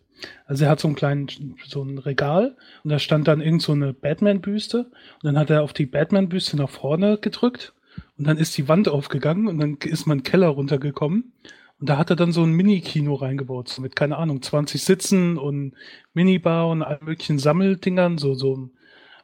Also 0.46 0.64
er 0.64 0.70
hat 0.70 0.80
so 0.80 0.88
einen 0.88 0.94
kleinen, 0.94 1.28
so 1.66 1.82
ein 1.82 1.98
Regal 1.98 2.56
und 2.82 2.90
da 2.90 2.98
stand 2.98 3.28
dann 3.28 3.42
irgend 3.42 3.60
so 3.60 3.72
eine 3.72 3.92
Batman-Büste 3.92 4.78
und 4.86 5.22
dann 5.22 5.38
hat 5.38 5.50
er 5.50 5.62
auf 5.62 5.74
die 5.74 5.86
Batman-Büste 5.86 6.56
nach 6.56 6.70
vorne 6.70 7.18
gedrückt 7.18 7.74
und 8.16 8.26
dann 8.26 8.38
ist 8.38 8.56
die 8.56 8.66
Wand 8.66 8.88
aufgegangen 8.88 9.46
und 9.46 9.58
dann 9.58 9.76
ist 9.76 10.06
man 10.06 10.22
Keller 10.22 10.48
runtergekommen 10.48 11.32
und 11.80 11.88
da 11.88 11.96
hat 11.96 12.10
er 12.10 12.16
dann 12.16 12.32
so 12.32 12.42
ein 12.42 12.52
Mini-Kino 12.52 13.14
reingebaut, 13.14 13.68
so 13.68 13.80
mit, 13.80 13.94
keine 13.94 14.16
Ahnung, 14.16 14.42
20 14.42 14.82
Sitzen 14.82 15.38
und 15.38 15.74
Minibar 16.12 16.68
und 16.68 16.82
allen 16.82 17.04
möglichen 17.04 17.38
Sammeldingern, 17.38 18.18
so, 18.18 18.34
so 18.34 18.56
ein 18.56 18.70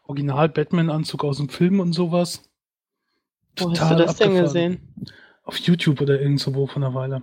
Original-Batman-Anzug 0.04 1.24
aus 1.24 1.38
dem 1.38 1.48
Film 1.48 1.80
und 1.80 1.92
sowas. 1.92 2.48
Wo 3.58 3.70
hast 3.70 3.90
du 3.90 3.96
das 3.96 4.16
denn 4.16 4.28
abgefahren. 4.28 4.42
gesehen? 4.42 4.80
Auf 5.42 5.56
YouTube 5.58 6.00
oder 6.00 6.20
irgendwo 6.20 6.66
von 6.66 6.84
einer 6.84 6.94
Weile. 6.94 7.22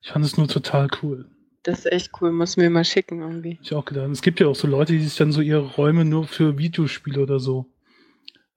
Ich 0.00 0.10
fand 0.10 0.24
es 0.24 0.36
nur 0.36 0.48
total 0.48 0.88
cool. 1.02 1.30
Das 1.62 1.80
ist 1.80 1.92
echt 1.92 2.10
cool, 2.20 2.32
muss 2.32 2.56
mir 2.56 2.68
mal 2.68 2.84
schicken 2.84 3.20
irgendwie. 3.20 3.58
Ich 3.62 3.74
auch 3.74 3.84
gedacht. 3.84 4.10
Es 4.10 4.22
gibt 4.22 4.40
ja 4.40 4.48
auch 4.48 4.54
so 4.54 4.66
Leute, 4.66 4.92
die 4.92 5.00
sich 5.00 5.16
dann 5.16 5.32
so 5.32 5.40
ihre 5.40 5.74
Räume 5.74 6.04
nur 6.04 6.26
für 6.26 6.58
Videospiele 6.58 7.22
oder 7.22 7.40
so 7.40 7.66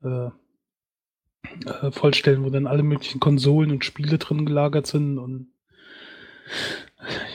äh, 0.03 0.30
äh, 1.66 1.91
vollstellen, 1.91 2.43
wo 2.43 2.49
dann 2.49 2.68
alle 2.68 2.84
möglichen 2.84 3.20
Konsolen 3.20 3.72
und 3.72 3.86
Spiele 3.86 4.18
drin 4.18 4.45
gelagert 4.45 4.88
sind 4.88 5.18
und 5.18 5.51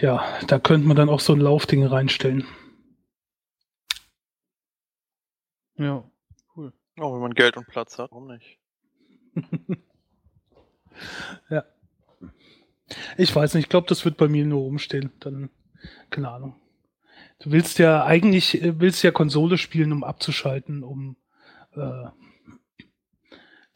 ja, 0.01 0.25
da 0.47 0.59
könnte 0.59 0.87
man 0.87 0.97
dann 0.97 1.09
auch 1.09 1.21
so 1.21 1.33
ein 1.33 1.41
Laufding 1.41 1.85
reinstellen. 1.85 2.47
Ja. 5.77 6.05
Oh, 6.99 7.15
wenn 7.15 7.21
man 7.21 7.35
Geld 7.35 7.57
und 7.57 7.67
Platz 7.67 7.99
hat, 7.99 8.13
warum 8.13 8.29
nicht? 8.29 8.59
ja. 11.51 11.65
Ich 13.17 13.35
weiß 13.35 13.55
nicht, 13.55 13.65
ich 13.65 13.71
glaube, 13.71 13.87
das 13.89 14.05
wird 14.05 14.19
bei 14.19 14.29
mir 14.29 14.45
nur 14.45 14.61
rumstehen. 14.61 15.11
Dann, 15.21 15.49
keine 16.11 16.31
Ahnung. 16.31 16.57
Du 17.39 17.51
willst 17.51 17.79
ja 17.79 18.05
eigentlich, 18.05 18.63
äh, 18.63 18.79
willst 18.79 19.03
ja 19.03 19.11
Konsole 19.11 19.57
spielen, 19.57 19.93
um 19.93 20.05
abzuschalten, 20.05 20.85
um 20.85 21.17
äh, 21.75 22.11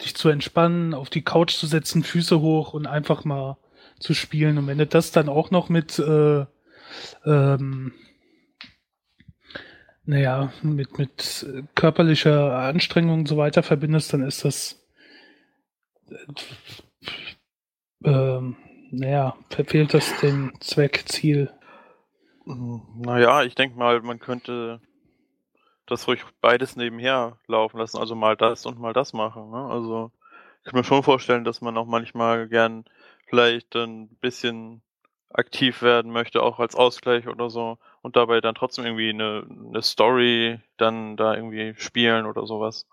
dich 0.02 0.14
zu 0.14 0.28
entspannen, 0.28 0.92
auf 0.94 1.08
die 1.08 1.22
Couch 1.22 1.54
zu 1.54 1.66
setzen, 1.66 2.04
Füße 2.04 2.40
hoch 2.40 2.74
und 2.74 2.86
einfach 2.86 3.24
mal 3.24 3.56
zu 3.98 4.14
spielen. 4.14 4.58
Und 4.58 4.66
wenn 4.66 4.78
du 4.78 4.86
das 4.86 5.12
dann 5.12 5.28
auch 5.28 5.50
noch 5.50 5.68
mit, 5.68 5.98
äh, 5.98 6.46
ähm, 7.24 7.92
naja, 10.04 10.52
mit, 10.62 10.98
mit 10.98 11.46
äh, 11.48 11.62
körperlicher 11.74 12.56
Anstrengung 12.58 13.20
und 13.20 13.28
so 13.28 13.36
weiter 13.36 13.62
verbindest, 13.62 14.12
dann 14.12 14.22
ist 14.22 14.44
das, 14.44 14.86
äh, 16.10 16.16
ähm, 18.04 18.56
naja, 18.90 19.36
verfehlt 19.50 19.94
das 19.94 20.18
den 20.20 20.52
Zweck, 20.60 21.04
Ziel. 21.06 21.50
Naja, 22.44 23.42
ich 23.42 23.56
denke 23.56 23.76
mal, 23.76 24.00
man 24.02 24.20
könnte 24.20 24.80
das 25.86 26.06
ruhig 26.06 26.24
beides 26.40 26.76
nebenher 26.76 27.38
laufen 27.46 27.78
lassen, 27.78 27.98
also 27.98 28.14
mal 28.14 28.36
das 28.36 28.66
und 28.66 28.78
mal 28.78 28.92
das 28.92 29.12
machen. 29.12 29.50
Ne? 29.50 29.66
Also 29.68 30.12
ich 30.58 30.70
kann 30.70 30.78
mir 30.78 30.84
schon 30.84 31.02
vorstellen, 31.02 31.44
dass 31.44 31.60
man 31.60 31.76
auch 31.76 31.86
manchmal 31.86 32.48
gern 32.48 32.84
vielleicht 33.26 33.74
ein 33.76 34.08
bisschen 34.20 34.82
aktiv 35.32 35.82
werden 35.82 36.12
möchte, 36.12 36.42
auch 36.42 36.58
als 36.60 36.74
Ausgleich 36.74 37.28
oder 37.28 37.50
so, 37.50 37.78
und 38.02 38.16
dabei 38.16 38.40
dann 38.40 38.54
trotzdem 38.54 38.84
irgendwie 38.84 39.10
eine, 39.10 39.46
eine 39.68 39.82
Story 39.82 40.60
dann 40.76 41.16
da 41.16 41.34
irgendwie 41.34 41.74
spielen 41.76 42.26
oder 42.26 42.46
sowas. 42.46 42.86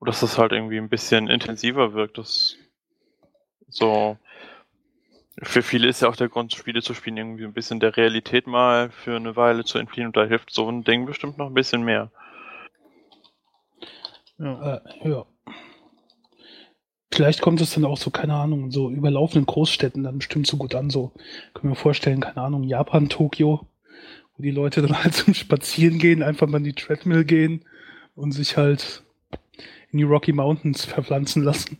Oder 0.00 0.10
dass 0.10 0.20
das 0.20 0.38
halt 0.38 0.52
irgendwie 0.52 0.78
ein 0.78 0.88
bisschen 0.88 1.28
intensiver 1.28 1.94
wirkt. 1.94 2.18
Das 2.18 2.56
so 3.68 4.18
für 5.40 5.62
viele 5.62 5.88
ist 5.88 6.02
ja 6.02 6.08
auch 6.08 6.16
der 6.16 6.28
Grund, 6.28 6.52
Spiele 6.52 6.82
zu 6.82 6.94
spielen, 6.94 7.16
irgendwie 7.16 7.44
ein 7.44 7.54
bisschen 7.54 7.80
der 7.80 7.96
Realität 7.96 8.46
mal 8.46 8.90
für 8.90 9.16
eine 9.16 9.34
Weile 9.36 9.64
zu 9.64 9.78
entfliehen 9.78 10.08
und 10.08 10.16
da 10.16 10.24
hilft 10.24 10.50
so 10.50 10.68
ein 10.68 10.84
Ding 10.84 11.06
bestimmt 11.06 11.38
noch 11.38 11.46
ein 11.46 11.54
bisschen 11.54 11.82
mehr. 11.82 12.10
Ja. 14.38 14.76
Äh, 14.76 15.08
ja. 15.08 15.26
Vielleicht 17.12 17.42
kommt 17.42 17.60
es 17.60 17.74
dann 17.74 17.84
auch 17.84 17.98
so, 17.98 18.10
keine 18.10 18.34
Ahnung, 18.34 18.70
so 18.70 18.90
überlaufenden 18.90 19.44
Großstädten 19.44 20.02
dann 20.02 20.16
bestimmt 20.18 20.46
so 20.46 20.56
gut 20.56 20.74
an. 20.74 20.88
So 20.88 21.12
können 21.52 21.72
wir 21.72 21.76
vorstellen, 21.76 22.20
keine 22.20 22.38
Ahnung, 22.38 22.64
Japan, 22.64 23.10
Tokio, 23.10 23.66
wo 24.36 24.42
die 24.42 24.50
Leute 24.50 24.80
dann 24.80 24.96
halt 25.04 25.14
zum 25.14 25.34
Spazieren 25.34 25.98
gehen, 25.98 26.22
einfach 26.22 26.46
mal 26.46 26.58
in 26.58 26.64
die 26.64 26.72
Treadmill 26.72 27.24
gehen 27.24 27.66
und 28.14 28.32
sich 28.32 28.56
halt 28.56 29.02
in 29.90 29.98
die 29.98 30.04
Rocky 30.04 30.32
Mountains 30.32 30.86
verpflanzen 30.86 31.44
lassen. 31.44 31.78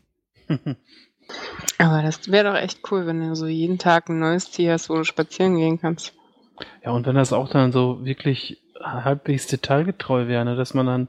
Aber 1.78 2.02
das 2.02 2.30
wäre 2.30 2.52
doch 2.52 2.58
echt 2.58 2.80
cool, 2.90 3.06
wenn 3.06 3.20
du 3.20 3.34
so 3.34 3.46
jeden 3.46 3.78
Tag 3.78 4.10
ein 4.10 4.18
neues 4.18 4.50
Tier 4.50 4.72
hast, 4.72 4.90
wo 4.90 4.96
du 4.96 5.04
spazieren 5.04 5.56
gehen 5.56 5.80
kannst. 5.80 6.12
Ja, 6.84 6.90
und 6.90 7.06
wenn 7.06 7.16
das 7.16 7.32
auch 7.32 7.48
dann 7.48 7.72
so 7.72 8.04
wirklich 8.04 8.62
halbwegs 8.78 9.46
detailgetreu 9.46 10.26
wäre, 10.26 10.44
ne, 10.44 10.56
dass 10.56 10.74
man 10.74 10.86
dann 10.86 11.08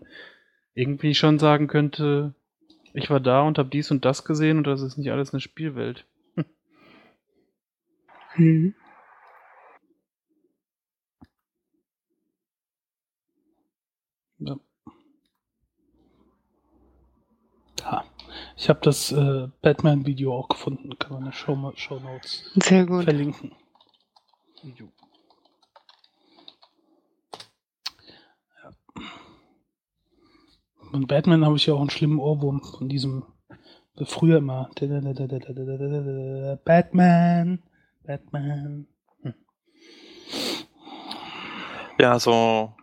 irgendwie 0.76 1.14
schon 1.14 1.40
sagen 1.40 1.68
könnte, 1.68 2.36
ich 2.94 3.10
war 3.10 3.20
da 3.20 3.42
und 3.42 3.58
habe 3.58 3.70
dies 3.70 3.92
und 3.92 4.06
das 4.06 4.24
gesehen 4.26 4.58
und 4.58 4.66
das 4.66 4.82
ist 4.82 4.98
nicht 4.98 5.12
alles 5.12 5.34
eine 5.34 5.42
Spielwelt. 5.42 6.06
Hm. 8.36 8.74
Ja. 14.40 14.58
Ha. 17.84 18.06
Ich 18.58 18.70
habe 18.70 18.80
das 18.82 19.12
äh, 19.12 19.48
Batman-Video 19.62 20.34
auch 20.36 20.48
gefunden. 20.48 20.98
Kann 20.98 21.12
man 21.14 21.22
in 21.22 21.26
den 21.28 21.34
Show, 21.34 21.72
Show 21.76 22.00
Notes 22.00 22.52
Sehr 22.56 22.86
gut. 22.86 23.04
verlinken. 23.04 23.52
Ja. 24.64 24.86
Und 30.94 31.08
Batman 31.08 31.44
habe 31.44 31.56
ich 31.56 31.66
ja 31.66 31.74
auch 31.74 31.80
einen 31.80 31.90
schlimmen 31.90 32.20
Ohrwurm 32.20 32.62
von 32.62 32.88
diesem 32.88 33.26
äh, 33.98 34.06
früher 34.06 34.38
immer. 34.38 34.70
Batman, 36.64 37.64
Batman. 38.04 38.88
Ja, 42.00 42.20
so 42.20 42.76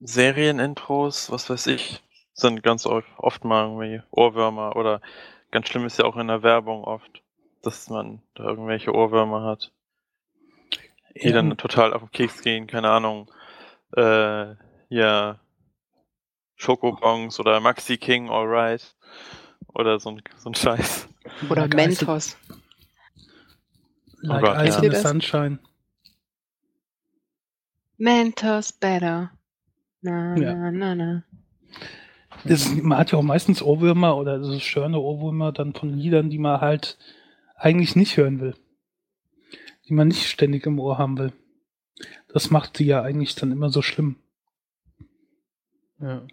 Serienintros, 0.00 1.30
was 1.30 1.50
weiß 1.50 1.66
ich, 1.66 2.02
sind 2.32 2.62
ganz 2.62 2.86
oft, 2.86 3.44
mal 3.44 3.64
irgendwie 3.64 4.02
Ohrwürmer 4.10 4.76
oder 4.76 5.02
ganz 5.50 5.68
schlimm 5.68 5.84
ist 5.84 5.98
ja 5.98 6.06
auch 6.06 6.16
in 6.16 6.28
der 6.28 6.42
Werbung 6.42 6.84
oft, 6.84 7.22
dass 7.62 7.90
man 7.90 8.22
da 8.34 8.44
irgendwelche 8.44 8.94
Ohrwürmer 8.94 9.42
hat, 9.42 9.70
die 11.14 11.32
dann 11.32 11.56
total 11.58 11.92
auf 11.92 12.02
den 12.02 12.10
Keks 12.10 12.42
gehen, 12.42 12.66
keine 12.66 12.88
Ahnung, 12.88 13.30
äh, 13.96 14.54
ja, 14.88 15.40
Schokobons 16.56 17.38
oder 17.40 17.60
Maxi 17.60 17.96
King, 17.96 18.28
alright, 18.30 18.94
oder 19.74 19.98
so 20.00 20.10
ein, 20.10 20.22
so 20.36 20.50
ein 20.50 20.54
Scheiß. 20.54 21.08
Oder 21.50 21.62
Like 21.62 21.74
Mentos. 21.74 22.36
Like 24.22 24.42
Oh 24.42 24.46
Gott, 24.46 24.56
Ice 24.66 24.78
ja. 24.78 24.82
in 24.84 24.92
the? 24.92 24.96
Sunshine. 24.98 25.58
Mentos 27.98 28.72
better. 28.72 29.30
Na, 30.02 30.36
Ja. 30.36 30.54
na, 30.54 30.70
na, 30.70 30.94
na. 30.94 31.24
Das, 32.44 32.68
man 32.74 32.98
hat 32.98 33.12
ja 33.12 33.18
auch 33.18 33.22
meistens 33.22 33.62
Ohrwürmer 33.62 34.16
oder 34.16 34.42
so 34.44 34.58
störende 34.58 35.00
Ohrwürmer 35.00 35.52
dann 35.52 35.72
von 35.72 35.96
Liedern, 35.96 36.30
die 36.30 36.38
man 36.38 36.60
halt 36.60 36.98
eigentlich 37.56 37.96
nicht 37.96 38.16
hören 38.16 38.40
will. 38.40 38.54
Die 39.88 39.94
man 39.94 40.08
nicht 40.08 40.26
ständig 40.28 40.66
im 40.66 40.78
Ohr 40.78 40.98
haben 40.98 41.16
will. 41.18 41.32
Das 42.28 42.50
macht 42.50 42.78
die 42.78 42.84
ja 42.86 43.02
eigentlich 43.02 43.34
dann 43.34 43.52
immer 43.52 43.70
so 43.70 43.80
schlimm. 43.82 44.16
Ja. 46.00 46.26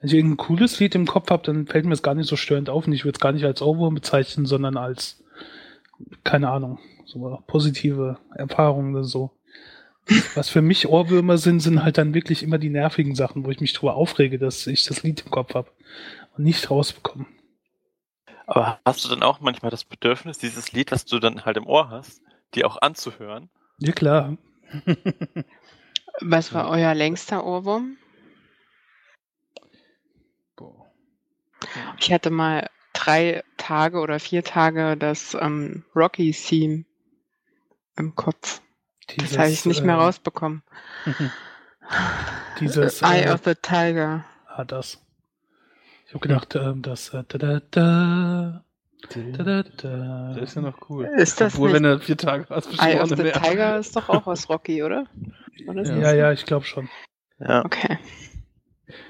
Wenn 0.00 0.08
ich 0.08 0.14
irgendein 0.14 0.36
cooles 0.36 0.78
Lied 0.80 0.94
im 0.94 1.06
Kopf 1.06 1.30
habe, 1.30 1.42
dann 1.44 1.66
fällt 1.66 1.84
mir 1.84 1.90
das 1.90 2.02
gar 2.02 2.14
nicht 2.14 2.28
so 2.28 2.36
störend 2.36 2.70
auf 2.70 2.86
und 2.86 2.92
ich 2.92 3.04
würde 3.04 3.16
es 3.16 3.20
gar 3.20 3.32
nicht 3.32 3.44
als 3.44 3.62
Ohrwurm 3.62 3.94
bezeichnen, 3.94 4.46
sondern 4.46 4.76
als, 4.76 5.22
keine 6.24 6.50
Ahnung, 6.50 6.78
so 7.04 7.42
positive 7.46 8.18
Erfahrungen 8.34 8.94
oder 8.94 9.04
so. 9.04 9.32
Was 10.34 10.48
für 10.48 10.62
mich 10.62 10.88
Ohrwürmer 10.88 11.36
sind, 11.36 11.60
sind 11.60 11.82
halt 11.82 11.98
dann 11.98 12.14
wirklich 12.14 12.42
immer 12.42 12.58
die 12.58 12.70
nervigen 12.70 13.14
Sachen, 13.14 13.44
wo 13.44 13.50
ich 13.50 13.60
mich 13.60 13.74
drüber 13.74 13.94
aufrege, 13.94 14.38
dass 14.38 14.66
ich 14.66 14.84
das 14.84 15.02
Lied 15.02 15.22
im 15.24 15.30
Kopf 15.30 15.54
habe 15.54 15.70
und 16.36 16.44
nicht 16.44 16.70
rausbekomme. 16.70 17.26
Aber 18.46 18.80
hast 18.84 19.04
du 19.04 19.10
dann 19.10 19.22
auch 19.22 19.40
manchmal 19.40 19.70
das 19.70 19.84
Bedürfnis, 19.84 20.38
dieses 20.38 20.72
Lied, 20.72 20.90
was 20.90 21.04
du 21.04 21.18
dann 21.18 21.44
halt 21.44 21.58
im 21.58 21.66
Ohr 21.66 21.90
hast, 21.90 22.22
dir 22.54 22.66
auch 22.66 22.80
anzuhören? 22.80 23.50
Ja 23.78 23.92
klar. 23.92 24.38
Was 26.20 26.54
war 26.54 26.70
euer 26.70 26.94
längster 26.94 27.44
Ohrwurm? 27.44 27.98
Ich 31.98 32.12
hatte 32.12 32.30
mal 32.30 32.68
drei 32.92 33.42
Tage 33.56 33.98
oder 34.00 34.18
vier 34.20 34.44
Tage 34.44 34.96
das 34.96 35.36
ähm, 35.40 35.84
Rocky-Theme 35.94 36.84
im 37.96 38.14
Kopf. 38.14 38.60
Das 39.16 39.38
habe 39.38 39.50
ich 39.50 39.64
nicht 39.64 39.84
mehr 39.84 39.96
äh, 39.96 39.98
rausbekommen. 39.98 40.62
Dieses 42.60 43.02
Eye 43.02 43.22
äh, 43.24 43.30
of 43.32 43.40
the 43.44 43.54
Tiger. 43.54 44.24
ah, 44.46 44.64
das. 44.64 45.00
Ich 46.06 46.14
habe 46.14 46.20
gedacht, 46.26 46.54
ähm, 46.56 46.82
das 46.82 47.10
äh, 47.14 47.22
da, 47.28 47.38
da, 47.38 47.60
da, 47.70 48.64
da, 49.10 49.42
da, 49.42 49.62
da. 49.62 50.32
Das 50.34 50.50
ist 50.50 50.54
ja 50.56 50.62
noch 50.62 50.90
cool. 50.90 51.04
Ist 51.16 51.40
das 51.40 51.54
Obwohl, 51.54 51.68
nicht- 51.68 51.76
wenn 51.76 51.82
du 51.84 51.98
vier 52.00 52.16
Tage 52.16 52.46
hast, 52.50 52.66
du 52.72 52.82
Eye 52.82 53.00
of 53.00 53.08
the 53.10 53.16
mehr. 53.16 53.32
Tiger 53.32 53.78
ist 53.78 53.96
doch 53.96 54.08
auch 54.08 54.26
aus 54.26 54.48
Rocky, 54.48 54.82
oder? 54.82 55.06
oder 55.66 55.84
Ja. 55.84 55.96
Ja, 55.98 56.14
ja, 56.14 56.32
ich 56.32 56.44
glaube 56.44 56.64
schon. 56.64 56.88
Ja. 57.38 57.64
Okay. 57.64 57.98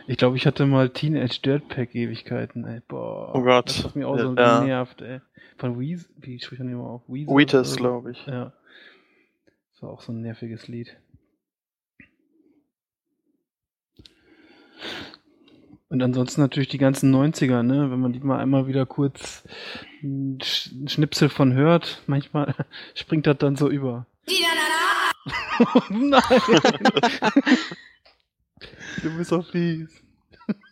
Ich 0.06 0.16
glaube, 0.16 0.36
ich 0.36 0.46
hatte 0.46 0.66
mal 0.66 0.90
Teenage 0.90 1.40
Dirtpack 1.44 1.94
Ewigkeiten, 1.94 2.64
ey. 2.66 2.80
Boah. 2.88 3.32
Oh 3.34 3.42
Gott. 3.42 3.68
Das 3.68 3.84
hat 3.84 3.96
mich 3.96 4.04
auch 4.04 4.18
so 4.18 4.34
Ja. 4.34 4.60
genervt, 4.60 5.00
ey. 5.02 5.20
Von 5.56 5.80
Weez, 5.80 6.08
wie 6.16 6.38
spricht 6.40 6.62
man 6.62 6.72
mal 6.74 6.84
auf? 6.84 7.02
Weezer 7.08 7.64
so? 7.64 7.76
glaube 7.76 8.12
ich. 8.12 8.26
Ja. 8.26 8.52
Das 9.72 9.82
war 9.82 9.90
auch 9.90 10.00
so 10.00 10.12
ein 10.12 10.22
nerviges 10.22 10.66
Lied. 10.68 10.96
Und 15.90 16.02
ansonsten 16.02 16.40
natürlich 16.42 16.68
die 16.68 16.78
ganzen 16.78 17.14
90er, 17.14 17.62
ne? 17.62 17.90
Wenn 17.90 18.00
man 18.00 18.12
die 18.12 18.20
mal 18.20 18.38
einmal 18.38 18.66
wieder 18.66 18.84
kurz 18.84 19.44
einen 20.02 20.38
Schnipsel 20.42 21.28
von 21.30 21.54
hört, 21.54 22.02
manchmal 22.06 22.54
springt 22.94 23.26
das 23.26 23.38
dann 23.38 23.56
so 23.56 23.70
über. 23.70 24.06
oh 25.74 25.80
nein! 25.88 26.20
du 29.02 29.16
bist 29.16 29.30
so 29.30 29.42
fies. 29.42 29.88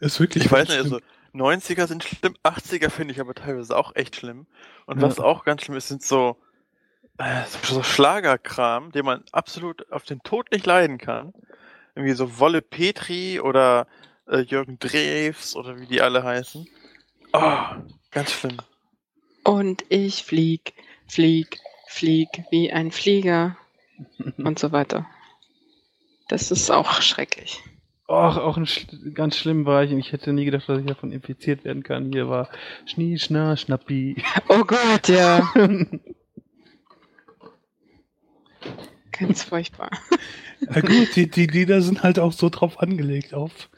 Ist 0.00 0.20
wirklich. 0.20 0.44
Ich 0.44 0.52
weiß 0.52 0.68
nicht, 0.68 0.78
schlimm. 0.80 0.92
also 0.94 1.00
90er 1.34 1.86
sind 1.86 2.04
schlimm, 2.04 2.36
80er 2.44 2.90
finde 2.90 3.12
ich 3.12 3.20
aber 3.20 3.34
teilweise 3.34 3.76
auch 3.76 3.94
echt 3.94 4.16
schlimm. 4.16 4.46
Und 4.86 5.00
Ja. 5.00 5.08
was 5.08 5.18
auch 5.20 5.44
ganz 5.44 5.62
schlimm 5.62 5.76
ist, 5.76 5.88
sind 5.88 6.02
so, 6.02 6.36
äh, 7.18 7.42
so, 7.46 7.74
so 7.76 7.82
Schlagerkram, 7.82 8.92
den 8.92 9.04
man 9.04 9.24
absolut 9.32 9.90
auf 9.92 10.04
den 10.04 10.20
Tod 10.22 10.50
nicht 10.52 10.66
leiden 10.66 10.98
kann. 10.98 11.32
Irgendwie 11.94 12.14
so 12.14 12.38
Wolle 12.38 12.62
Petri 12.62 13.40
oder 13.40 13.86
äh, 14.28 14.40
Jürgen 14.40 14.78
Drews 14.78 15.56
oder 15.56 15.78
wie 15.80 15.86
die 15.86 16.02
alle 16.02 16.22
heißen. 16.24 16.66
Oh, 17.32 17.58
ganz 18.10 18.32
schlimm. 18.32 18.58
Und 19.44 19.84
ich 19.88 20.24
flieg, 20.24 20.74
flieg, 21.06 21.60
flieg 21.88 22.28
wie 22.50 22.70
ein 22.72 22.92
Flieger 22.92 23.56
und 24.38 24.58
so 24.58 24.72
weiter. 24.72 25.06
Das 26.28 26.50
ist 26.50 26.70
auch 26.70 27.00
schrecklich. 27.02 27.62
Och, 28.08 28.36
auch 28.36 28.56
ein 28.56 28.66
sch 28.66 28.86
ganz 29.14 29.36
schlimm 29.36 29.66
war 29.66 29.82
ich. 29.82 29.90
Ich 29.92 30.12
hätte 30.12 30.32
nie 30.32 30.44
gedacht, 30.44 30.68
dass 30.68 30.78
ich 30.78 30.86
davon 30.86 31.10
infiziert 31.10 31.64
werden 31.64 31.82
kann. 31.82 32.12
Hier 32.12 32.28
war 32.28 32.48
Schnie, 32.84 33.18
Schna, 33.18 33.56
Schnappi. 33.56 34.22
Oh 34.48 34.64
Gott, 34.64 35.08
ja. 35.08 35.48
Ganz 39.12 39.42
furchtbar. 39.44 39.90
Ja 40.74 40.80
gut, 40.80 41.14
die, 41.16 41.30
die 41.30 41.46
Lieder 41.46 41.82
sind 41.82 42.02
halt 42.02 42.18
auch 42.18 42.32
so 42.32 42.48
drauf 42.48 42.80
angelegt, 42.80 43.34
auf 43.34 43.68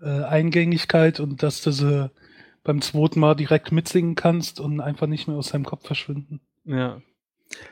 äh, 0.00 0.22
Eingängigkeit 0.22 1.18
und 1.18 1.42
dass 1.42 1.60
du 1.60 1.72
sie 1.72 2.08
beim 2.62 2.80
zweiten 2.82 3.18
Mal 3.18 3.34
direkt 3.34 3.72
mitsingen 3.72 4.14
kannst 4.14 4.60
und 4.60 4.80
einfach 4.80 5.08
nicht 5.08 5.26
mehr 5.26 5.36
aus 5.36 5.50
deinem 5.50 5.64
Kopf 5.64 5.84
verschwinden. 5.84 6.40
ja. 6.64 7.02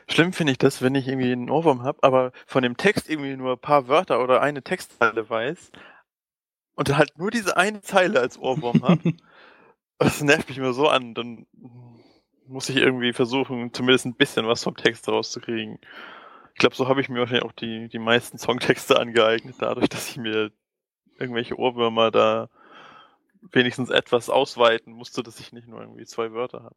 Schlimm 0.09 0.33
finde 0.33 0.51
ich 0.51 0.57
das, 0.57 0.81
wenn 0.81 0.95
ich 0.95 1.07
irgendwie 1.07 1.31
einen 1.31 1.49
Ohrwurm 1.49 1.83
habe, 1.83 1.99
aber 2.01 2.31
von 2.45 2.63
dem 2.63 2.77
Text 2.77 3.09
irgendwie 3.09 3.35
nur 3.35 3.53
ein 3.53 3.59
paar 3.59 3.87
Wörter 3.87 4.21
oder 4.21 4.41
eine 4.41 4.61
Textzeile 4.61 5.29
weiß 5.29 5.71
und 6.75 6.97
halt 6.97 7.17
nur 7.17 7.31
diese 7.31 7.57
eine 7.57 7.81
Zeile 7.81 8.19
als 8.19 8.37
Ohrwurm 8.37 8.83
habe. 8.83 9.13
Das 10.01 10.21
nervt 10.21 10.47
mich 10.47 10.57
immer 10.57 10.71
so 10.71 10.87
an. 10.87 11.13
Dann 11.13 11.45
muss 12.47 12.69
ich 12.69 12.77
irgendwie 12.77 13.11
versuchen, 13.11 13.73
zumindest 13.73 14.05
ein 14.05 14.15
bisschen 14.15 14.47
was 14.47 14.63
vom 14.63 14.77
Text 14.77 15.09
rauszukriegen. 15.09 15.77
Ich 16.53 16.59
glaube, 16.59 16.73
so 16.73 16.87
habe 16.87 17.01
ich 17.01 17.09
mir 17.09 17.19
wahrscheinlich 17.19 17.43
auch 17.43 17.51
die, 17.51 17.89
die 17.89 17.99
meisten 17.99 18.37
Songtexte 18.37 18.97
angeeignet, 18.97 19.57
dadurch, 19.59 19.89
dass 19.89 20.07
ich 20.09 20.15
mir 20.15 20.53
irgendwelche 21.19 21.59
Ohrwürmer 21.59 22.11
da 22.11 22.49
wenigstens 23.51 23.89
etwas 23.89 24.29
ausweiten 24.29 24.93
musste, 24.93 25.21
dass 25.21 25.39
ich 25.41 25.51
nicht 25.51 25.67
nur 25.67 25.81
irgendwie 25.81 26.05
zwei 26.05 26.31
Wörter 26.31 26.63
habe. 26.63 26.75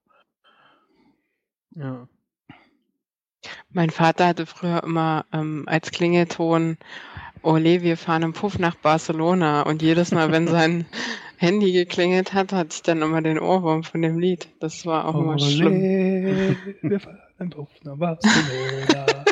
Ja. 1.77 2.09
Mein 3.73 3.91
Vater 3.91 4.27
hatte 4.27 4.47
früher 4.47 4.83
immer 4.85 5.25
ähm, 5.33 5.65
als 5.67 5.91
Klingelton, 5.91 6.77
Ole, 7.43 7.83
wir 7.83 7.97
fahren 7.97 8.23
im 8.23 8.33
Puff 8.33 8.59
nach 8.59 8.77
Barcelona. 8.77 9.63
Und 9.63 9.83
jedes 9.83 10.13
Mal, 10.13 10.31
wenn 10.31 10.47
sein 10.47 10.87
Handy 11.39 11.73
geklingelt 11.73 12.35
hat, 12.35 12.53
hatte 12.53 12.71
ich 12.73 12.83
dann 12.83 13.03
immer 13.03 13.21
den 13.21 13.39
Ohrwurm 13.39 13.83
von 13.83 14.03
dem 14.03 14.19
Lied. 14.19 14.49
Das 14.61 14.87
war 14.87 15.07
auch 15.07 15.17
immer 15.17 15.39
schlimm. 15.39 15.73
Ole, 15.73 16.57
wir 16.83 17.01
fahren 17.01 17.55
auf 17.57 17.69
nach 17.83 17.97
Barcelona. 17.97 19.25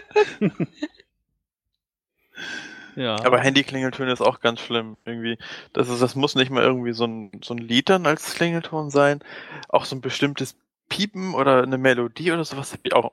Ja. 2.96 3.16
Aber 3.24 3.38
Handy-Klingeltöne 3.38 4.12
ist 4.12 4.20
auch 4.20 4.40
ganz 4.40 4.60
schlimm. 4.60 4.96
Irgendwie, 5.04 5.38
das 5.72 5.88
ist, 5.88 6.02
das 6.02 6.16
muss 6.16 6.34
nicht 6.34 6.50
mal 6.50 6.64
irgendwie 6.64 6.92
so 6.92 7.04
ein, 7.04 7.30
so 7.42 7.54
ein 7.54 7.58
Lied 7.58 7.88
dann 7.88 8.06
als 8.06 8.34
Klingelton 8.34 8.90
sein. 8.90 9.20
Auch 9.68 9.84
so 9.84 9.96
ein 9.96 10.00
bestimmtes 10.00 10.56
Piepen 10.88 11.34
oder 11.34 11.62
eine 11.62 11.78
Melodie 11.78 12.32
oder 12.32 12.44
sowas 12.44 12.72
hab 12.72 12.80
ich 12.82 12.92
auch 12.92 13.12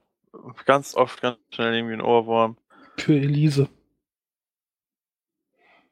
ganz 0.66 0.96
oft 0.96 1.22
ganz 1.22 1.38
schnell 1.52 1.76
irgendwie 1.76 1.94
einen 1.94 2.02
Ohrwurm. 2.02 2.58
Für 2.98 3.16
Elise. 3.16 3.70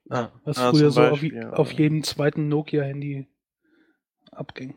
Ja, 0.09 0.31
Was 0.43 0.57
ja, 0.57 0.69
früher 0.71 0.91
so 0.91 1.01
auf, 1.01 1.21
auf 1.53 1.71
jedem 1.71 2.03
zweiten 2.03 2.47
Nokia-Handy 2.47 3.27
abging. 4.31 4.75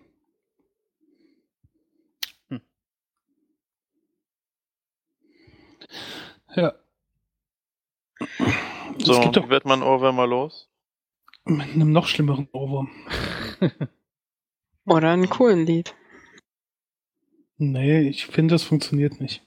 Hm. 2.48 2.62
Ja. 6.54 6.74
So, 8.98 9.20
gibt 9.20 9.36
doch 9.36 9.48
wird 9.48 9.64
man 9.64 9.82
Ohrwürmer 9.82 10.26
los? 10.26 10.68
mit 11.48 11.70
einem 11.70 11.92
noch 11.92 12.06
schlimmeren 12.06 12.48
Ohrwurm. 12.52 12.90
Oder 14.84 15.12
einen 15.12 15.28
coolen 15.28 15.66
Lied. 15.66 15.94
Nee, 17.56 18.08
ich 18.08 18.26
finde, 18.26 18.54
das 18.54 18.62
funktioniert 18.62 19.20
nicht. 19.20 19.42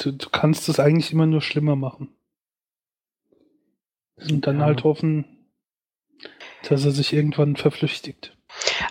Du, 0.00 0.12
du 0.12 0.30
kannst 0.30 0.68
es 0.68 0.80
eigentlich 0.80 1.12
immer 1.12 1.26
nur 1.26 1.42
schlimmer 1.42 1.76
machen. 1.76 2.08
Und 4.16 4.46
dann 4.46 4.60
Ja. 4.60 4.66
halt 4.66 4.84
hoffen, 4.84 5.24
dass 6.68 6.84
er 6.84 6.90
sich 6.90 7.12
irgendwann 7.12 7.56
verflüchtigt. 7.56 8.36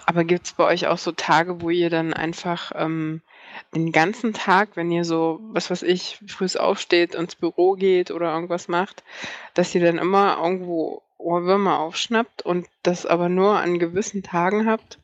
Aber 0.05 0.23
gibt 0.23 0.45
es 0.45 0.53
bei 0.53 0.65
euch 0.65 0.87
auch 0.87 0.97
so 0.97 1.11
Tage, 1.11 1.61
wo 1.61 1.69
ihr 1.69 1.89
dann 1.89 2.13
einfach 2.13 2.71
ähm, 2.75 3.21
den 3.75 3.91
ganzen 3.91 4.33
Tag, 4.33 4.75
wenn 4.75 4.91
ihr 4.91 5.03
so, 5.03 5.39
was 5.51 5.69
weiß 5.69 5.83
ich, 5.83 6.19
früh 6.27 6.47
aufsteht, 6.57 7.15
ins 7.15 7.35
Büro 7.35 7.73
geht 7.73 8.11
oder 8.11 8.33
irgendwas 8.33 8.67
macht, 8.67 9.03
dass 9.53 9.73
ihr 9.75 9.81
dann 9.81 9.97
immer 9.97 10.37
irgendwo 10.41 11.03
Ohrwürmer 11.17 11.79
aufschnappt 11.79 12.43
und 12.43 12.67
das 12.83 13.05
aber 13.05 13.29
nur 13.29 13.59
an 13.59 13.79
gewissen 13.79 14.23
Tagen 14.23 14.65
habt? 14.65 14.99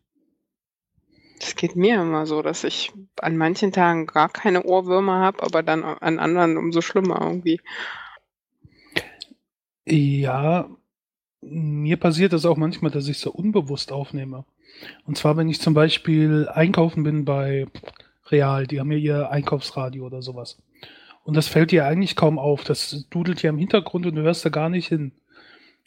Das 1.40 1.56
geht 1.56 1.76
mir 1.76 2.02
immer 2.02 2.26
so, 2.26 2.42
dass 2.42 2.64
ich 2.64 2.92
an 3.20 3.38
manchen 3.38 3.72
Tagen 3.72 4.06
gar 4.06 4.30
keine 4.30 4.64
Ohrwürmer 4.64 5.20
habe, 5.20 5.44
aber 5.44 5.64
dann 5.64 5.84
an 5.84 6.20
anderen 6.20 6.58
umso 6.58 6.82
schlimmer 6.82 7.20
irgendwie. 7.22 7.60
Ja, 9.86 10.70
mir 11.42 11.98
passiert 11.98 12.34
das 12.34 12.46
auch 12.46 12.58
manchmal, 12.58 12.92
dass 12.92 13.08
ich 13.08 13.20
so 13.20 13.32
unbewusst 13.32 13.92
aufnehme. 13.92 14.46
Und 15.06 15.18
zwar, 15.18 15.38
wenn 15.38 15.50
ich 15.50 15.62
zum 15.62 15.74
Beispiel 15.74 16.50
einkaufen 16.50 17.04
bin 17.04 17.26
bei 17.26 17.68
Real, 18.28 18.66
die 18.66 18.80
haben 18.80 18.92
ja 18.92 18.98
ihr 18.98 19.30
Einkaufsradio 19.30 20.06
oder 20.06 20.22
sowas. 20.22 20.58
Und 21.24 21.36
das 21.36 21.48
fällt 21.48 21.72
dir 21.72 21.86
eigentlich 21.86 22.16
kaum 22.16 22.40
auf. 22.40 22.64
Das 22.64 23.08
dudelt 23.10 23.42
ja 23.42 23.50
im 23.50 23.58
Hintergrund 23.58 24.06
und 24.06 24.16
du 24.16 24.22
hörst 24.22 24.46
da 24.46 24.50
gar 24.50 24.70
nicht 24.70 24.88
hin. 24.88 25.12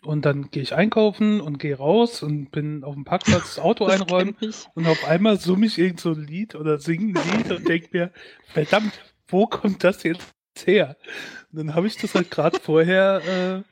Und 0.04 0.24
dann 0.24 0.50
gehe 0.50 0.62
ich 0.62 0.74
einkaufen 0.74 1.40
und 1.40 1.58
gehe 1.58 1.76
raus 1.76 2.22
und 2.22 2.50
bin 2.50 2.84
auf 2.84 2.94
dem 2.94 3.04
Parkplatz 3.04 3.56
das 3.56 3.58
Auto 3.64 3.86
Das 3.86 4.00
einräumen 4.00 4.36
und 4.74 4.86
auf 4.86 5.04
einmal 5.04 5.40
summe 5.40 5.66
ich 5.66 5.76
irgend 5.78 6.00
so 6.00 6.12
ein 6.12 6.24
Lied 6.24 6.54
oder 6.54 6.78
singe 6.78 7.18
ein 7.18 7.38
Lied 7.38 7.50
und 7.50 7.68
denke 7.68 7.88
mir, 7.92 8.12
verdammt, 8.46 8.92
wo 9.26 9.46
kommt 9.46 9.82
das 9.82 10.04
jetzt 10.04 10.32
her? 10.64 10.96
Und 11.50 11.58
dann 11.58 11.74
habe 11.74 11.88
ich 11.88 11.96
das 11.96 12.14
halt 12.14 12.30
gerade 12.30 12.58
vorher 12.62 13.22
äh, 13.26 13.62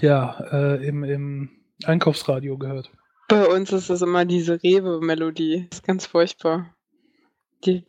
ja, 0.00 0.40
äh, 0.52 0.86
im, 0.86 1.04
im 1.04 1.50
Einkaufsradio 1.84 2.58
gehört. 2.58 2.90
Bei 3.28 3.46
uns 3.46 3.72
ist 3.72 3.88
das 3.88 4.02
immer 4.02 4.24
diese 4.24 4.62
Rewe-Melodie. 4.62 5.66
Das 5.70 5.78
ist 5.78 5.86
ganz 5.86 6.06
furchtbar. 6.06 6.74
Die, 7.64 7.84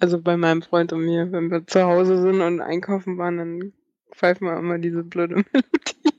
also 0.00 0.20
bei 0.20 0.36
meinem 0.36 0.62
Freund 0.62 0.92
und 0.92 1.04
mir, 1.04 1.30
wenn 1.32 1.50
wir 1.50 1.66
zu 1.66 1.84
Hause 1.84 2.20
sind 2.20 2.40
und 2.40 2.60
einkaufen 2.60 3.16
waren, 3.16 3.38
dann 3.38 3.72
pfeifen 4.14 4.46
wir 4.46 4.56
immer 4.56 4.78
diese 4.78 5.02
blöde 5.04 5.36
Melodie. 5.52 6.14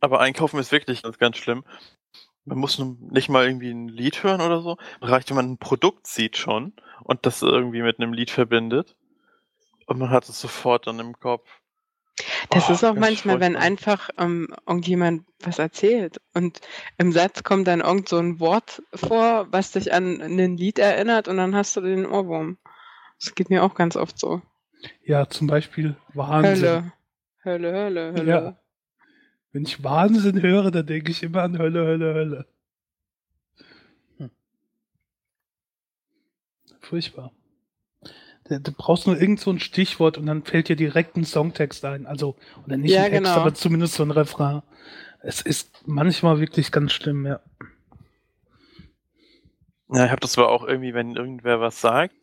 Aber 0.00 0.20
einkaufen 0.20 0.58
ist 0.60 0.72
wirklich 0.72 1.02
ganz, 1.02 1.18
ganz 1.18 1.36
schlimm. 1.38 1.64
Man 2.44 2.58
muss 2.58 2.78
nicht 2.78 3.28
mal 3.28 3.44
irgendwie 3.46 3.70
ein 3.70 3.88
Lied 3.88 4.22
hören 4.22 4.40
oder 4.40 4.62
so. 4.62 4.76
Reicht, 5.00 5.28
wenn 5.30 5.36
man 5.36 5.50
ein 5.52 5.58
Produkt 5.58 6.06
sieht 6.06 6.36
schon 6.36 6.72
und 7.04 7.26
das 7.26 7.42
irgendwie 7.42 7.82
mit 7.82 7.98
einem 7.98 8.12
Lied 8.12 8.30
verbindet. 8.30 8.96
Und 9.86 9.98
man 9.98 10.10
hat 10.10 10.28
es 10.28 10.40
sofort 10.40 10.86
dann 10.86 11.00
im 11.00 11.18
Kopf. 11.18 11.48
Das 12.50 12.68
Oh, 12.68 12.72
ist 12.72 12.84
auch 12.84 12.94
manchmal, 12.94 13.40
wenn 13.40 13.52
furchtbar. 13.52 13.66
einfach 13.66 14.10
ähm, 14.18 14.48
irgendjemand 14.66 15.24
was 15.40 15.58
erzählt 15.58 16.20
und 16.34 16.60
im 16.96 17.12
Satz 17.12 17.44
kommt 17.44 17.68
dann 17.68 17.80
irgend 17.80 18.08
so 18.08 18.18
ein 18.18 18.40
Wort 18.40 18.82
vor, 18.94 19.46
was 19.52 19.72
dich 19.72 19.92
an 19.92 20.20
ein 20.20 20.56
Lied 20.56 20.78
erinnert 20.80 21.28
und 21.28 21.36
dann 21.36 21.54
hast 21.54 21.76
du 21.76 21.80
den 21.80 22.06
Ohrwurm. 22.06 22.58
Das 23.20 23.34
geht 23.34 23.50
mir 23.50 23.62
auch 23.62 23.74
ganz 23.74 23.96
oft 23.96 24.18
so. 24.18 24.42
Ja, 25.04 25.28
zum 25.28 25.46
Beispiel 25.46 25.96
Wahnsinn. 26.14 26.64
Hölle. 26.64 26.92
Hölle, 27.44 27.72
Hölle, 27.72 28.12
Hölle. 28.12 28.30
Ja. 28.30 28.56
Wenn 29.52 29.62
ich 29.62 29.82
Wahnsinn 29.82 30.42
höre, 30.42 30.70
dann 30.70 30.86
denke 30.86 31.10
ich 31.10 31.22
immer 31.22 31.42
an 31.42 31.58
Hölle, 31.58 31.84
Hölle, 31.86 32.14
Hölle. 32.14 32.46
Hm. 34.18 34.30
Furchtbar. 36.80 37.32
Du, 38.44 38.60
du 38.60 38.72
brauchst 38.72 39.06
nur 39.06 39.20
irgend 39.20 39.40
so 39.40 39.50
ein 39.50 39.60
Stichwort 39.60 40.18
und 40.18 40.26
dann 40.26 40.42
fällt 40.44 40.68
dir 40.68 40.76
direkt 40.76 41.16
ein 41.16 41.24
Songtext 41.24 41.84
ein. 41.84 42.06
Also, 42.06 42.36
oder 42.66 42.76
nicht 42.76 42.92
Ja, 42.92 43.04
ein 43.04 43.10
Text, 43.10 43.24
genau. 43.24 43.40
aber 43.40 43.54
zumindest 43.54 43.94
so 43.94 44.02
ein 44.02 44.10
Refrain. 44.10 44.62
Es 45.20 45.40
ist 45.40 45.82
manchmal 45.86 46.40
wirklich 46.40 46.70
ganz 46.70 46.92
schlimm, 46.92 47.26
ja. 47.26 47.40
Ja, 49.90 50.04
ich 50.04 50.10
habe 50.10 50.20
das 50.20 50.36
aber 50.36 50.50
auch 50.50 50.64
irgendwie, 50.64 50.92
wenn 50.92 51.16
irgendwer 51.16 51.60
was 51.60 51.80
sagt 51.80 52.14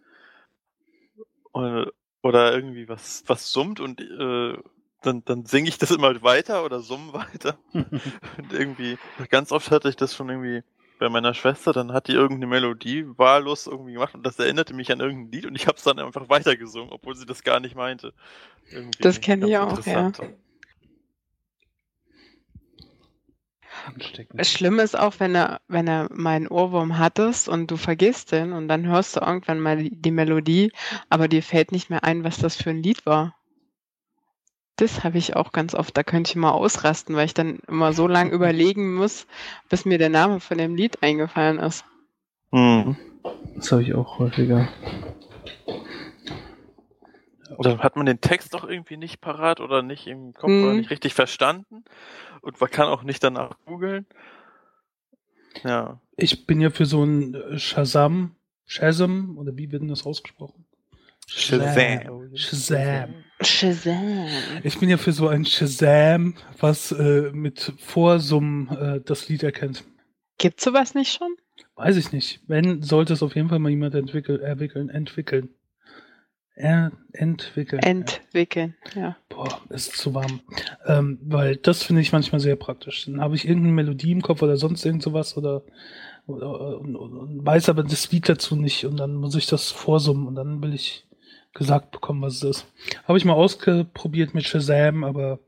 oder, 1.52 1.92
oder 2.26 2.56
irgendwie 2.56 2.90
was, 2.90 3.24
was 3.28 3.52
summt 3.52 3.80
und 3.80 4.02
äh, 4.02 4.58
dann, 5.04 5.24
dann 5.26 5.46
singe 5.46 5.70
ich 5.70 5.78
das 5.78 5.92
immer 5.92 6.24
weiter 6.24 6.66
oder 6.66 6.80
summe 6.80 7.14
weiter. 7.14 7.60
Und 7.72 8.52
irgendwie, 8.52 8.98
ganz 9.30 9.52
oft 9.52 9.70
hatte 9.70 9.90
ich 9.90 9.96
das 9.96 10.16
schon 10.16 10.30
irgendwie 10.30 10.64
bei 10.98 11.08
meiner 11.10 11.36
Schwester, 11.36 11.72
dann 11.72 11.94
hat 11.94 12.08
die 12.08 12.14
irgendeine 12.14 12.48
Melodie 12.48 13.06
wahllos 13.16 13.68
irgendwie 13.68 13.94
gemacht 13.94 14.16
und 14.16 14.26
das 14.26 14.40
erinnerte 14.40 14.74
mich 14.74 14.92
an 14.92 15.02
irgendein 15.02 15.32
Lied 15.32 15.46
und 15.46 15.56
ich 15.56 15.68
habe 15.68 15.78
es 15.78 15.84
dann 15.84 16.00
einfach 16.00 16.28
weitergesungen, 16.28 16.92
obwohl 16.92 17.16
sie 17.16 17.28
das 17.28 17.44
gar 17.44 17.60
nicht 17.60 17.76
meinte. 17.76 18.12
Irgendwie 18.72 19.04
Das 19.04 19.22
kenn 19.22 19.46
ich 19.46 19.56
auch, 19.58 19.86
ja. 19.86 20.08
interessant. 20.08 20.22
Ansteckend. 23.86 24.40
Das 24.40 24.52
Schlimme 24.52 24.82
ist 24.82 24.98
auch, 24.98 25.16
wenn 25.20 25.36
er, 25.36 25.62
wenn 25.68 25.88
er 25.88 26.10
meinen 26.12 26.48
Ohrwurm 26.48 26.98
hattest 26.98 27.48
und 27.48 27.70
du 27.70 27.78
vergisst 27.78 28.32
den 28.32 28.54
und 28.54 28.68
dann 28.68 28.86
hörst 28.88 29.16
du 29.16 29.22
irgendwann 29.22 29.60
mal 29.60 29.78
die, 29.78 29.96
die 29.96 30.12
Melodie, 30.12 30.72
aber 31.10 31.28
dir 31.28 31.44
fällt 31.44 31.72
nicht 31.72 31.90
mehr 31.90 32.04
ein, 32.04 32.24
was 32.24 32.38
das 32.38 32.56
für 32.56 32.72
ein 32.72 32.82
Lied 32.82 33.06
war. 33.06 33.36
Das 34.78 35.04
habe 35.04 35.18
ich 35.18 35.36
auch 35.36 35.52
ganz 35.52 35.74
oft. 35.74 35.96
Da 35.96 36.04
könnte 36.04 36.32
ich 36.32 36.36
mal 36.36 36.52
ausrasten, 36.52 37.16
weil 37.16 37.26
ich 37.26 37.34
dann 37.34 37.60
immer 37.68 37.94
so 37.94 38.08
lange 38.08 38.32
überlegen 38.34 38.96
muss, 38.96 39.28
bis 39.70 39.86
mir 39.86 39.98
der 39.98 40.10
Name 40.10 40.40
von 40.40 40.58
dem 40.58 40.76
Lied 40.76 41.02
eingefallen 41.02 41.60
ist. 41.60 41.86
Hm. 42.52 42.98
Das 43.56 43.72
habe 43.72 43.84
ich 43.84 43.94
auch 43.94 44.20
häufiger. 44.20 44.68
Oder 47.58 47.80
hat 47.80 47.96
man 47.96 48.06
den 48.06 48.22
Text 48.22 48.54
doch 48.54 48.68
irgendwie 48.68 48.98
nicht 48.98 49.22
parat 49.22 49.60
oder 49.60 49.82
nicht 49.82 50.08
im 50.08 50.34
Kopf 50.34 50.50
Mhm. 50.50 50.64
oder 50.64 50.74
nicht 50.74 50.90
richtig 50.90 51.14
verstanden 51.14 51.84
und 52.42 52.60
man 52.60 52.70
kann 52.70 52.88
auch 52.88 53.04
nicht 53.04 53.24
danach 53.24 53.58
googeln. 53.66 54.06
Ja. 55.64 56.00
Ich 56.18 56.46
bin 56.46 56.60
ja 56.62 56.70
für 56.70 56.86
so 56.86 57.04
ein 57.04 57.34
äh, 57.36 57.60
Shazam, 57.60 58.36
Shazam, 58.66 59.38
oder 59.38 59.56
wie 59.58 59.72
wird 59.72 59.82
denn 59.82 59.90
das 59.90 60.06
ausgesprochen? 60.06 60.66
Shazam. 61.28 62.36
Shazam. 62.36 63.14
Shazam. 63.42 64.28
Ich 64.64 64.80
bin 64.80 64.90
ja 64.90 64.98
für 64.98 65.12
so 65.12 65.28
ein 65.28 65.46
Shazam, 65.46 66.36
was 66.60 66.92
äh, 66.92 67.32
mit 67.34 67.74
Vorsummen 67.80 68.70
äh, 68.70 69.02
das 69.02 69.28
Lied 69.28 69.44
erkennt. 69.44 69.84
Gibt's 70.38 70.64
sowas 70.64 70.94
nicht 70.94 71.14
schon? 71.14 71.36
Weiß 71.76 71.96
ich 71.98 72.12
nicht. 72.12 72.42
Wenn, 72.48 72.82
sollte 72.82 73.14
es 73.14 73.24
auf 73.24 73.36
jeden 73.36 73.50
Fall 73.50 73.60
mal 73.60 73.70
jemand 73.70 73.96
entwickeln, 73.96 74.42
entwickeln, 74.42 74.90
entwickeln. 74.90 75.50
Entwickeln. 76.56 77.82
Entwickeln, 77.82 78.76
ja. 78.96 79.18
Boah, 79.28 79.62
ist 79.70 79.98
zu 79.98 80.14
warm. 80.14 80.40
Ähm, 80.86 81.20
weil 81.22 81.58
das 81.58 81.84
finde 81.84 82.02
ich 82.02 82.14
manchmal 82.14 82.40
sehr 82.40 82.56
praktisch. 82.56 83.06
Dann 83.06 83.20
habe 83.20 83.36
ich 83.36 83.46
irgendeine 83.46 83.74
Melodie 83.74 84.14
im 84.14 84.22
Kopf 84.22 84.42
oder 84.42 84.56
sonst 84.56 84.86
irgend 84.86 85.04
sowas 85.04 85.36
oder, 85.36 85.64
oder 86.28 86.80
und, 86.80 86.96
und, 86.96 87.18
und 87.18 87.46
weiß 87.46 87.68
aber 87.68 87.84
das 87.84 88.10
Lied 88.12 88.30
dazu 88.30 88.56
nicht 88.56 88.86
und 88.86 88.98
dann 88.98 89.16
muss 89.16 89.36
ich 89.36 89.48
das 89.48 89.72
vorsummen 89.72 90.28
und 90.28 90.36
dann 90.36 90.64
will 90.64 90.74
ich 90.74 91.06
gesagt 91.54 91.92
bekommen, 91.92 92.22
was 92.22 92.36
es 92.36 92.44
ist. 92.44 92.66
Habe 93.06 93.18
ich 93.18 93.26
mal 93.26 93.34
ausprobiert 93.34 94.34
mit 94.34 94.46
Shazam, 94.46 95.04
aber 95.04 95.40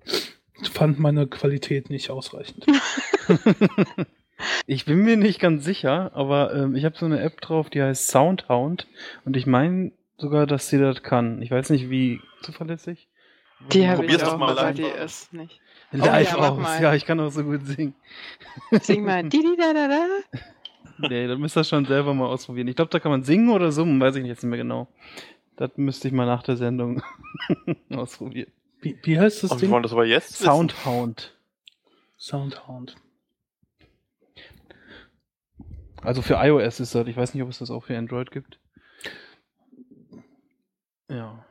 fand 0.73 0.99
meine 0.99 1.27
Qualität 1.27 1.89
nicht 1.89 2.09
ausreichend. 2.09 2.65
Ich 4.67 4.85
bin 4.85 4.99
mir 4.99 5.17
nicht 5.17 5.39
ganz 5.39 5.65
sicher, 5.65 6.11
aber 6.13 6.53
ähm, 6.53 6.75
ich 6.75 6.85
habe 6.85 6.97
so 6.97 7.05
eine 7.05 7.21
App 7.21 7.41
drauf, 7.41 7.69
die 7.69 7.81
heißt 7.81 8.07
Soundhound 8.07 8.85
und 9.25 9.35
ich 9.35 9.47
meine 9.47 9.91
sogar, 10.17 10.45
dass 10.47 10.69
sie 10.69 10.79
das 10.79 11.03
kann. 11.03 11.41
Ich 11.41 11.51
weiß 11.51 11.69
nicht, 11.69 11.89
wie 11.89 12.21
zuverlässig. 12.41 13.07
Die 13.71 13.87
habe 13.87 14.05
ich 14.05 14.11
Probier's 14.11 14.23
doch 14.23 14.33
auch, 14.33 14.37
mal 14.37 14.51
aber 14.51 14.61
live 14.63 14.75
die 14.75 14.85
aus. 14.85 15.23
ist 15.23 15.33
nicht. 15.33 15.59
Live 15.91 16.31
ja, 16.31 16.37
mach 16.37 16.51
aus. 16.51 16.59
mal. 16.59 16.81
Ja, 16.81 16.93
ich 16.93 17.05
kann 17.05 17.19
auch 17.19 17.29
so 17.29 17.43
gut 17.43 17.65
singen. 17.65 17.95
Sing 18.81 19.03
mal. 19.03 19.23
Di, 19.23 19.39
di, 19.39 19.55
da, 19.57 19.73
da, 19.73 19.87
da. 19.87 20.07
Nee, 21.09 21.27
dann 21.27 21.39
müsst 21.39 21.55
ihr 21.55 21.61
das 21.61 21.69
schon 21.69 21.85
selber 21.85 22.13
mal 22.13 22.27
ausprobieren. 22.27 22.67
Ich 22.67 22.75
glaube, 22.75 22.89
da 22.89 22.99
kann 22.99 23.11
man 23.11 23.23
singen 23.23 23.49
oder 23.49 23.71
summen, 23.71 23.99
weiß 23.99 24.15
ich 24.15 24.25
jetzt 24.25 24.43
nicht 24.43 24.49
mehr 24.49 24.57
genau. 24.57 24.87
Das 25.55 25.71
müsste 25.75 26.07
ich 26.07 26.13
mal 26.13 26.25
nach 26.25 26.43
der 26.43 26.57
Sendung 26.57 27.01
ausprobieren. 27.89 28.51
Wie, 28.81 28.97
wie 29.03 29.19
heißt 29.19 29.43
das 29.43 29.51
wir 29.51 29.57
Ding? 29.57 29.71
wollen 29.71 29.83
das 29.83 29.91
aber 29.91 30.05
jetzt. 30.05 30.37
Soundhound. 30.37 31.35
Soundhound. 32.17 32.95
Also 36.03 36.21
für 36.21 36.35
iOS 36.35 36.79
ist 36.79 36.93
das. 36.95 37.07
Ich 37.07 37.17
weiß 37.17 37.33
nicht, 37.33 37.43
ob 37.43 37.49
es 37.49 37.59
das 37.59 37.71
auch 37.71 37.83
für 37.83 37.97
Android 37.97 38.31
gibt. 38.31 38.59
Ja. 41.09 41.45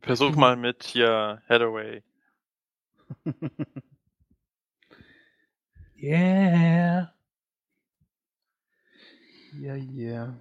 Versuch 0.00 0.34
mal 0.34 0.56
mit 0.56 0.84
hier 0.84 1.42
Hathaway. 1.48 2.02
Yeah. 6.02 7.12
Ja, 9.60 9.74
yeah. 9.74 10.34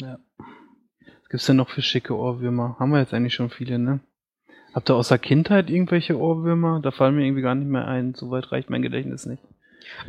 Ja. 0.00 0.18
Was 0.38 1.28
gibt's 1.28 1.46
denn 1.46 1.56
noch 1.56 1.68
für 1.68 1.82
schicke 1.82 2.16
Ohrwürmer? 2.16 2.76
Haben 2.78 2.92
wir 2.92 3.00
jetzt 3.00 3.12
eigentlich 3.12 3.34
schon 3.34 3.50
viele, 3.50 3.78
ne? 3.78 4.00
Habt 4.72 4.88
ihr 4.88 4.94
außer 4.94 5.18
Kindheit 5.18 5.68
irgendwelche 5.68 6.18
Ohrwürmer? 6.18 6.80
Da 6.80 6.92
fallen 6.92 7.14
mir 7.16 7.26
irgendwie 7.26 7.42
gar 7.42 7.54
nicht 7.54 7.68
mehr 7.68 7.86
ein. 7.86 8.14
Soweit 8.14 8.52
reicht 8.52 8.70
mein 8.70 8.80
Gedächtnis 8.80 9.26
nicht. 9.26 9.42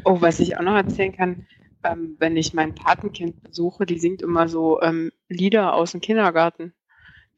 Oh, 0.05 0.21
was 0.21 0.39
ich 0.39 0.55
auch 0.57 0.61
noch 0.61 0.75
erzählen 0.75 1.11
kann, 1.11 1.47
ähm, 1.83 2.15
wenn 2.19 2.37
ich 2.37 2.53
mein 2.53 2.73
Patenkind 2.73 3.43
besuche, 3.43 3.85
die 3.85 3.99
singt 3.99 4.21
immer 4.21 4.47
so 4.47 4.81
ähm, 4.81 5.11
Lieder 5.27 5.73
aus 5.73 5.91
dem 5.91 6.01
Kindergarten. 6.01 6.73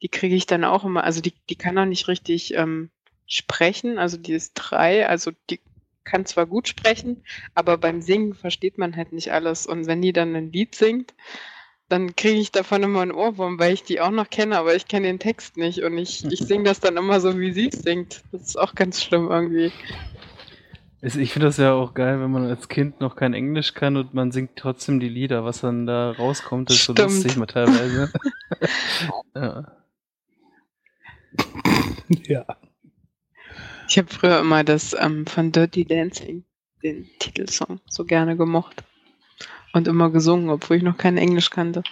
Die 0.02 0.08
kriege 0.08 0.34
ich 0.34 0.46
dann 0.46 0.64
auch 0.64 0.84
immer, 0.84 1.04
also 1.04 1.20
die, 1.20 1.34
die 1.48 1.56
kann 1.56 1.76
auch 1.78 1.84
nicht 1.84 2.08
richtig 2.08 2.54
ähm, 2.54 2.90
sprechen, 3.26 3.98
also 3.98 4.16
die 4.16 4.32
ist 4.32 4.52
drei, 4.54 5.06
also 5.06 5.30
die 5.50 5.60
kann 6.04 6.26
zwar 6.26 6.46
gut 6.46 6.68
sprechen, 6.68 7.22
aber 7.54 7.78
beim 7.78 8.02
Singen 8.02 8.34
versteht 8.34 8.78
man 8.78 8.96
halt 8.96 9.12
nicht 9.12 9.32
alles. 9.32 9.66
Und 9.66 9.86
wenn 9.86 10.02
die 10.02 10.12
dann 10.12 10.34
ein 10.34 10.52
Lied 10.52 10.74
singt, 10.74 11.14
dann 11.88 12.14
kriege 12.16 12.38
ich 12.38 12.52
davon 12.52 12.82
immer 12.82 13.00
einen 13.00 13.12
Ohrwurm, 13.12 13.58
weil 13.58 13.74
ich 13.74 13.82
die 13.82 14.00
auch 14.00 14.10
noch 14.10 14.30
kenne, 14.30 14.58
aber 14.58 14.74
ich 14.74 14.86
kenne 14.86 15.08
den 15.08 15.18
Text 15.18 15.56
nicht 15.56 15.82
und 15.82 15.98
ich, 15.98 16.24
ich 16.24 16.40
singe 16.40 16.64
das 16.64 16.80
dann 16.80 16.96
immer 16.96 17.20
so, 17.20 17.38
wie 17.38 17.52
sie 17.52 17.68
es 17.68 17.80
singt. 17.80 18.22
Das 18.32 18.42
ist 18.42 18.58
auch 18.58 18.74
ganz 18.74 19.02
schlimm 19.02 19.28
irgendwie. 19.28 19.72
Ich 21.02 21.32
finde 21.32 21.46
das 21.46 21.56
ja 21.56 21.72
auch 21.72 21.94
geil, 21.94 22.20
wenn 22.20 22.30
man 22.30 22.44
als 22.44 22.68
Kind 22.68 23.00
noch 23.00 23.16
kein 23.16 23.32
Englisch 23.32 23.74
kann 23.74 23.96
und 23.96 24.12
man 24.12 24.32
singt 24.32 24.56
trotzdem 24.56 25.00
die 25.00 25.08
Lieder. 25.08 25.44
Was 25.44 25.62
dann 25.62 25.86
da 25.86 26.10
rauskommt, 26.10 26.70
ist 26.70 26.84
so 26.84 26.92
Stimmt. 26.92 27.10
lustig 27.10 27.36
mal 27.36 27.46
teilweise. 27.46 28.12
ja. 29.34 29.79
Ja. 32.08 32.44
Ich 33.88 33.98
habe 33.98 34.08
früher 34.08 34.40
immer 34.40 34.64
das 34.64 34.94
ähm, 34.98 35.26
von 35.26 35.52
Dirty 35.52 35.84
Dancing, 35.84 36.44
den 36.82 37.08
Titelsong, 37.18 37.80
so 37.88 38.04
gerne 38.04 38.36
gemocht. 38.36 38.84
Und 39.72 39.88
immer 39.88 40.10
gesungen, 40.10 40.50
obwohl 40.50 40.78
ich 40.78 40.82
noch 40.82 40.96
kein 40.96 41.16
Englisch 41.16 41.50
kannte. 41.50 41.82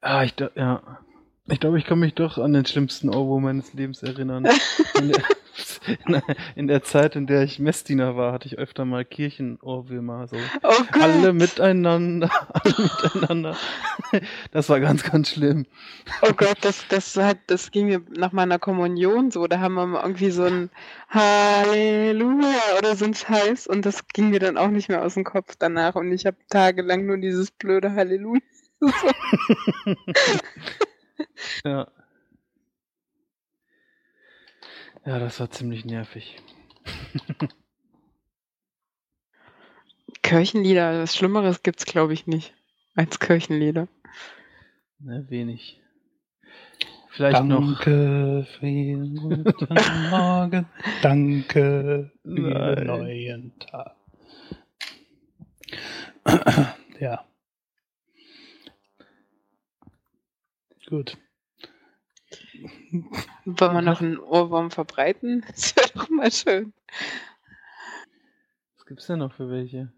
Ah, 0.00 0.24
ich, 0.24 0.34
ja. 0.56 1.01
Ich 1.52 1.60
glaube, 1.60 1.76
ich 1.78 1.84
kann 1.84 1.98
mich 1.98 2.14
doch 2.14 2.38
an 2.38 2.54
den 2.54 2.64
schlimmsten 2.64 3.10
Ohrwurm 3.10 3.42
meines 3.42 3.74
Lebens 3.74 4.02
erinnern. 4.02 4.48
in, 4.94 5.12
der, 6.08 6.22
in 6.56 6.66
der 6.66 6.82
Zeit, 6.82 7.14
in 7.14 7.26
der 7.26 7.42
ich 7.42 7.58
Messdiener 7.58 8.16
war, 8.16 8.32
hatte 8.32 8.46
ich 8.46 8.56
öfter 8.56 8.86
mal 8.86 9.04
Kirchenohrwürmer. 9.04 10.28
So. 10.28 10.36
Oh 10.62 10.82
Gott. 10.90 11.02
Alle 11.02 11.34
miteinander, 11.34 12.30
alle 12.54 12.74
miteinander. 12.78 13.56
Das 14.50 14.70
war 14.70 14.80
ganz, 14.80 15.02
ganz 15.02 15.28
schlimm. 15.28 15.66
Oh 16.22 16.32
Gott, 16.34 16.56
das, 16.62 16.86
das 16.88 17.14
hat, 17.18 17.36
das 17.48 17.70
ging 17.70 17.84
mir 17.84 18.00
nach 18.08 18.32
meiner 18.32 18.58
Kommunion 18.58 19.30
so. 19.30 19.46
Da 19.46 19.60
haben 19.60 19.74
wir 19.74 19.86
mal 19.86 20.02
irgendwie 20.04 20.30
so 20.30 20.44
ein 20.44 20.70
Halleluja 21.10 22.78
oder 22.78 22.96
so 22.96 23.04
ein 23.04 23.12
Scheiß 23.12 23.66
und 23.66 23.84
das 23.84 24.08
ging 24.08 24.30
mir 24.30 24.40
dann 24.40 24.56
auch 24.56 24.68
nicht 24.68 24.88
mehr 24.88 25.04
aus 25.04 25.14
dem 25.14 25.24
Kopf 25.24 25.56
danach 25.58 25.96
und 25.96 26.12
ich 26.12 26.24
habe 26.24 26.38
tagelang 26.48 27.04
nur 27.04 27.18
dieses 27.18 27.50
blöde 27.50 27.92
Halleluja. 27.92 28.40
Ja. 31.64 31.88
Ja, 35.04 35.18
das 35.18 35.40
war 35.40 35.50
ziemlich 35.50 35.84
nervig. 35.84 36.40
Kirchenlieder, 40.22 41.02
was 41.02 41.16
Schlimmeres 41.16 41.62
gibt's 41.62 41.84
glaube 41.84 42.12
ich 42.12 42.26
nicht 42.26 42.54
als 42.94 43.18
Kirchenlieder. 43.18 43.88
Ne, 44.98 45.26
wenig. 45.28 45.80
Vielleicht 47.10 47.44
noch. 47.44 47.60
Danke 47.60 48.46
für 48.58 48.66
den 48.66 49.16
guten 49.16 49.74
Morgen. 50.10 50.66
Danke 51.02 52.10
für 52.22 52.76
den 52.76 52.86
neuen 52.86 53.58
Tag. 53.58 53.96
ja. 57.00 57.24
Gut. 60.92 61.16
Wollen 63.46 63.74
wir 63.74 63.80
noch 63.80 64.02
einen 64.02 64.18
Ohrwurm 64.18 64.70
verbreiten? 64.70 65.42
Das 65.48 65.74
wäre 65.74 65.88
doch 65.94 66.10
mal 66.10 66.30
schön. 66.30 66.74
Was 68.76 68.84
gibt's 68.84 69.06
denn 69.06 69.20
noch 69.20 69.32
für 69.32 69.48
welche? 69.48 69.90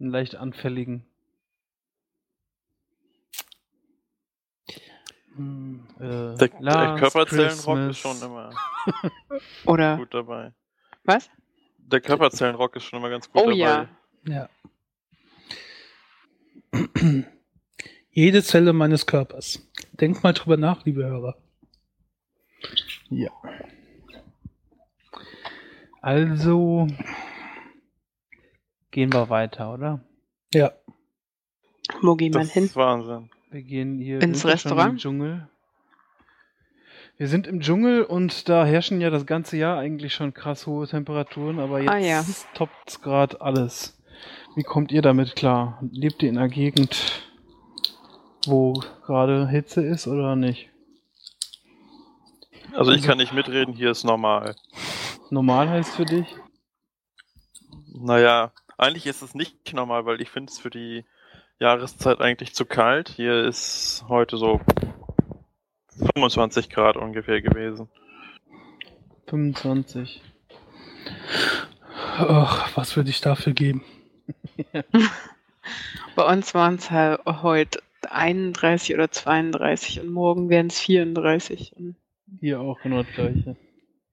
Einen 0.00 0.08
leicht 0.08 0.36
anfälligen. 0.36 1.04
Hm, 5.34 5.86
Äh, 5.98 6.34
Der, 6.36 6.48
der 6.48 6.96
Körperzellenrock 6.96 7.90
ist 7.90 7.98
schon 7.98 8.22
immer 8.22 8.50
Oder 9.66 9.98
gut 9.98 10.14
dabei. 10.14 10.54
was? 11.04 11.28
Der 11.76 12.00
Körperzellenrock 12.00 12.74
ist 12.76 12.84
schon 12.84 13.00
immer 13.00 13.10
ganz 13.10 13.30
gut 13.30 13.42
Oh 13.42 13.50
dabei. 13.50 13.54
ja. 13.58 13.88
Ja. 14.24 14.48
Jede 18.16 18.42
Zelle 18.42 18.72
meines 18.72 19.04
Körpers. 19.04 19.60
Denkt 20.00 20.22
mal 20.22 20.32
drüber 20.32 20.56
nach, 20.56 20.86
liebe 20.86 21.04
Hörer. 21.04 21.36
Ja. 23.10 23.30
Also 26.00 26.86
gehen 28.90 29.12
wir 29.12 29.28
weiter, 29.28 29.74
oder? 29.74 30.00
Ja. 30.54 30.72
Wo 32.00 32.14
geht 32.16 32.32
man 32.32 32.44
Das 32.44 32.52
hin? 32.54 32.64
ist 32.64 32.76
Wahnsinn. 32.76 33.28
Wir 33.50 33.60
gehen 33.62 33.98
hier 33.98 34.22
Ins 34.22 34.44
wir 34.44 34.52
Restaurant? 34.52 34.92
im 34.92 34.96
Dschungel. 34.96 35.48
Wir 37.18 37.28
sind 37.28 37.46
im 37.46 37.60
Dschungel 37.60 38.02
und 38.02 38.48
da 38.48 38.64
herrschen 38.64 38.98
ja 39.02 39.10
das 39.10 39.26
ganze 39.26 39.58
Jahr 39.58 39.78
eigentlich 39.78 40.14
schon 40.14 40.32
krass 40.32 40.66
hohe 40.66 40.88
Temperaturen, 40.88 41.58
aber 41.60 41.80
jetzt 41.80 41.90
Ah, 41.90 41.98
ja. 41.98 42.24
toppt's 42.54 43.02
gerade 43.02 43.42
alles. 43.42 44.02
Wie 44.54 44.62
kommt 44.62 44.90
ihr 44.90 45.02
damit 45.02 45.36
klar? 45.36 45.78
Lebt 45.92 46.22
ihr 46.22 46.30
in 46.30 46.38
einer 46.38 46.48
Gegend, 46.48 47.25
wo 48.46 48.82
gerade 49.06 49.48
Hitze 49.48 49.84
ist 49.84 50.06
oder 50.06 50.36
nicht? 50.36 50.68
Also 52.74 52.92
ich 52.92 53.02
kann 53.02 53.18
nicht 53.18 53.32
mitreden, 53.32 53.74
hier 53.74 53.90
ist 53.90 54.04
normal. 54.04 54.54
Normal 55.30 55.68
heißt 55.68 55.96
für 55.96 56.04
dich? 56.04 56.26
Naja, 57.88 58.52
eigentlich 58.76 59.06
ist 59.06 59.22
es 59.22 59.34
nicht 59.34 59.72
normal, 59.72 60.04
weil 60.04 60.20
ich 60.20 60.30
finde 60.30 60.52
es 60.52 60.58
für 60.58 60.70
die 60.70 61.04
Jahreszeit 61.58 62.20
eigentlich 62.20 62.54
zu 62.54 62.66
kalt. 62.66 63.08
Hier 63.08 63.44
ist 63.44 64.04
heute 64.08 64.36
so 64.36 64.60
25 66.14 66.68
Grad 66.68 66.96
ungefähr 66.96 67.40
gewesen. 67.40 67.88
25. 69.28 70.22
Ach, 72.18 72.76
was 72.76 72.96
würde 72.96 73.10
ich 73.10 73.20
dafür 73.20 73.54
geben? 73.54 73.84
Bei 76.16 76.24
uns 76.24 76.54
waren 76.54 76.76
es 76.76 76.90
halt 76.90 77.20
heute 77.26 77.80
31 78.06 78.94
oder 78.94 79.10
32 79.10 80.00
und 80.00 80.10
morgen 80.10 80.48
werden 80.48 80.68
es 80.68 80.80
34. 80.80 81.74
Und 81.76 81.96
Hier 82.40 82.60
auch 82.60 82.80
genau 82.82 83.02
das 83.02 83.12
gleiche. 83.14 83.56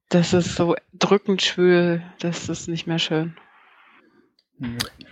das 0.09 0.33
ist 0.33 0.55
so 0.55 0.75
drückend 0.93 1.41
schwül, 1.41 2.03
das 2.19 2.49
ist 2.49 2.67
nicht 2.67 2.87
mehr 2.87 2.99
schön. 2.99 3.35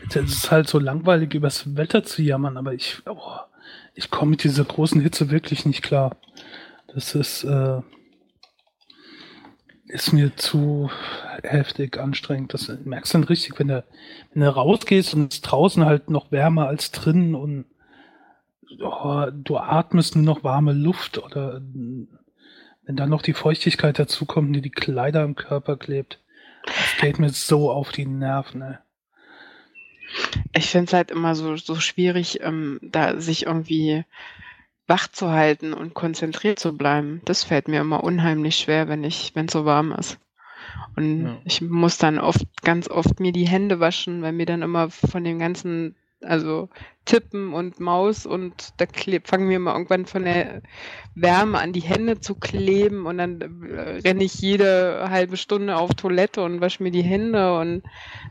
Es 0.08 0.16
ist 0.16 0.52
halt 0.52 0.68
so 0.68 0.80
langweilig, 0.80 1.34
übers 1.34 1.76
Wetter 1.76 2.04
zu 2.04 2.22
jammern, 2.22 2.58
aber 2.58 2.74
ich, 2.74 3.02
oh, 3.06 3.38
ich 3.96 4.10
komme 4.10 4.32
mit 4.32 4.44
dieser 4.44 4.64
großen 4.64 5.02
Hitze 5.02 5.32
wirklich 5.32 5.66
nicht 5.66 5.82
klar. 5.82 6.18
Das 6.94 7.16
ist, 7.16 7.44
äh, 7.44 7.82
ist 9.88 10.14
mir 10.14 10.36
zu 10.36 10.90
heftig 11.44 11.98
anstrengend. 11.98 12.54
Das 12.54 12.72
merkst 12.84 13.14
du 13.14 13.18
dann 13.18 13.28
richtig, 13.28 13.60
wenn 13.60 13.68
du, 13.68 13.84
wenn 14.34 14.42
du 14.42 14.56
rausgehst 14.56 15.14
und 15.14 15.34
es 15.34 15.42
draußen 15.42 15.86
halt 15.86 16.10
noch 16.10 16.32
wärmer 16.32 16.68
als 16.68 16.92
drinnen 16.92 17.36
und 17.36 17.66
oh, 18.80 19.26
du 19.32 19.58
atmest 19.58 20.16
nur 20.16 20.26
noch 20.26 20.44
warme 20.44 20.74
Luft 20.74 21.18
oder 21.18 21.62
wenn 21.62 22.96
dann 22.96 23.10
noch 23.10 23.22
die 23.22 23.34
Feuchtigkeit 23.34 24.00
dazukommt, 24.00 24.56
die 24.56 24.62
die 24.62 24.72
Kleider 24.72 25.22
am 25.24 25.36
Körper 25.36 25.78
klebt. 25.78 26.20
Das 26.66 26.98
geht 27.00 27.20
mir 27.20 27.30
so 27.30 27.72
auf 27.72 27.92
die 27.92 28.06
Nerven, 28.06 28.62
ey. 28.62 28.78
Ich 30.54 30.70
finde 30.70 30.86
es 30.86 30.94
halt 30.94 31.12
immer 31.12 31.36
so, 31.36 31.56
so 31.56 31.76
schwierig, 31.76 32.42
ähm, 32.42 32.80
da 32.82 33.20
sich 33.20 33.46
irgendwie 33.46 34.04
wach 34.88 35.08
zu 35.08 35.30
halten 35.30 35.74
und 35.74 35.94
konzentriert 35.94 36.60
zu 36.60 36.76
bleiben. 36.76 37.22
Das 37.26 37.44
fällt 37.46 37.68
mir 37.70 37.80
immer 37.80 38.04
unheimlich 38.04 38.58
schwer, 38.58 38.90
wenn 38.90 39.04
ich, 39.04 39.32
wenn 39.36 39.46
es 39.46 39.54
so 39.54 39.64
warm 39.64 39.94
ist. 39.94 40.20
Und 40.96 41.26
Ja. 41.26 41.38
ich 41.46 41.62
muss 41.62 41.98
dann 41.98 42.20
oft, 42.20 42.46
ganz 42.62 42.90
oft 42.90 43.20
mir 43.20 43.32
die 43.32 43.48
Hände 43.48 43.80
waschen, 43.80 44.22
weil 44.22 44.34
mir 44.34 44.46
dann 44.46 44.62
immer 44.62 44.90
von 44.90 45.24
dem 45.24 45.40
ganzen, 45.40 45.96
also 46.24 46.70
Tippen 47.06 47.54
und 47.54 47.80
Maus 47.80 48.26
und 48.26 48.74
da 48.78 48.86
fangen 49.24 49.50
wir 49.50 49.56
immer 49.56 49.74
irgendwann 49.74 50.06
von 50.06 50.24
der 50.24 50.62
Wärme 51.16 51.60
an 51.60 51.74
die 51.74 51.82
Hände 51.82 52.20
zu 52.20 52.36
kleben 52.36 53.06
und 53.06 53.18
dann 53.18 53.42
äh, 53.42 54.00
renne 54.06 54.24
ich 54.24 54.40
jede 54.40 55.08
halbe 55.10 55.38
Stunde 55.38 55.78
auf 55.78 55.96
Toilette 55.96 56.44
und 56.44 56.62
wasche 56.62 56.84
mir 56.84 56.92
die 56.92 57.02
Hände 57.02 57.58
und 57.58 57.84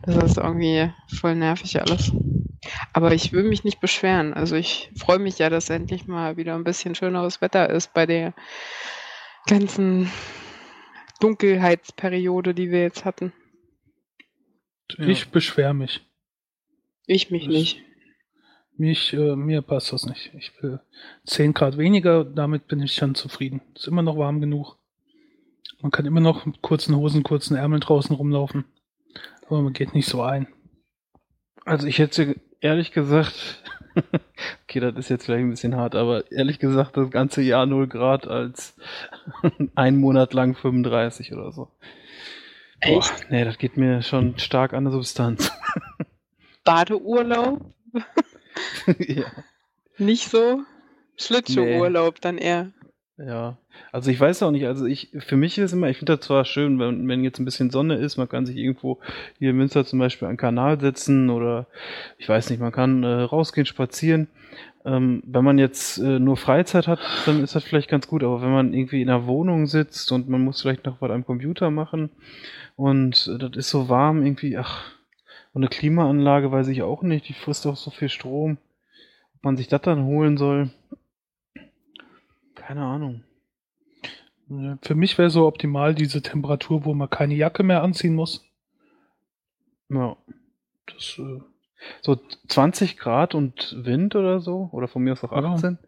das 0.02 0.16
ist 0.16 0.38
irgendwie 0.38 0.90
voll 1.08 1.34
nervig 1.34 1.80
alles. 1.80 2.12
Aber 2.92 3.12
ich 3.12 3.32
will 3.32 3.44
mich 3.44 3.64
nicht 3.64 3.80
beschweren. 3.80 4.34
Also 4.34 4.54
ich 4.54 4.90
freue 4.96 5.18
mich 5.18 5.38
ja, 5.38 5.50
dass 5.50 5.70
endlich 5.70 6.06
mal 6.06 6.36
wieder 6.36 6.54
ein 6.54 6.64
bisschen 6.64 6.94
schöneres 6.94 7.40
Wetter 7.40 7.70
ist 7.70 7.94
bei 7.94 8.06
der 8.06 8.34
ganzen 9.46 10.10
Dunkelheitsperiode, 11.20 12.54
die 12.54 12.70
wir 12.70 12.82
jetzt 12.82 13.04
hatten. 13.04 13.32
Ich 14.98 15.30
beschwere 15.30 15.74
mich. 15.74 16.02
Ich 17.06 17.30
mich 17.30 17.44
Das- 17.46 17.52
nicht. 17.54 17.82
Mich, 18.76 19.12
äh, 19.12 19.36
mir 19.36 19.60
passt 19.60 19.92
das 19.92 20.06
nicht. 20.06 20.32
Ich 20.38 20.52
will 20.62 20.80
10 21.26 21.52
Grad 21.52 21.76
weniger, 21.76 22.24
damit 22.24 22.66
bin 22.66 22.80
ich 22.80 22.96
dann 22.96 23.14
zufrieden. 23.14 23.60
Ist 23.74 23.86
immer 23.88 24.00
noch 24.02 24.16
warm 24.16 24.40
genug. 24.40 24.76
Man 25.82 25.90
kann 25.90 26.06
immer 26.06 26.20
noch 26.20 26.46
mit 26.46 26.62
kurzen 26.62 26.96
Hosen, 26.96 27.22
kurzen 27.22 27.56
Ärmeln 27.56 27.80
draußen 27.82 28.16
rumlaufen. 28.16 28.64
Aber 29.48 29.60
man 29.60 29.74
geht 29.74 29.92
nicht 29.94 30.06
so 30.08 30.22
ein. 30.22 30.46
Also 31.66 31.86
ich 31.86 31.98
hätte 31.98 32.36
ehrlich 32.62 32.92
gesagt, 32.92 33.62
okay, 34.64 34.80
das 34.80 34.94
ist 34.96 35.10
jetzt 35.10 35.26
vielleicht 35.26 35.44
ein 35.44 35.50
bisschen 35.50 35.76
hart, 35.76 35.94
aber 35.94 36.30
ehrlich 36.32 36.58
gesagt 36.58 36.96
das 36.96 37.10
ganze 37.10 37.42
Jahr 37.42 37.66
0 37.66 37.86
Grad 37.86 38.26
als 38.28 38.76
ein 39.74 39.96
Monat 39.98 40.32
lang 40.32 40.54
35 40.54 41.34
oder 41.34 41.52
so. 41.52 41.64
Boah, 42.82 42.98
Echt? 42.98 43.26
nee, 43.30 43.44
das 43.44 43.58
geht 43.58 43.76
mir 43.76 44.00
schon 44.00 44.38
stark 44.38 44.72
an 44.72 44.84
der 44.84 44.92
Substanz. 44.94 45.52
Badeurlaub? 46.64 47.60
ja. 48.98 49.26
Nicht 49.98 50.30
so? 50.30 50.62
Schlittschuhurlaub 51.16 52.20
dann 52.20 52.38
eher. 52.38 52.72
Ja, 53.18 53.58
also 53.92 54.10
ich 54.10 54.18
weiß 54.18 54.42
auch 54.42 54.50
nicht, 54.50 54.66
also 54.66 54.86
ich, 54.86 55.10
für 55.18 55.36
mich 55.36 55.58
ist 55.58 55.64
es 55.64 55.72
immer, 55.74 55.90
ich 55.90 55.98
finde 55.98 56.16
das 56.16 56.26
zwar 56.26 56.46
schön, 56.46 56.78
wenn, 56.78 57.06
wenn 57.06 57.22
jetzt 57.22 57.38
ein 57.38 57.44
bisschen 57.44 57.68
Sonne 57.68 57.96
ist, 57.96 58.16
man 58.16 58.30
kann 58.30 58.46
sich 58.46 58.56
irgendwo 58.56 58.98
hier 59.38 59.50
in 59.50 59.56
Münster 59.56 59.84
zum 59.84 59.98
Beispiel 59.98 60.26
an 60.26 60.38
Kanal 60.38 60.80
setzen 60.80 61.28
oder 61.28 61.66
ich 62.16 62.26
weiß 62.26 62.48
nicht, 62.48 62.60
man 62.60 62.72
kann 62.72 63.02
äh, 63.02 63.22
rausgehen, 63.22 63.66
spazieren. 63.66 64.28
Ähm, 64.86 65.22
wenn 65.26 65.44
man 65.44 65.58
jetzt 65.58 65.98
äh, 65.98 66.18
nur 66.18 66.38
Freizeit 66.38 66.88
hat, 66.88 67.00
dann 67.26 67.44
ist 67.44 67.54
das 67.54 67.64
vielleicht 67.64 67.90
ganz 67.90 68.08
gut, 68.08 68.24
aber 68.24 68.40
wenn 68.40 68.52
man 68.52 68.72
irgendwie 68.72 69.02
in 69.02 69.10
einer 69.10 69.26
Wohnung 69.26 69.66
sitzt 69.66 70.10
und 70.12 70.30
man 70.30 70.42
muss 70.42 70.62
vielleicht 70.62 70.86
noch 70.86 71.02
was 71.02 71.10
am 71.10 71.26
Computer 71.26 71.70
machen 71.70 72.08
und 72.76 73.30
äh, 73.30 73.36
das 73.36 73.50
ist 73.54 73.68
so 73.68 73.90
warm 73.90 74.22
irgendwie, 74.24 74.56
ach, 74.56 74.92
und 75.52 75.62
eine 75.62 75.68
Klimaanlage 75.68 76.50
weiß 76.52 76.68
ich 76.68 76.82
auch 76.82 77.02
nicht, 77.02 77.28
die 77.28 77.32
frisst 77.34 77.66
auch 77.66 77.76
so 77.76 77.90
viel 77.90 78.08
Strom, 78.08 78.58
ob 79.36 79.44
man 79.44 79.56
sich 79.56 79.68
das 79.68 79.82
dann 79.82 80.04
holen 80.04 80.36
soll. 80.36 80.70
Keine 82.54 82.84
Ahnung. 82.84 83.24
Ja, 84.48 84.78
Für 84.82 84.94
mich 84.94 85.16
wäre 85.18 85.30
so 85.30 85.46
optimal 85.46 85.94
diese 85.94 86.22
Temperatur, 86.22 86.84
wo 86.84 86.94
man 86.94 87.08
keine 87.10 87.34
Jacke 87.34 87.62
mehr 87.62 87.82
anziehen 87.82 88.14
muss. 88.14 88.44
Ja. 89.88 90.16
Das, 90.86 91.18
äh, 91.18 91.40
So 92.02 92.18
20 92.48 92.96
Grad 92.98 93.34
und 93.34 93.76
Wind 93.84 94.14
oder 94.16 94.40
so? 94.40 94.68
Oder 94.72 94.88
von 94.88 95.02
mir 95.02 95.12
aus 95.12 95.24
auch 95.24 95.32
Ja. 95.32 95.52
18? 95.54 95.78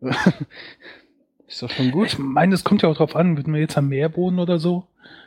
ist 1.46 1.62
doch 1.62 1.70
schon 1.70 1.90
gut. 1.90 2.06
ich 2.06 2.18
meine, 2.18 2.54
es 2.54 2.64
kommt 2.64 2.82
ja 2.82 2.88
auch 2.88 2.96
drauf 2.96 3.14
an, 3.16 3.36
würden 3.36 3.52
wir 3.52 3.60
jetzt 3.60 3.76
am 3.76 3.88
Meer 3.88 4.16
wohnen 4.16 4.38
oder 4.38 4.58
so. 4.58 4.86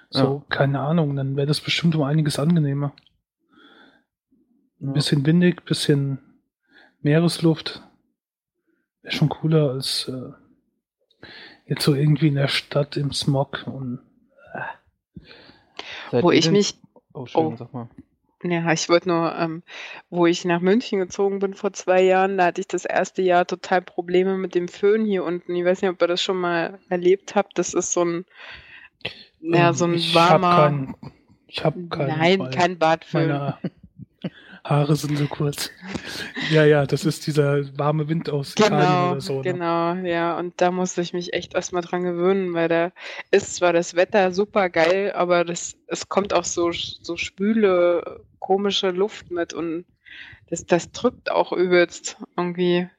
So, 0.09 0.43
keine 0.49 0.79
Ahnung, 0.79 1.15
dann 1.15 1.35
wäre 1.35 1.47
das 1.47 1.59
bestimmt 1.59 1.95
um 1.95 2.03
einiges 2.03 2.37
angenehmer. 2.37 2.93
Ein 4.83 4.93
bisschen 4.93 5.25
windig, 5.25 5.63
bisschen 5.65 6.19
Meeresluft. 7.01 7.81
Wäre 9.01 9.15
schon 9.15 9.29
cooler 9.29 9.71
als 9.71 10.07
äh, 10.09 10.31
jetzt 11.67 11.83
so 11.83 11.95
irgendwie 11.95 12.27
in 12.27 12.35
der 12.35 12.47
Stadt 12.49 12.97
im 12.97 13.11
Smog. 13.13 13.63
Und 13.65 13.99
Seid 16.11 16.23
Wo 16.23 16.31
ich 16.31 16.45
denn- 16.45 16.53
mich, 16.53 16.75
Oh, 17.13 17.25
schön, 17.27 17.41
oh. 17.45 17.55
sag 17.55 17.71
mal. 17.73 17.89
ja, 18.43 18.71
ich 18.73 18.89
wollte 18.89 19.07
nur, 19.07 19.35
ähm, 19.35 19.61
wo 20.09 20.25
ich 20.25 20.45
nach 20.45 20.61
München 20.61 20.99
gezogen 20.99 21.37
bin 21.39 21.53
vor 21.53 21.73
zwei 21.73 22.01
Jahren, 22.01 22.37
da 22.39 22.45
hatte 22.47 22.59
ich 22.61 22.67
das 22.67 22.85
erste 22.85 23.21
Jahr 23.21 23.45
total 23.45 23.81
Probleme 23.83 24.35
mit 24.37 24.55
dem 24.55 24.67
Föhn 24.67 25.05
hier 25.05 25.23
unten. 25.23 25.55
Ich 25.55 25.63
weiß 25.63 25.81
nicht, 25.81 25.91
ob 25.91 26.01
ihr 26.01 26.07
das 26.07 26.21
schon 26.23 26.37
mal 26.37 26.79
erlebt 26.89 27.35
habt. 27.35 27.57
Das 27.59 27.73
ist 27.75 27.93
so 27.93 28.03
ein, 28.03 28.25
ja, 29.41 29.69
ähm, 29.69 29.73
so 29.75 29.85
ein 29.85 29.93
ich 29.93 30.13
warmer, 30.15 30.47
Hab 30.49 30.57
keinen, 30.71 30.95
ich 31.47 31.63
habe 31.63 31.87
keinen. 31.87 32.17
nein, 32.17 32.39
weil 32.39 32.49
kein 32.51 32.79
Badföhn. 32.79 33.27
Meine 33.29 33.57
Haare 34.65 34.95
sind 34.95 35.17
so 35.17 35.27
kurz. 35.27 35.71
ja, 36.49 36.63
ja, 36.63 36.85
das 36.85 37.03
ist 37.03 37.27
dieser 37.27 37.77
warme 37.77 38.07
Wind 38.07 38.29
aus 38.29 38.53
Italien 38.53 38.79
Genau, 38.79 39.11
oder 39.11 39.21
so. 39.21 39.35
Ne? 39.37 39.41
genau, 39.41 39.93
ja. 39.95 40.37
Und 40.37 40.61
da 40.61 40.71
musste 40.71 41.01
ich 41.01 41.11
mich 41.11 41.33
echt 41.33 41.53
erstmal 41.53 41.81
dran 41.81 42.03
gewöhnen, 42.03 42.53
weil 42.53 42.69
da 42.69 42.91
ist 43.29 43.55
zwar 43.55 43.73
das 43.73 43.95
Wetter 43.95 44.31
super 44.31 44.69
geil, 44.69 45.11
aber 45.13 45.43
das, 45.43 45.75
es 45.87 46.07
kommt 46.07 46.33
auch 46.33 46.45
so, 46.45 46.71
so 46.71 47.17
schwüle, 47.17 48.21
komische 48.39 48.91
Luft 48.91 49.31
mit 49.31 49.53
und 49.53 49.85
das, 50.49 50.65
das 50.65 50.91
drückt 50.91 51.31
auch 51.31 51.51
übelst 51.51 52.17
irgendwie. 52.37 52.89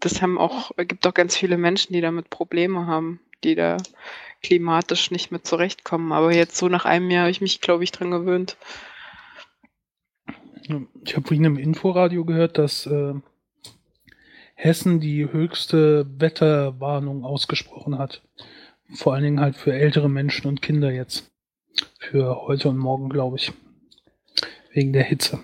Das 0.00 0.22
haben 0.22 0.38
auch, 0.38 0.70
gibt 0.76 1.06
auch 1.06 1.14
ganz 1.14 1.36
viele 1.36 1.58
Menschen, 1.58 1.92
die 1.92 2.00
damit 2.00 2.30
Probleme 2.30 2.86
haben, 2.86 3.20
die 3.44 3.54
da 3.54 3.76
klimatisch 4.42 5.10
nicht 5.10 5.32
mit 5.32 5.46
zurechtkommen. 5.46 6.12
Aber 6.12 6.32
jetzt 6.32 6.56
so 6.56 6.68
nach 6.68 6.84
einem 6.84 7.10
Jahr 7.10 7.22
habe 7.22 7.30
ich 7.30 7.40
mich, 7.40 7.60
glaube 7.60 7.84
ich, 7.84 7.90
dran 7.90 8.10
gewöhnt. 8.10 8.56
Ich 11.04 11.16
habe 11.16 11.26
vorhin 11.26 11.44
im 11.44 11.56
Inforadio 11.56 12.24
gehört, 12.24 12.58
dass 12.58 12.86
äh, 12.86 13.14
Hessen 14.54 15.00
die 15.00 15.30
höchste 15.30 16.06
Wetterwarnung 16.18 17.24
ausgesprochen 17.24 17.98
hat. 17.98 18.22
Vor 18.94 19.14
allen 19.14 19.24
Dingen 19.24 19.40
halt 19.40 19.56
für 19.56 19.72
ältere 19.72 20.08
Menschen 20.08 20.46
und 20.46 20.62
Kinder 20.62 20.90
jetzt. 20.90 21.30
Für 21.98 22.42
heute 22.42 22.68
und 22.68 22.78
morgen, 22.78 23.08
glaube 23.08 23.36
ich. 23.36 23.52
Wegen 24.72 24.92
der 24.92 25.04
Hitze. 25.04 25.38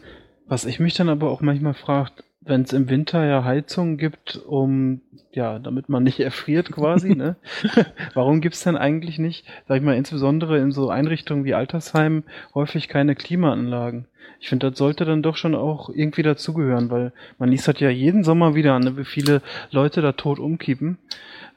Was 0.47 0.67
ich 0.67 0.81
mich 0.81 0.95
dann 0.95 1.09
aber 1.09 1.31
auch 1.31 1.41
manchmal 1.41 1.75
frage, 1.75 2.13
wenn 2.41 2.63
es 2.63 2.73
im 2.73 2.91
Winter 2.91 3.25
ja 3.25 3.45
Heizungen 3.45 3.97
gibt, 3.97 4.37
um, 4.37 5.01
ja, 5.33 5.59
damit 5.59 5.89
man 5.89 6.03
nicht 6.03 6.21
erfriert 6.21 6.71
quasi, 6.71 7.15
ne? 7.15 7.37
Warum 8.15 8.41
gibt's 8.41 8.65
denn 8.65 8.77
eigentlich 8.77 9.19
nicht, 9.19 9.47
sag 9.67 9.79
ich 9.79 9.83
mal, 9.83 9.97
insbesondere 9.97 10.59
in 10.59 10.73
so 10.73 10.91
Einrichtungen 10.91 11.45
wie 11.45 11.55
Altersheimen 11.55 12.25
häufig 12.55 12.89
keine 12.89 13.15
Klimaanlagen? 13.15 14.07
Ich 14.45 14.51
finde, 14.51 14.69
das 14.69 14.79
sollte 14.79 15.07
dann 15.07 15.23
doch 15.23 15.39
schon 15.39 15.55
auch 15.55 15.89
irgendwie 15.89 16.23
dazugehören, 16.23 16.91
weil 16.91 17.15
man 17.39 17.49
liest 17.49 17.67
das 17.67 17.81
ja 17.81 17.89
jeden 17.89 18.25
Sommer 18.25 18.55
wieder 18.55 18.75
an, 18.75 18.83
ne, 18.83 18.99
wie 18.99 19.07
viele 19.07 19.41
Leute 19.71 20.03
da 20.03 20.13
tot 20.13 20.39
umkippen, 20.39 20.99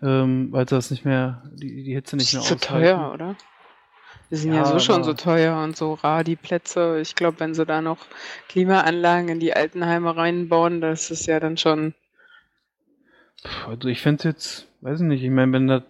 ähm, 0.02 0.54
weil 0.54 0.70
sie 0.70 0.76
das 0.76 0.90
nicht 0.90 1.04
mehr, 1.04 1.44
die, 1.54 1.84
die 1.84 1.94
Hitze 1.94 2.16
nicht 2.16 2.32
mehr 2.32 2.42
ist 2.44 2.48
zu 2.48 2.56
aushalten. 2.56 2.86
teuer, 2.86 3.12
oder? 3.14 3.36
Die 4.32 4.38
sind 4.38 4.54
ja, 4.54 4.60
Ja, 4.60 4.66
so 4.68 4.80
schon 4.80 4.96
aber- 4.96 5.04
so 5.04 5.14
teuer 5.16 5.62
und 5.62 5.76
so 5.76 5.96
rar, 5.96 6.24
die 6.24 6.38
Plätze. 6.38 7.02
Ich 7.02 7.16
glaube, 7.16 7.42
wenn 7.42 7.54
sie 7.54 7.66
da 7.66 7.82
noch 7.82 7.98
Klimaanlagen 8.48 9.28
in 9.28 9.42
die 9.42 9.54
Altenheime 9.54 10.16
reinbauen, 10.16 10.80
das 10.80 11.12
ist 11.12 11.26
ja 11.26 11.42
dann 11.42 11.58
schon. 11.58 11.94
Also 13.68 13.90
ich 13.90 14.00
fände 14.00 14.30
jetzt, 14.30 14.66
weiß 14.80 15.02
ich 15.02 15.06
nicht, 15.08 15.24
ich 15.26 15.30
meine, 15.30 15.52
wenn 15.52 15.68
das 15.68 15.84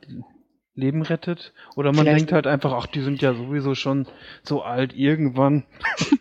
Leben 0.73 1.03
rettet, 1.03 1.53
oder 1.75 1.91
man 1.91 2.05
Vielleicht- 2.05 2.21
denkt 2.21 2.31
halt 2.31 2.47
einfach, 2.47 2.73
ach, 2.73 2.87
die 2.87 3.01
sind 3.01 3.21
ja 3.21 3.35
sowieso 3.35 3.75
schon 3.75 4.07
so 4.41 4.63
alt 4.63 4.95
irgendwann. 4.95 5.63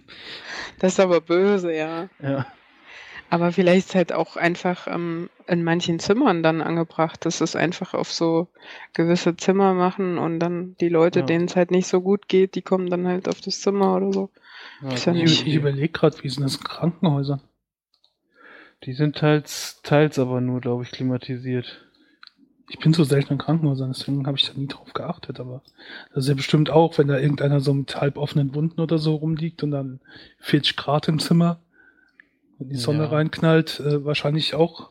Das 0.79 0.93
ist 0.95 1.01
aber 1.01 1.21
böse, 1.21 1.75
ja. 1.75 2.09
Ja. 2.23 2.47
Aber 3.29 3.51
vielleicht 3.51 3.89
ist 3.89 3.95
halt 3.95 4.13
auch 4.13 4.37
einfach 4.37 4.87
ähm, 4.87 5.29
in 5.49 5.65
manchen 5.65 5.99
Zimmern 5.99 6.43
dann 6.43 6.61
angebracht, 6.63 7.25
dass 7.25 7.41
es 7.41 7.57
einfach 7.57 7.93
auf 7.95 8.13
so 8.13 8.47
gewisse 8.93 9.37
Zimmer 9.37 9.75
machen 9.75 10.19
und 10.19 10.39
dann 10.39 10.77
die 10.81 10.89
Leute, 10.89 11.21
Ja. 11.21 11.27
denen 11.27 11.47
es 11.47 11.57
halt 11.57 11.71
nicht 11.71 11.89
so 11.89 12.01
gut 12.01 12.29
geht, 12.29 12.55
die 12.55 12.63
kommen 12.63 12.89
dann 12.89 13.07
halt 13.07 13.29
auf 13.29 13.41
das 13.41 13.61
Zimmer 13.61 13.97
oder 13.97 14.13
so. 14.13 14.31
ja 14.83 15.13
ja 15.13 15.25
Ich, 15.25 15.47
ich 15.47 15.55
überlege 15.55 15.89
gerade, 15.89 16.23
wie 16.23 16.29
sind 16.29 16.45
das 16.45 16.57
in 16.57 16.65
Krankenhäusern? 16.65 17.41
Die 18.85 18.93
sind 18.93 19.17
teils, 19.17 19.81
teils 19.83 20.19
aber 20.19 20.41
nur, 20.41 20.61
glaube 20.61 20.85
ich, 20.85 20.93
klimatisiert. 20.93 21.86
Ich 22.69 22.79
bin 22.81 22.93
so 22.93 23.05
selten 23.05 23.35
in 23.35 23.39
Krankenhäusern, 23.39 23.93
deswegen 23.93 24.27
habe 24.27 24.37
ich 24.37 24.47
da 24.47 24.53
nie 24.59 24.67
drauf 24.67 24.93
geachtet, 24.93 25.39
aber 25.39 25.63
das 26.15 26.25
ist 26.25 26.29
ja 26.29 26.35
bestimmt 26.35 26.69
auch, 26.71 26.99
wenn 26.99 27.07
da 27.07 27.17
irgendeiner 27.19 27.61
so 27.61 27.73
mit 27.73 28.01
halb 28.01 28.17
offenen 28.19 28.55
Wunden 28.55 28.81
oder 28.81 28.99
so 28.99 29.15
rumliegt 29.15 29.63
und 29.63 29.71
dann 29.71 30.01
40 30.41 30.77
Grad 30.77 31.07
im 31.07 31.21
Zimmer, 31.21 31.61
wenn 32.59 32.69
die 32.69 32.77
Sonne 32.77 33.05
Ja. 33.05 33.11
reinknallt, 33.11 33.79
äh, 33.81 34.05
wahrscheinlich 34.05 34.55
auch 34.55 34.91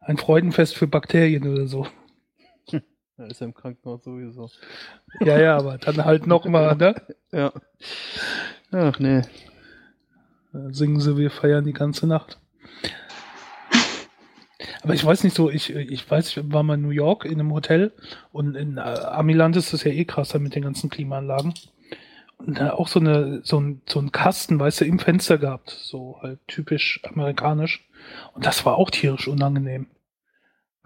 ein 0.00 0.16
Freudenfest 0.16 0.76
für 0.76 0.86
Bakterien 0.86 1.48
oder 1.48 1.66
so. 1.66 1.86
Da 3.16 3.26
ist 3.26 3.40
ja 3.40 3.46
im 3.46 3.54
Krankenhaus 3.54 4.02
sowieso. 4.04 4.48
Ja, 5.20 5.38
ja, 5.38 5.56
aber 5.58 5.76
dann 5.76 6.04
halt 6.04 6.26
nochmal, 6.26 6.74
ne? 6.76 6.94
Ja. 7.32 7.52
Ach 8.72 8.98
nee. 8.98 9.22
Da 10.52 10.72
singen 10.72 11.00
sie, 11.00 11.16
wir 11.16 11.30
feiern 11.30 11.64
die 11.64 11.72
ganze 11.74 12.06
Nacht. 12.06 12.38
Aber 14.82 14.94
ich 14.94 15.04
weiß 15.04 15.24
nicht 15.24 15.36
so, 15.36 15.50
ich, 15.50 15.70
ich 15.70 16.10
weiß, 16.10 16.36
ich 16.36 16.52
war 16.52 16.62
mal 16.62 16.74
in 16.74 16.82
New 16.82 16.90
York 16.90 17.24
in 17.26 17.32
einem 17.40 17.52
Hotel 17.52 17.92
und 18.32 18.54
in 18.54 18.78
äh, 18.78 18.80
Amiland 18.80 19.56
ist 19.56 19.72
das 19.72 19.84
ja 19.84 19.92
eh 19.92 20.04
krasser 20.04 20.38
mit 20.38 20.54
den 20.54 20.62
ganzen 20.62 20.88
Klimaanlagen. 20.90 21.52
Und 22.38 22.58
da 22.58 22.72
auch 22.72 22.88
so 22.88 23.00
eine, 23.00 23.40
so 23.44 23.60
ein, 23.60 23.82
so 23.86 24.00
ein 24.00 24.12
Kasten, 24.12 24.58
weißt 24.58 24.80
du, 24.80 24.84
im 24.86 24.98
Fenster 24.98 25.36
gehabt. 25.36 25.68
So 25.70 26.18
halt 26.22 26.38
typisch 26.46 27.00
amerikanisch. 27.04 27.86
Und 28.32 28.46
das 28.46 28.64
war 28.64 28.76
auch 28.76 28.90
tierisch 28.90 29.28
unangenehm. 29.28 29.88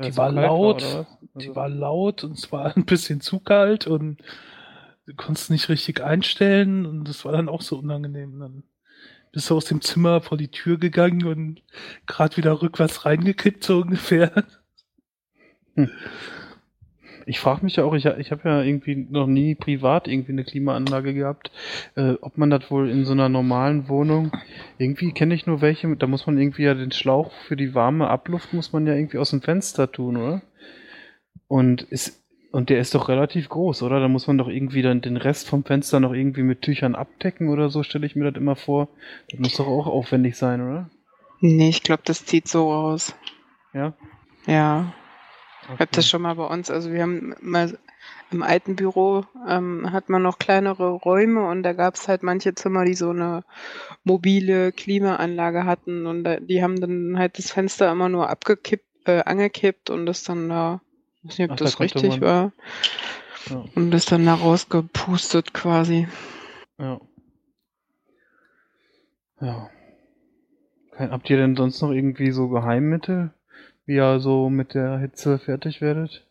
Die 0.03 0.09
es 0.09 0.17
war 0.17 0.33
laut, 0.33 0.83
oder 0.83 0.99
was? 1.01 1.07
Die 1.35 1.49
Also- 1.49 1.57
war 1.57 1.69
laut 1.69 2.25
und 2.25 2.33
es 2.33 2.51
war 2.51 2.65
ein 2.77 2.85
bisschen 2.85 3.21
zu 3.21 3.39
kalt 3.39 3.87
und 3.87 4.17
du 5.07 5.15
konntest 5.15 5.51
nicht 5.51 5.69
richtig 5.69 6.03
einstellen 6.03 6.87
und 6.87 7.05
das 7.05 7.25
war 7.25 7.31
dann 7.31 7.49
auch 7.49 7.61
so 7.63 7.79
unangenehm. 7.79 8.41
Dann 8.41 8.63
bist 9.35 9.51
du 9.51 9.57
aus 9.57 9.65
dem 9.65 9.81
Zimmer 9.81 10.21
vor 10.21 10.39
die 10.39 10.49
Tür 10.49 10.79
gegangen 10.79 11.25
und 11.25 11.63
gerade 12.07 12.37
wieder 12.37 12.63
rückwärts 12.63 13.05
reingekippt, 13.05 13.65
so 13.65 13.81
ungefähr. 13.81 14.45
Ich 17.27 17.41
frage 17.41 17.65
mich 17.65 17.77
ja 17.77 17.85
auch, 17.85 17.95
ich, 17.95 18.05
ich 18.05 18.31
habe 18.31 18.49
ja 18.49 18.63
irgendwie 18.63 18.95
noch 18.95 19.27
nie 19.27 19.55
privat 19.55 20.09
irgendwie 20.09 20.33
eine 20.33 20.45
Klimaanlage 20.45 21.15
gehabt, 21.15 21.51
äh, 21.97 22.15
ob 22.21 22.39
man 22.39 22.51
das 22.51 22.71
wohl 22.71 22.89
in 22.89 23.05
so 23.05 23.13
einer 23.13 23.29
normalen 23.29 23.89
Wohnung, 23.89 24.31
irgendwie 24.79 25.13
kenne 25.13 25.35
ich 25.35 25.47
nur 25.47 25.61
welche, 25.61 25.97
da 25.97 26.07
muss 26.07 26.27
man 26.27 26.39
irgendwie 26.39 26.65
ja 26.65 26.75
den 26.75 26.93
Schlauch 26.93 27.33
für 27.49 27.57
die 27.57 27.75
warme 27.75 28.09
Abluft 28.09 28.53
muss 28.53 28.73
man 28.73 28.87
ja 28.87 28.95
irgendwie 28.95 29.19
aus 29.19 29.31
dem 29.31 29.41
Fenster 29.41 29.91
tun, 29.91 30.17
oder? 30.17 30.43
Und 31.49 31.83
ist, 31.83 32.24
und 32.55 32.71
der 32.71 32.79
ist 32.81 32.95
doch 32.95 33.09
relativ 33.09 33.49
groß, 33.49 33.83
oder? 33.83 34.01
Da 34.01 34.09
muss 34.09 34.27
man 34.27 34.39
doch 34.39 34.49
irgendwie 34.49 34.83
dann 34.83 35.01
den 35.01 35.17
Rest 35.17 35.49
vom 35.49 35.65
Fenster 35.65 36.01
noch 36.01 36.13
irgendwie 36.13 36.43
mit 36.43 36.63
Tüchern 36.63 36.95
abdecken 36.95 37.49
oder 37.49 37.69
so, 37.69 37.83
stelle 37.83 38.07
ich 38.07 38.17
mir 38.17 38.31
das 38.31 38.41
immer 38.41 38.57
vor. 38.57 38.89
Das 39.31 39.41
muss 39.41 39.57
doch 39.57 39.67
auch 39.67 39.87
aufwendig 39.87 40.37
sein, 40.37 40.61
oder? 40.61 40.91
Nee, 41.41 41.69
ich 41.69 41.83
glaube, 41.83 42.03
das 42.05 42.25
zieht 42.25 42.49
so 42.49 42.71
raus. 42.73 43.15
Ja? 43.73 43.93
Ja. 44.47 44.93
Ich 45.63 45.81
habe 45.81 45.85
Okay. 45.85 45.89
das 45.93 46.09
schon 46.09 46.23
mal 46.23 46.35
bei 46.35 46.47
uns, 46.47 46.71
also 46.71 46.93
wir 46.93 47.03
haben 47.03 47.35
mal 47.41 47.79
im 48.31 48.43
alten 48.43 48.77
Büro 48.77 49.25
ähm, 49.49 49.93
hat 49.93 50.09
man 50.09 50.23
noch 50.23 50.39
kleinere 50.39 50.91
Räume 50.91 51.49
und 51.49 51.63
da 51.63 51.73
gab 51.73 51.95
es 51.95 52.07
halt 52.09 52.23
manche 52.23 52.55
Zimmer, 52.55 52.85
die 52.85 52.95
so 52.95 53.11
eine 53.11 53.45
mobile 54.05 54.73
Klimaanlage 54.73 55.65
hatten 55.65 56.07
und 56.07 56.25
da, 56.25 56.37
die 56.39 56.63
haben 56.63 56.81
dann 56.81 57.19
halt 57.19 57.39
das 57.39 57.51
Fenster 57.53 57.91
immer 57.91 58.09
nur 58.09 58.29
abgekippt, 58.29 58.85
äh, 59.07 59.23
angekippt 59.25 59.91
und 59.91 60.07
das 60.07 60.23
dann 60.25 60.49
da, 60.51 60.81
ich 61.25 61.31
weiß 61.31 61.39
nicht, 61.39 61.49
ob 61.51 61.53
Ach, 61.55 61.57
da 61.57 61.65
das 61.65 61.77
konnte 61.77 61.95
richtig 61.97 62.11
man- 62.11 62.21
war, 62.21 62.53
Ja. 63.51 63.65
und 63.75 63.91
das 63.91 64.05
dann 64.07 64.25
da 64.27 64.35
rausgepustet 64.35 65.53
quasi. 65.55 66.07
Ja. 66.79 67.01
Ja. 69.41 69.71
Kein, 70.93 71.11
habt 71.11 71.29
ihr 71.29 71.37
denn 71.37 71.57
sonst 71.57 71.83
noch 71.83 71.91
irgendwie 71.91 72.31
so 72.31 72.49
Geheimmittel, 72.49 73.33
wie 73.87 73.97
ihr 73.97 74.21
so 74.21 74.49
mit 74.49 74.75
der 74.75 74.99
Hitze 74.99 75.39
fertig 75.39 75.81
werdet? 75.81 76.27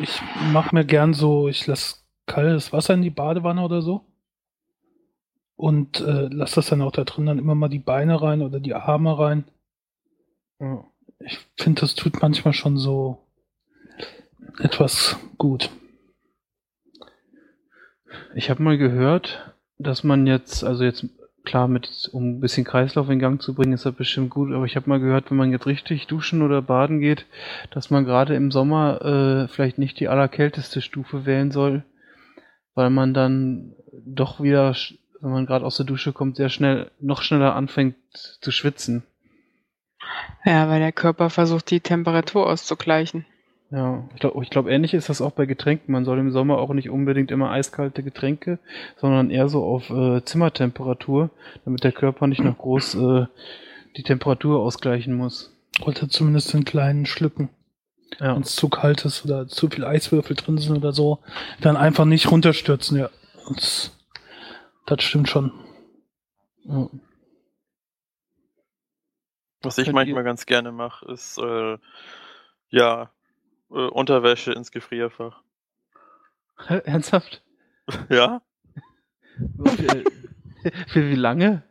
Ich 0.00 0.20
mache 0.52 0.74
mir 0.74 0.84
gern 0.84 1.12
so, 1.12 1.48
ich 1.48 1.66
lasse 1.66 1.96
kaltes 2.26 2.72
Wasser 2.72 2.94
in 2.94 3.02
die 3.02 3.10
Badewanne 3.10 3.62
oder 3.62 3.82
so. 3.82 4.04
Und 5.56 6.00
äh, 6.00 6.28
lass 6.30 6.52
das 6.52 6.68
dann 6.68 6.82
auch 6.82 6.92
da 6.92 7.02
drin 7.02 7.26
dann 7.26 7.38
immer 7.38 7.56
mal 7.56 7.68
die 7.68 7.80
Beine 7.80 8.22
rein 8.22 8.42
oder 8.42 8.60
die 8.60 8.74
Arme 8.74 9.18
rein. 9.18 9.44
Ja. 10.60 10.84
Ich 11.18 11.38
finde, 11.56 11.80
das 11.80 11.96
tut 11.96 12.22
manchmal 12.22 12.54
schon 12.54 12.76
so 12.78 13.18
etwas 14.60 15.16
gut. 15.36 15.70
Ich 18.34 18.50
habe 18.50 18.62
mal 18.62 18.78
gehört, 18.78 19.54
dass 19.78 20.04
man 20.04 20.26
jetzt, 20.26 20.64
also 20.64 20.84
jetzt 20.84 21.06
klar, 21.44 21.68
mit, 21.68 22.10
um 22.12 22.30
ein 22.30 22.40
bisschen 22.40 22.64
Kreislauf 22.64 23.08
in 23.08 23.18
Gang 23.18 23.40
zu 23.40 23.54
bringen, 23.54 23.72
ist 23.72 23.86
das 23.86 23.94
bestimmt 23.94 24.30
gut, 24.30 24.52
aber 24.52 24.64
ich 24.64 24.76
habe 24.76 24.88
mal 24.88 25.00
gehört, 25.00 25.30
wenn 25.30 25.38
man 25.38 25.50
jetzt 25.50 25.66
richtig 25.66 26.06
duschen 26.06 26.42
oder 26.42 26.60
baden 26.60 27.00
geht, 27.00 27.26
dass 27.70 27.90
man 27.90 28.04
gerade 28.04 28.34
im 28.34 28.50
Sommer 28.50 29.02
äh, 29.02 29.48
vielleicht 29.48 29.78
nicht 29.78 29.98
die 30.00 30.08
allerkälteste 30.08 30.82
Stufe 30.82 31.24
wählen 31.24 31.50
soll, 31.50 31.84
weil 32.74 32.90
man 32.90 33.14
dann 33.14 33.74
doch 33.92 34.42
wieder, 34.42 34.76
wenn 35.20 35.30
man 35.30 35.46
gerade 35.46 35.64
aus 35.64 35.76
der 35.76 35.86
Dusche 35.86 36.12
kommt, 36.12 36.36
sehr 36.36 36.50
schnell, 36.50 36.90
noch 37.00 37.22
schneller 37.22 37.54
anfängt 37.54 37.96
zu 38.12 38.50
schwitzen. 38.50 39.04
Ja, 40.44 40.68
weil 40.68 40.80
der 40.80 40.92
Körper 40.92 41.30
versucht, 41.30 41.70
die 41.70 41.80
Temperatur 41.80 42.46
auszugleichen. 42.46 43.24
Ja, 43.70 44.08
ich 44.14 44.20
glaube, 44.20 44.42
ich 44.42 44.48
glaub, 44.48 44.66
ähnlich 44.66 44.94
ist 44.94 45.10
das 45.10 45.20
auch 45.20 45.32
bei 45.32 45.44
Getränken. 45.44 45.92
Man 45.92 46.06
soll 46.06 46.18
im 46.18 46.30
Sommer 46.32 46.56
auch 46.58 46.72
nicht 46.72 46.88
unbedingt 46.88 47.30
immer 47.30 47.50
eiskalte 47.50 48.02
Getränke, 48.02 48.58
sondern 48.96 49.30
eher 49.30 49.48
so 49.50 49.62
auf 49.62 49.90
äh, 49.90 50.24
Zimmertemperatur, 50.24 51.30
damit 51.66 51.84
der 51.84 51.92
Körper 51.92 52.26
nicht 52.26 52.42
noch 52.42 52.56
groß 52.56 52.94
äh, 52.94 53.26
die 53.98 54.02
Temperatur 54.04 54.60
ausgleichen 54.60 55.14
muss. 55.14 55.54
Oder 55.84 56.08
zumindest 56.08 56.54
in 56.54 56.64
kleinen 56.64 57.04
Schlücken. 57.04 57.50
Ja. 58.20 58.34
Wenn 58.34 58.42
es 58.42 58.56
zu 58.56 58.70
kalt 58.70 59.04
ist 59.04 59.26
oder 59.26 59.46
zu 59.48 59.68
viel 59.68 59.84
Eiswürfel 59.84 60.34
drin 60.34 60.56
sind 60.56 60.74
oder 60.76 60.92
so, 60.92 61.18
dann 61.60 61.76
einfach 61.76 62.06
nicht 62.06 62.30
runterstürzen. 62.30 62.98
Ja, 62.98 63.10
das, 63.54 63.94
das 64.86 65.02
stimmt 65.04 65.28
schon. 65.28 65.52
ja. 66.64 66.88
Was 69.62 69.76
ich 69.76 69.86
Könnt 69.86 69.96
manchmal 69.96 70.22
ihr- 70.22 70.24
ganz 70.24 70.46
gerne 70.46 70.72
mache, 70.72 71.04
ist 71.12 71.36
äh, 71.38 71.76
ja 72.70 73.10
äh, 73.70 73.74
Unterwäsche 73.74 74.52
ins 74.52 74.70
Gefrierfach. 74.70 75.42
Ernsthaft? 76.68 77.42
Ja? 78.10 78.42
für, 79.64 80.04
für 80.88 81.10
wie 81.10 81.14
lange? 81.14 81.62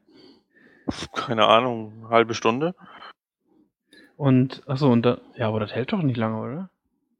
Keine 1.13 1.45
Ahnung, 1.45 1.93
eine 1.99 2.09
halbe 2.09 2.33
Stunde? 2.33 2.73
Und, 4.15 4.63
achso, 4.67 4.91
und 4.91 5.03
da, 5.03 5.19
ja, 5.35 5.47
aber 5.47 5.59
das 5.59 5.73
hält 5.73 5.93
doch 5.93 6.01
nicht 6.01 6.17
lange, 6.17 6.41
oder? 6.41 6.69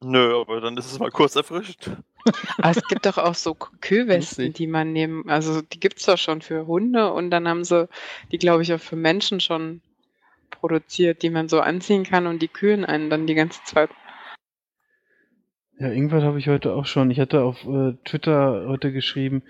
Nö, 0.02 0.40
aber 0.40 0.62
dann 0.62 0.78
ist 0.78 0.92
es 0.92 1.00
mal 1.00 1.12
kurz 1.12 1.36
erfrischt. 1.36 1.90
Aber 2.58 2.72
es 2.72 2.86
gibt 2.88 3.06
doch 3.06 3.18
auch 3.18 3.36
so 3.36 3.56
Kühlwesten, 3.56 4.52
die 4.52 4.68
man 4.68 4.92
nehmen, 4.92 5.30
also 5.30 5.62
die 5.62 5.80
gibt's 5.80 6.06
doch 6.06 6.18
schon 6.18 6.42
für 6.42 6.68
Hunde 6.68 7.14
und 7.14 7.32
dann 7.32 7.48
haben 7.48 7.64
sie 7.64 7.88
die, 8.34 8.38
glaube 8.38 8.64
ich, 8.64 8.74
auch 8.74 8.82
für 8.82 8.98
Menschen 8.98 9.40
schon 9.40 9.82
produziert, 10.52 11.22
die 11.24 11.30
man 11.30 11.48
so 11.48 11.62
anziehen 11.62 12.04
kann 12.04 12.28
und 12.28 12.42
die 12.42 12.50
kühlen 12.50 12.84
einen 12.84 13.10
dann 13.10 13.28
die 13.28 13.34
ganze 13.34 13.64
Zeit. 13.64 13.90
Ja, 15.80 15.90
irgendwas 15.90 16.24
habe 16.24 16.40
ich 16.40 16.48
heute 16.48 16.74
auch 16.74 16.88
schon. 16.88 17.12
Ich 17.12 17.20
hatte 17.20 17.44
auf 17.44 17.64
äh, 17.66 17.94
Twitter 18.04 18.66
heute 18.68 18.92
geschrieben, 18.92 19.44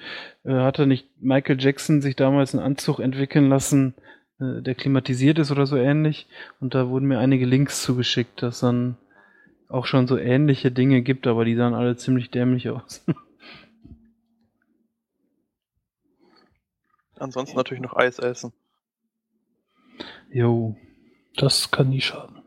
äh, 0.44 0.52
hatte 0.52 0.86
nicht 0.86 1.08
Michael 1.22 1.58
Jackson 1.58 2.02
sich 2.02 2.18
damals 2.18 2.54
einen 2.54 2.66
Anzug 2.66 3.00
entwickeln 3.00 3.48
lassen, 3.48 3.94
äh, 4.40 4.62
der 4.62 4.76
klimatisiert 4.76 5.40
ist 5.40 5.52
oder 5.52 5.66
so 5.66 5.78
ähnlich. 5.78 6.28
Und 6.60 6.76
da 6.76 6.90
wurden 6.90 7.08
mir 7.08 7.20
einige 7.20 7.46
Links 7.46 7.82
zugeschickt, 7.82 8.42
dass 8.42 8.60
dann 8.60 8.98
auch 9.70 9.86
schon 9.86 10.06
so 10.08 10.18
ähnliche 10.18 10.70
Dinge 10.70 11.02
gibt, 11.02 11.28
aber 11.28 11.46
die 11.46 11.56
sahen 11.56 11.74
alle 11.74 11.96
ziemlich 11.96 12.30
dämlich 12.30 12.70
aus. 12.70 13.06
Ansonsten 17.16 17.56
natürlich 17.56 17.82
noch 17.82 17.96
Eis 17.96 18.20
essen. 18.20 18.52
Jo. 20.30 20.76
Das 21.38 21.72
kann 21.72 21.90
nie 21.90 22.02
schaden. 22.02 22.42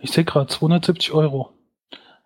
Ich 0.00 0.12
sehe 0.12 0.24
gerade 0.24 0.46
270 0.46 1.12
Euro. 1.12 1.52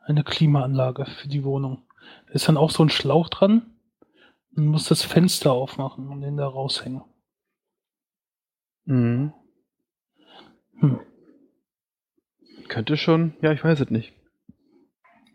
Eine 0.07 0.23
Klimaanlage 0.23 1.05
für 1.07 1.29
die 1.29 1.43
Wohnung. 1.43 1.83
Da 2.29 2.35
ist 2.35 2.49
dann 2.49 2.57
auch 2.57 2.71
so 2.71 2.85
ein 2.85 2.91
Schlauch 2.91 3.29
dran. 3.29 3.63
Man 4.53 4.67
muss 4.67 4.87
das 4.89 5.03
Fenster 5.03 5.53
aufmachen 5.53 6.09
und 6.09 6.21
den 6.21 6.37
da 6.37 6.47
raushängen. 6.47 7.03
Mhm. 8.85 9.33
Hm. 10.79 11.01
Könnte 12.69 12.97
schon, 12.97 13.35
ja, 13.43 13.51
ich 13.53 13.65
weiß 13.65 13.81
es 13.81 13.91
nicht. 13.91 14.13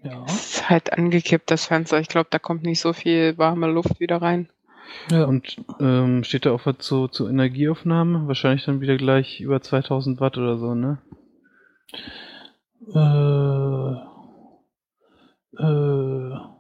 Ja. 0.04 0.24
Es 0.26 0.56
ist 0.56 0.70
halt 0.70 0.94
angekippt, 0.94 1.52
das 1.52 1.66
Fenster. 1.66 2.00
Ich 2.00 2.08
glaube, 2.08 2.28
da 2.32 2.40
kommt 2.40 2.64
nicht 2.64 2.80
so 2.80 2.94
viel 2.94 3.38
warme 3.38 3.68
Luft 3.68 4.00
wieder 4.00 4.22
rein. 4.22 4.50
ja. 5.10 5.26
Und 5.26 5.58
ähm, 5.80 6.24
steht 6.24 6.46
da 6.46 6.54
auch 6.54 6.66
was 6.66 6.78
zu, 6.80 7.10
zur 7.10 7.30
Energieaufnahme? 7.30 8.28
Wahrscheinlich 8.28 8.66
dann 8.66 8.80
wieder 8.80 8.96
gleich 8.96 9.42
über 9.42 9.62
2000 9.62 10.22
Watt 10.22 10.38
oder 10.38 10.58
so, 10.58 10.76
ne? 10.76 11.00
Äh, 12.88 14.11
äh, 15.62 16.52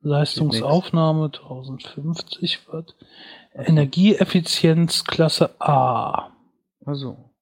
Leistungsaufnahme 0.00 1.26
1050 1.26 2.68
Watt. 2.68 2.94
Energieeffizienz 3.54 5.04
Klasse 5.04 5.60
A. 5.60 6.30
Also. 6.84 7.32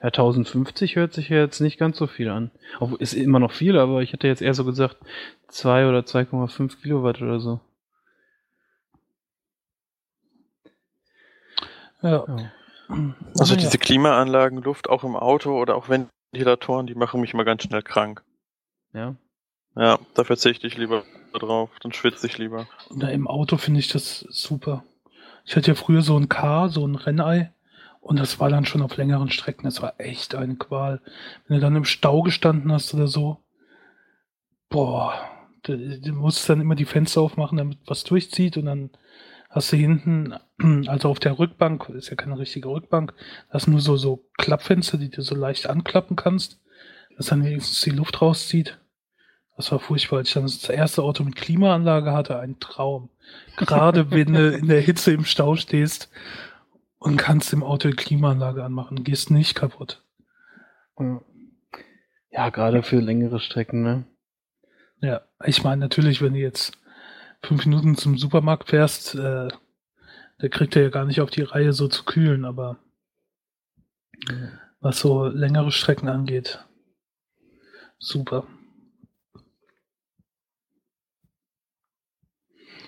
Ja, 0.00 0.06
1050 0.06 0.96
hört 0.96 1.12
sich 1.12 1.28
ja 1.28 1.38
jetzt 1.38 1.60
nicht 1.60 1.78
ganz 1.78 1.98
so 1.98 2.06
viel 2.06 2.28
an. 2.28 2.50
Obwohl, 2.78 3.00
ist 3.00 3.14
immer 3.14 3.40
noch 3.40 3.52
viel, 3.52 3.76
aber 3.78 4.02
ich 4.02 4.12
hätte 4.12 4.28
jetzt 4.28 4.42
eher 4.42 4.54
so 4.54 4.64
gesagt 4.64 4.98
2 5.48 5.88
oder 5.88 6.00
2,5 6.00 6.80
Kilowatt 6.80 7.20
oder 7.20 7.40
so. 7.40 7.60
Ja. 12.02 12.24
Ja. 12.26 12.52
Also 13.38 13.54
Aber 13.54 13.62
diese 13.62 13.78
Klimaanlagen, 13.78 14.62
Luft 14.62 14.88
auch 14.88 15.04
im 15.04 15.16
Auto 15.16 15.58
oder 15.58 15.74
auch 15.74 15.88
Ventilatoren, 15.88 16.86
die 16.86 16.94
machen 16.94 17.20
mich 17.20 17.34
mal 17.34 17.44
ganz 17.44 17.62
schnell 17.64 17.82
krank. 17.82 18.22
ja. 18.92 19.16
Ja, 19.76 19.98
da 20.14 20.24
verzichte 20.24 20.66
ich 20.66 20.76
lieber 20.76 21.04
drauf, 21.32 21.70
dann 21.82 21.92
schwitze 21.92 22.26
ich 22.26 22.38
lieber. 22.38 22.68
Na, 22.94 23.10
im 23.10 23.26
Auto 23.26 23.56
finde 23.56 23.80
ich 23.80 23.88
das 23.88 24.20
super. 24.30 24.84
Ich 25.44 25.56
hatte 25.56 25.72
ja 25.72 25.74
früher 25.74 26.02
so 26.02 26.16
ein 26.16 26.28
K, 26.28 26.68
so 26.68 26.86
ein 26.86 26.94
Rennei. 26.94 27.52
Und 28.00 28.18
das 28.18 28.38
war 28.38 28.50
dann 28.50 28.66
schon 28.66 28.82
auf 28.82 28.96
längeren 28.96 29.30
Strecken. 29.30 29.64
Das 29.64 29.80
war 29.80 29.94
echt 29.98 30.34
eine 30.34 30.56
Qual. 30.56 31.00
Wenn 31.46 31.56
du 31.56 31.60
dann 31.60 31.76
im 31.76 31.84
Stau 31.84 32.22
gestanden 32.22 32.70
hast 32.70 32.92
oder 32.94 33.06
so. 33.06 33.38
Boah. 34.68 35.14
Du, 35.62 35.98
du 35.98 36.12
musst 36.12 36.48
dann 36.48 36.60
immer 36.60 36.74
die 36.74 36.84
Fenster 36.84 37.22
aufmachen, 37.22 37.56
damit 37.56 37.78
was 37.86 38.04
durchzieht. 38.04 38.58
Und 38.58 38.66
dann 38.66 38.90
hast 39.48 39.72
du 39.72 39.76
hinten, 39.76 40.34
also 40.86 41.08
auf 41.08 41.18
der 41.18 41.38
Rückbank, 41.38 41.88
ist 41.90 42.10
ja 42.10 42.16
keine 42.16 42.38
richtige 42.38 42.68
Rückbank, 42.68 43.14
hast 43.48 43.68
nur 43.68 43.80
so, 43.80 43.96
so 43.96 44.26
Klappfenster, 44.36 44.98
die 44.98 45.10
du 45.10 45.22
so 45.22 45.34
leicht 45.34 45.68
anklappen 45.68 46.16
kannst. 46.16 46.60
Dass 47.16 47.26
dann 47.26 47.44
wenigstens 47.44 47.80
die 47.80 47.90
Luft 47.90 48.20
rauszieht. 48.20 48.78
Das 49.56 49.70
war 49.70 49.78
furchtbar, 49.78 50.18
als 50.18 50.28
ich 50.28 50.34
dann 50.34 50.44
das 50.44 50.68
erste 50.68 51.02
Auto 51.02 51.22
mit 51.22 51.36
Klimaanlage 51.36 52.12
hatte, 52.12 52.38
ein 52.38 52.58
Traum. 52.58 53.10
Gerade 53.56 54.10
wenn 54.10 54.32
du 54.32 54.50
in 54.50 54.66
der 54.66 54.80
Hitze 54.80 55.12
im 55.12 55.24
Stau 55.24 55.54
stehst 55.54 56.10
und 56.98 57.16
kannst 57.16 57.52
im 57.52 57.62
Auto 57.62 57.88
die 57.88 57.96
Klimaanlage 57.96 58.64
anmachen, 58.64 59.04
gehst 59.04 59.30
nicht 59.30 59.54
kaputt. 59.54 60.02
Ja, 62.30 62.50
gerade 62.50 62.82
für 62.82 62.98
längere 62.98 63.38
Strecken, 63.38 63.82
ne? 63.82 64.04
Ja, 65.00 65.22
ich 65.44 65.62
meine 65.62 65.80
natürlich, 65.80 66.20
wenn 66.20 66.34
du 66.34 66.40
jetzt 66.40 66.76
fünf 67.42 67.64
Minuten 67.64 67.96
zum 67.96 68.18
Supermarkt 68.18 68.70
fährst, 68.70 69.14
äh, 69.14 69.48
da 70.38 70.48
kriegt 70.48 70.74
er 70.74 70.82
ja 70.82 70.88
gar 70.88 71.04
nicht 71.04 71.20
auf 71.20 71.30
die 71.30 71.42
Reihe 71.42 71.72
so 71.72 71.86
zu 71.86 72.04
kühlen, 72.04 72.44
aber 72.44 72.78
was 74.80 74.98
so 74.98 75.26
längere 75.26 75.70
Strecken 75.70 76.08
angeht, 76.08 76.64
super. 77.98 78.46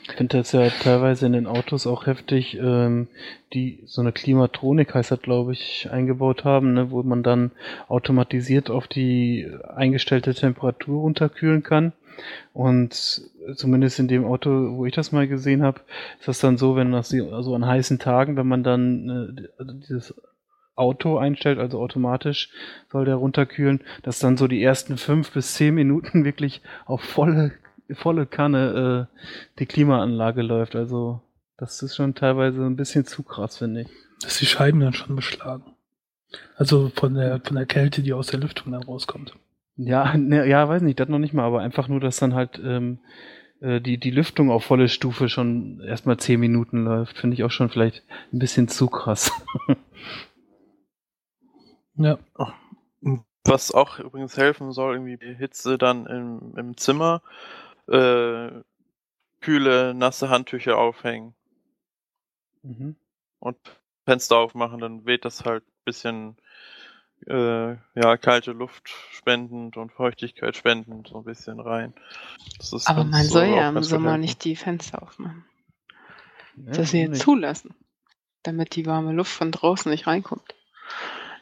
Ich 0.09 0.14
finde 0.14 0.38
das 0.38 0.52
ja 0.52 0.68
teilweise 0.70 1.26
in 1.26 1.32
den 1.32 1.46
Autos 1.48 1.86
auch 1.86 2.07
heftig, 2.07 2.57
ähm, 2.57 3.09
die 3.52 3.82
so 3.86 4.00
eine 4.00 4.12
Klimatronik 4.12 4.94
heißt 4.94 5.11
das, 5.11 5.20
glaube 5.20 5.52
ich, 5.52 5.88
eingebaut 5.90 6.44
haben, 6.44 6.74
ne, 6.74 6.92
wo 6.92 7.02
man 7.02 7.24
dann 7.24 7.50
automatisiert 7.88 8.70
auf 8.70 8.86
die 8.86 9.50
eingestellte 9.74 10.32
Temperatur 10.32 11.00
runterkühlen 11.00 11.64
kann. 11.64 11.92
Und 12.52 13.22
zumindest 13.57 13.98
in 13.98 14.09
dem 14.09 14.24
Auto, 14.24 14.76
wo 14.76 14.86
ich 14.86 14.94
das 14.94 15.11
mal 15.11 15.26
gesehen 15.26 15.62
habe, 15.62 15.80
ist 16.18 16.28
das 16.28 16.38
dann 16.38 16.57
so, 16.57 16.76
wenn 16.76 16.92
das 16.92 17.12
also 17.12 17.54
an 17.54 17.66
heißen 17.66 17.98
Tagen, 17.98 18.36
wenn 18.36 18.46
man 18.46 18.62
dann 18.62 19.36
äh, 19.36 19.48
also 19.59 19.72
dieses 19.72 20.14
Auto 20.76 21.18
einstellt, 21.18 21.59
also 21.59 21.80
automatisch 21.80 22.50
soll 22.92 23.07
der 23.07 23.16
runterkühlen, 23.16 23.80
dass 24.02 24.18
dann 24.18 24.36
so 24.36 24.46
die 24.46 24.62
ersten 24.62 24.98
fünf 24.98 25.32
bis 25.32 25.54
zehn 25.54 25.74
Minuten 25.74 26.24
wirklich 26.24 26.62
auf 26.84 27.00
volle 27.00 27.52
volle 27.93 28.26
Kanne 28.26 29.09
äh, 29.12 29.59
die 29.59 29.66
Klimaanlage 29.66 30.43
läuft. 30.43 30.76
Also 30.76 31.22
das 31.57 31.82
ist 31.82 31.97
schon 31.97 32.14
teilweise 32.14 32.64
ein 32.64 32.76
bisschen 32.76 33.07
zu 33.07 33.22
krass, 33.22 33.59
finde 33.59 33.82
ich. 33.82 33.89
Dass 34.22 34.39
die 34.39 34.47
Scheiben 34.47 34.80
dann 34.80 34.93
schon 34.93 35.16
beschlagen. 35.16 35.74
Also 36.57 36.91
von 36.95 37.14
der, 37.14 37.41
von 37.41 37.57
der 37.57 37.66
Kälte, 37.66 38.03
die 38.03 38.12
aus 38.12 38.28
der 38.28 38.41
Lüftung 38.41 38.72
dann 38.72 38.82
rauskommt. 38.82 39.34
Ja, 39.76 40.16
ne, 40.16 40.47
ja, 40.49 40.68
weiß 40.68 40.82
nicht, 40.82 40.99
das 40.99 41.09
noch 41.09 41.18
nicht 41.18 41.34
mal, 41.34 41.45
aber 41.45 41.61
einfach 41.61 41.89
nur, 41.89 42.01
dass 42.01 42.16
dann 42.16 42.34
halt 42.34 42.61
ähm, 42.62 42.99
äh, 43.61 43.80
die, 43.80 43.99
die 43.99 44.11
Lüftung 44.11 44.51
auf 44.51 44.64
volle 44.64 44.89
Stufe 44.89 45.28
schon 45.28 45.80
erstmal 45.80 46.16
zehn 46.16 46.41
Minuten 46.41 46.84
läuft, 46.84 47.18
finde 47.18 47.34
ich 47.34 47.45
auch 47.45 47.51
schon 47.51 47.68
vielleicht 47.68 48.03
ein 48.32 48.39
bisschen 48.39 48.68
zu 48.68 48.89
krass. 48.89 49.30
Ja. 51.99 52.18
Was 53.45 53.72
auch 53.72 53.99
übrigens 53.99 54.37
helfen 54.37 54.72
soll, 54.72 54.95
irgendwie 54.95 55.16
die 55.16 55.34
Hitze 55.34 55.78
dann 55.78 56.07
im, 56.07 56.55
im 56.57 56.76
Zimmer, 56.76 57.22
äh, 57.89 58.51
kühle, 59.41 59.95
nasse 59.95 60.28
Handtücher 60.28 60.78
aufhängen 60.78 61.34
Mhm. 62.62 62.97
und 63.39 63.57
Fenster 64.05 64.37
aufmachen, 64.39 64.80
dann 64.80 65.07
weht 65.07 65.24
das 65.24 65.45
halt 65.45 65.62
ein 65.64 65.84
bisschen 65.84 66.37
äh, 67.26 67.74
ja, 67.95 68.16
kalte 68.16 68.53
Luft 68.53 68.89
spendend 69.12 69.76
und 69.76 69.93
Feuchtigkeit 69.93 70.57
spendend 70.57 71.09
so 71.09 71.18
ein 71.18 71.24
bisschen 71.24 71.61
rein. 71.61 71.95
Aber 72.84 73.05
man 73.05 73.24
soll 73.24 73.45
auch 73.47 73.57
ja 73.57 73.68
im 73.68 73.82
Sommer 73.82 74.11
helfen. 74.11 74.20
nicht 74.20 74.45
die 74.45 74.57
Fenster 74.57 75.03
aufmachen. 75.03 75.45
Ja, 76.57 76.72
Das 76.72 76.93
nicht? 76.93 77.22
zulassen, 77.22 77.74
damit 78.43 78.74
die 78.76 78.87
warme 78.87 79.12
Luft 79.12 79.32
von 79.32 79.53
draußen 79.53 79.91
nicht 79.91 80.07
reinkommt. 80.07 80.55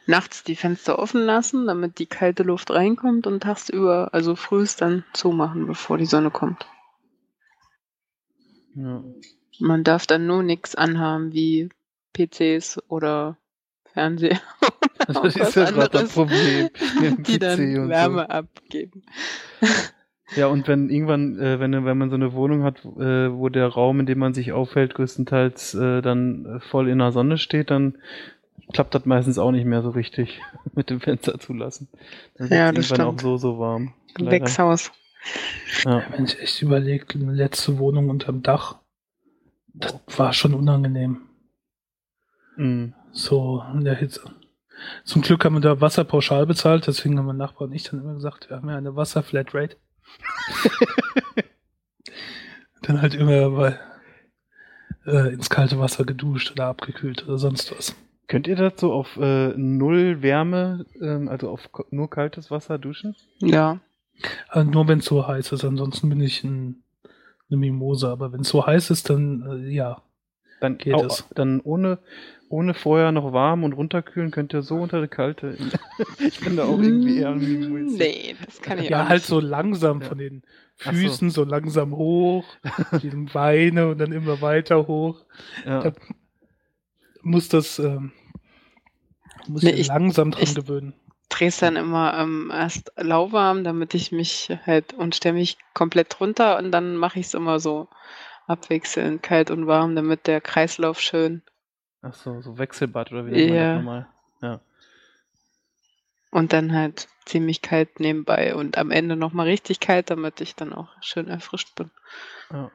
Nachts 0.06 0.44
die 0.44 0.56
Fenster 0.56 0.98
offen 0.98 1.22
lassen, 1.22 1.66
damit 1.66 1.98
die 1.98 2.06
kalte 2.06 2.42
Luft 2.42 2.70
reinkommt 2.70 3.26
und 3.26 3.42
tagsüber, 3.42 4.10
also 4.12 4.36
frühst 4.36 4.82
dann 4.82 5.04
zumachen, 5.12 5.66
bevor 5.66 5.96
die 5.98 6.06
Sonne 6.06 6.30
kommt. 6.30 6.66
Ja. 8.74 9.02
Man 9.60 9.84
darf 9.84 10.06
dann 10.06 10.26
nur 10.26 10.42
nichts 10.42 10.74
anhaben 10.74 11.32
wie 11.32 11.68
PCs 12.12 12.82
oder 12.88 13.38
Fernseher. 13.92 14.40
Das 15.06 15.36
ist 15.36 15.56
ja 15.56 15.70
gerade 15.70 15.90
das 15.90 16.14
Problem 16.14 16.70
Die 17.26 17.36
PC 17.36 17.40
dann 17.40 17.88
Wärme 17.90 18.30
abgeben. 18.30 19.02
so. 19.60 19.66
Ja, 20.36 20.46
und 20.46 20.66
wenn 20.66 20.88
irgendwann, 20.88 21.38
äh, 21.38 21.60
wenn, 21.60 21.72
wenn 21.84 21.98
man 21.98 22.08
so 22.08 22.16
eine 22.16 22.32
Wohnung 22.32 22.64
hat, 22.64 22.84
äh, 22.84 23.32
wo 23.32 23.48
der 23.50 23.68
Raum, 23.68 24.00
in 24.00 24.06
dem 24.06 24.18
man 24.18 24.34
sich 24.34 24.52
aufhält, 24.52 24.94
größtenteils 24.94 25.74
äh, 25.74 26.00
dann 26.00 26.46
äh, 26.46 26.60
voll 26.60 26.88
in 26.88 26.98
der 26.98 27.12
Sonne 27.12 27.38
steht, 27.38 27.70
dann 27.70 27.98
klappt 28.72 28.94
das 28.94 29.04
meistens 29.04 29.38
auch 29.38 29.50
nicht 29.50 29.64
mehr 29.64 29.82
so 29.82 29.90
richtig 29.90 30.40
mit 30.74 30.90
dem 30.90 31.00
Fenster 31.00 31.38
zulassen. 31.38 31.88
Dann 32.36 32.48
Ja, 32.48 32.72
das 32.72 32.86
stimmt. 32.86 33.00
auch 33.00 33.18
so, 33.20 33.36
so 33.36 33.58
warm. 33.58 33.94
Leider. 34.16 34.38
Gewächshaus. 34.38 34.92
Ja. 35.84 36.04
Wenn 36.10 36.24
ich 36.24 36.38
echt 36.38 36.60
überlegt, 36.62 37.14
eine 37.14 37.32
letzte 37.32 37.78
Wohnung 37.78 38.10
unterm 38.10 38.42
Dach, 38.42 38.76
das 39.72 39.94
war 40.16 40.32
schon 40.32 40.54
unangenehm. 40.54 41.22
Mhm. 42.56 42.94
So 43.12 43.62
in 43.72 43.84
der 43.84 43.94
Hitze. 43.94 44.22
Zum 45.04 45.22
Glück 45.22 45.44
haben 45.44 45.54
wir 45.54 45.60
da 45.60 45.80
Wasser 45.80 46.04
pauschal 46.04 46.46
bezahlt, 46.46 46.86
deswegen 46.86 47.18
haben 47.18 47.26
mein 47.26 47.36
Nachbar 47.36 47.68
und 47.68 47.74
ich 47.74 47.84
dann 47.84 48.00
immer 48.00 48.14
gesagt, 48.14 48.50
wir 48.50 48.56
haben 48.56 48.68
ja 48.68 48.76
eine 48.76 48.96
Wasserflatrate. 48.96 49.76
dann 52.82 53.00
halt 53.00 53.14
immer 53.14 53.50
bei, 53.50 53.78
äh, 55.06 55.32
ins 55.32 55.48
kalte 55.48 55.78
Wasser 55.78 56.04
geduscht 56.04 56.52
oder 56.52 56.66
abgekühlt 56.66 57.26
oder 57.26 57.38
sonst 57.38 57.76
was. 57.76 57.94
Könnt 58.26 58.46
ihr 58.48 58.56
das 58.56 58.74
so 58.78 58.92
auf 58.92 59.16
äh, 59.18 59.48
null 59.56 60.22
Wärme, 60.22 60.86
ähm, 61.00 61.28
also 61.28 61.50
auf 61.50 61.68
nur 61.90 62.08
kaltes 62.08 62.50
Wasser 62.50 62.78
duschen? 62.78 63.14
Ja. 63.40 63.80
Also 64.48 64.70
nur 64.70 64.88
wenn 64.88 65.00
es 65.00 65.04
so 65.06 65.26
heiß 65.26 65.52
ist, 65.52 65.64
ansonsten 65.64 66.08
bin 66.08 66.20
ich 66.20 66.42
ein, 66.44 66.82
eine 67.50 67.58
Mimosa, 67.58 68.10
aber 68.12 68.32
wenn 68.32 68.40
es 68.40 68.48
so 68.48 68.66
heiß 68.66 68.90
ist, 68.90 69.10
dann 69.10 69.64
äh, 69.66 69.70
ja. 69.70 70.00
Dann, 70.60 70.78
Geht 70.78 70.94
auch, 70.94 71.04
es. 71.06 71.26
dann 71.34 71.60
ohne, 71.60 71.98
ohne 72.48 72.72
vorher 72.72 73.12
noch 73.12 73.32
warm 73.34 73.64
und 73.64 73.74
runterkühlen 73.74 74.30
könnt 74.30 74.54
ihr 74.54 74.62
so 74.62 74.76
unter 74.76 75.02
die 75.02 75.08
kalte. 75.08 75.58
ich 76.26 76.40
bin 76.40 76.56
da 76.56 76.64
auch 76.64 76.78
irgendwie 76.78 77.18
eher 77.18 77.30
ein 77.30 77.38
Mimulzi. 77.40 77.98
Nee, 77.98 78.36
das 78.46 78.62
kann 78.62 78.78
ich 78.78 78.88
Ja, 78.88 79.02
auch 79.02 79.08
halt 79.08 79.18
nicht. 79.18 79.26
so 79.26 79.40
langsam 79.40 80.00
Ja. 80.00 80.08
von 80.08 80.16
den 80.18 80.42
Ach 80.80 80.92
so. 80.92 80.98
Füßen 81.00 81.30
so. 81.30 81.44
langsam 81.44 81.94
hoch, 81.94 82.44
die 83.02 83.10
Beine 83.10 83.88
und 83.88 83.98
dann 83.98 84.12
immer 84.12 84.40
weiter 84.40 84.86
hoch. 84.86 85.24
Ja. 85.66 85.80
Da 85.82 85.92
muss 87.24 87.48
das 87.48 87.78
ähm, 87.78 88.12
muss 89.48 89.62
Nee, 89.62 89.70
ich- 89.72 89.88
langsam 89.88 90.30
dran 90.30 90.42
ich- 90.42 90.54
gewöhnen. 90.54 90.94
dreh's 91.28 91.58
dann 91.58 91.76
immer 91.76 92.16
ähm, 92.18 92.50
erst 92.54 92.92
lauwarm, 92.96 93.64
damit 93.64 93.94
ich 93.94 94.12
mich 94.12 94.50
halt 94.66 94.92
und 94.92 95.14
stelle 95.16 95.34
mich 95.34 95.58
komplett 95.74 96.20
runter 96.20 96.58
und 96.58 96.70
dann 96.70 96.96
mache 96.96 97.18
ich 97.18 97.26
es 97.26 97.34
immer 97.34 97.58
so 97.60 97.88
abwechselnd 98.46 99.22
kalt 99.22 99.50
und 99.50 99.66
warm, 99.66 99.96
damit 99.96 100.26
der 100.26 100.40
Kreislauf 100.40 101.00
schön 101.00 101.42
Ach 102.02 102.12
so, 102.14 102.42
so 102.42 102.58
Wechselbad 102.58 103.10
oder 103.12 103.26
wie 103.26 103.30
nennt 103.30 103.48
man 103.48 103.56
Ja. 103.56 103.66
das 103.74 103.76
nochmal? 103.78 104.06
Ja. 104.42 104.60
und 106.30 106.52
dann 106.52 106.72
halt 106.74 107.08
ziemlich 107.24 107.62
kalt 107.62 108.00
nebenbei 108.00 108.54
und 108.54 108.76
am 108.76 108.90
Ende 108.90 109.16
nochmal 109.16 109.46
richtig 109.46 109.80
kalt, 109.80 110.10
damit 110.10 110.40
ich 110.42 110.54
dann 110.54 110.72
auch 110.74 110.88
schön 111.00 111.28
erfrischt 111.28 111.74
bin. 111.76 111.90
ja. 112.52 112.70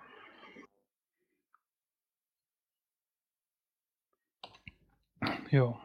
Ja. 5.52 5.80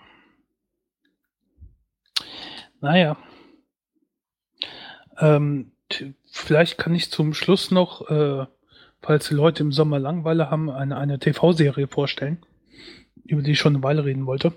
Naja. 2.80 3.16
Ähm, 5.18 5.72
vielleicht 6.30 6.78
kann 6.78 6.94
ich 6.94 7.10
zum 7.10 7.34
Schluss 7.34 7.70
noch, 7.70 8.10
äh, 8.10 8.46
falls 9.00 9.28
die 9.28 9.34
Leute 9.34 9.62
im 9.62 9.72
Sommer 9.72 9.98
Langeweile 9.98 10.50
haben, 10.50 10.70
eine, 10.70 10.96
eine 10.96 11.18
TV-Serie 11.18 11.88
vorstellen, 11.88 12.44
über 13.24 13.42
die 13.42 13.52
ich 13.52 13.58
schon 13.58 13.74
eine 13.74 13.82
Weile 13.82 14.04
reden 14.04 14.26
wollte. 14.26 14.52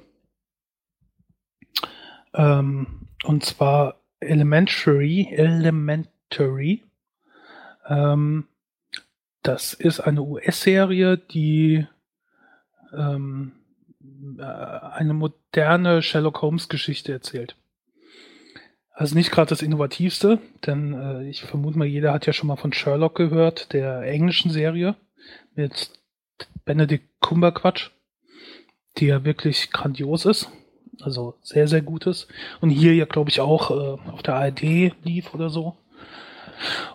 Ähm, 2.34 3.08
und 3.24 3.46
zwar 3.46 4.02
Elementary. 4.20 5.30
Elementary. 5.32 6.84
Ähm, 7.88 8.48
das 9.42 9.74
ist 9.74 10.00
eine 10.00 10.22
US-Serie, 10.22 11.18
die 11.18 11.88
ähm, 12.94 13.54
äh, 13.54 13.57
eine 14.40 15.14
moderne 15.14 16.02
Sherlock 16.02 16.42
Holmes-Geschichte 16.42 17.12
erzählt. 17.12 17.56
Also 18.92 19.14
nicht 19.14 19.32
gerade 19.32 19.50
das 19.50 19.62
Innovativste, 19.62 20.40
denn 20.66 20.94
äh, 20.94 21.30
ich 21.30 21.44
vermute 21.44 21.78
mal, 21.78 21.86
jeder 21.86 22.14
hat 22.14 22.26
ja 22.26 22.34
schon 22.34 22.48
mal 22.48 22.56
von 22.56 22.74
Sherlock 22.74 23.14
gehört, 23.14 23.72
der 23.74 24.02
englischen 24.02 24.50
Serie 24.50 24.96
mit 25.54 25.92
Benedict 26.66 27.06
Cumberbatch, 27.22 27.92
die 28.98 29.06
ja 29.06 29.24
wirklich 29.24 29.72
grandios 29.72 30.26
ist. 30.26 30.50
Also 31.00 31.36
sehr, 31.44 31.68
sehr 31.68 31.84
gut 31.84 32.08
ist. 32.08 32.28
Und 32.60 32.72
hier 32.72 32.96
ja, 32.96 33.06
glaube 33.06 33.30
ich, 33.30 33.40
auch 33.40 33.70
äh, 33.70 34.10
auf 34.12 34.24
der 34.24 34.36
ARD 34.36 34.94
lief 35.04 35.34
oder 35.36 35.52
so. 35.52 35.78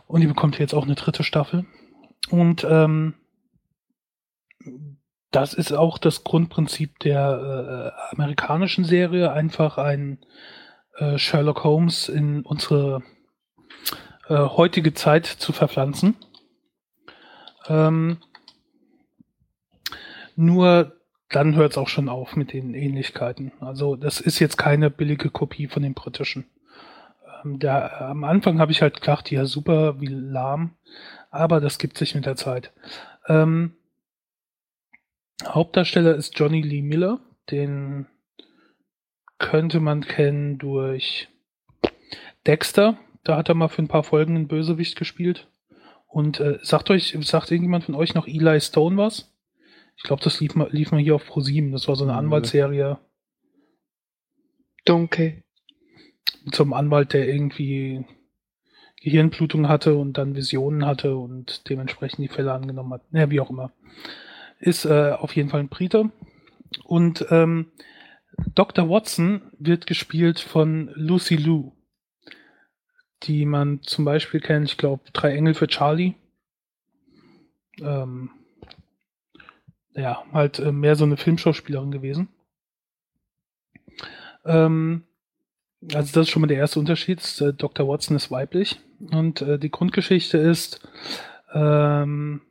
Und 0.08 0.22
die 0.22 0.26
bekommt 0.26 0.58
jetzt 0.58 0.74
auch 0.74 0.84
eine 0.84 0.96
dritte 0.96 1.22
Staffel. 1.22 1.66
Und 2.30 2.66
ähm, 2.68 3.14
das 5.32 5.54
ist 5.54 5.72
auch 5.72 5.98
das 5.98 6.24
Grundprinzip 6.24 6.98
der 7.00 7.92
äh, 8.10 8.14
amerikanischen 8.14 8.84
Serie, 8.84 9.32
einfach 9.32 9.78
ein 9.78 10.18
äh, 10.98 11.18
Sherlock 11.18 11.64
Holmes 11.64 12.08
in 12.08 12.42
unsere 12.42 13.02
äh, 14.28 14.36
heutige 14.36 14.94
Zeit 14.94 15.26
zu 15.26 15.52
verpflanzen. 15.52 16.16
Ähm, 17.66 18.18
nur 20.36 20.96
dann 21.30 21.54
hört 21.54 21.72
es 21.72 21.78
auch 21.78 21.88
schon 21.88 22.10
auf 22.10 22.36
mit 22.36 22.52
den 22.52 22.74
Ähnlichkeiten. 22.74 23.52
Also 23.60 23.96
das 23.96 24.20
ist 24.20 24.38
jetzt 24.38 24.58
keine 24.58 24.90
billige 24.90 25.30
Kopie 25.30 25.66
von 25.66 25.82
den 25.82 25.94
britischen. 25.94 26.46
Ähm, 27.42 27.58
der, 27.58 28.02
am 28.02 28.24
Anfang 28.24 28.60
habe 28.60 28.72
ich 28.72 28.82
halt 28.82 29.00
gedacht, 29.00 29.30
ja 29.30 29.46
super, 29.46 30.00
wie 30.00 30.08
lahm, 30.08 30.76
aber 31.30 31.60
das 31.60 31.78
gibt 31.78 31.96
sich 31.96 32.14
mit 32.14 32.26
der 32.26 32.36
Zeit. 32.36 32.72
Ähm, 33.28 33.76
Hauptdarsteller 35.46 36.14
ist 36.14 36.38
Johnny 36.38 36.62
Lee 36.62 36.82
Miller, 36.82 37.20
den 37.50 38.06
könnte 39.38 39.80
man 39.80 40.04
kennen 40.04 40.58
durch 40.58 41.28
Dexter. 42.46 42.98
Da 43.24 43.36
hat 43.36 43.48
er 43.48 43.54
mal 43.54 43.68
für 43.68 43.82
ein 43.82 43.88
paar 43.88 44.04
Folgen 44.04 44.36
einen 44.36 44.48
Bösewicht 44.48 44.96
gespielt. 44.96 45.48
Und 46.06 46.40
äh, 46.40 46.58
sagt 46.62 46.90
euch, 46.90 47.16
sagt 47.22 47.50
irgendjemand 47.50 47.84
von 47.84 47.94
euch 47.94 48.14
noch 48.14 48.26
Eli 48.26 48.60
Stone 48.60 48.96
was? 48.96 49.32
Ich 49.96 50.02
glaube, 50.02 50.22
das 50.22 50.40
lief 50.40 50.54
mal, 50.54 50.68
lief 50.70 50.92
mal 50.92 51.00
hier 51.00 51.14
auf 51.14 51.26
ProSieben. 51.26 51.72
Das 51.72 51.88
war 51.88 51.96
so 51.96 52.04
eine 52.04 52.12
Nö. 52.12 52.18
Anwaltsserie 52.18 52.98
Dunkel. 54.84 55.42
zum 56.50 56.72
Anwalt, 56.72 57.12
der 57.12 57.28
irgendwie 57.28 58.04
Gehirnblutung 59.00 59.68
hatte 59.68 59.96
und 59.96 60.18
dann 60.18 60.36
Visionen 60.36 60.86
hatte 60.86 61.16
und 61.16 61.68
dementsprechend 61.68 62.20
die 62.20 62.34
Fälle 62.34 62.52
angenommen 62.52 62.92
hat. 62.94 63.12
Naja, 63.12 63.30
wie 63.30 63.40
auch 63.40 63.50
immer. 63.50 63.72
Ist 64.62 64.84
äh, 64.84 65.10
auf 65.18 65.34
jeden 65.34 65.48
Fall 65.48 65.58
ein 65.58 65.68
Brite. 65.68 66.12
Und 66.84 67.26
ähm, 67.30 67.72
Dr. 68.54 68.88
Watson 68.88 69.42
wird 69.58 69.88
gespielt 69.88 70.38
von 70.38 70.92
Lucy 70.94 71.34
Liu, 71.34 71.72
die 73.24 73.44
man 73.44 73.82
zum 73.82 74.04
Beispiel 74.04 74.38
kennt, 74.40 74.70
ich 74.70 74.78
glaube, 74.78 75.02
Drei 75.12 75.34
Engel 75.34 75.54
für 75.54 75.66
Charlie. 75.66 76.14
Ähm, 77.80 78.30
ja, 79.94 80.24
halt 80.32 80.60
äh, 80.60 80.70
mehr 80.70 80.94
so 80.94 81.04
eine 81.04 81.16
Filmschauspielerin 81.16 81.90
gewesen. 81.90 82.28
Ähm, 84.44 85.02
also 85.92 86.12
das 86.12 86.28
ist 86.28 86.30
schon 86.30 86.42
mal 86.42 86.46
der 86.46 86.58
erste 86.58 86.78
Unterschied. 86.78 87.20
Äh, 87.40 87.52
Dr. 87.52 87.88
Watson 87.88 88.16
ist 88.16 88.30
weiblich 88.30 88.78
und 89.10 89.42
äh, 89.42 89.58
die 89.58 89.72
Grundgeschichte 89.72 90.38
ist, 90.38 90.86
ähm, 91.52 92.42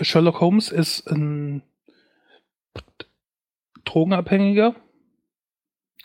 Sherlock 0.00 0.40
Holmes 0.40 0.70
ist 0.70 1.06
ein 1.10 1.62
Drogenabhängiger 3.84 4.74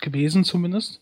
gewesen 0.02 0.44
zumindest, 0.44 1.02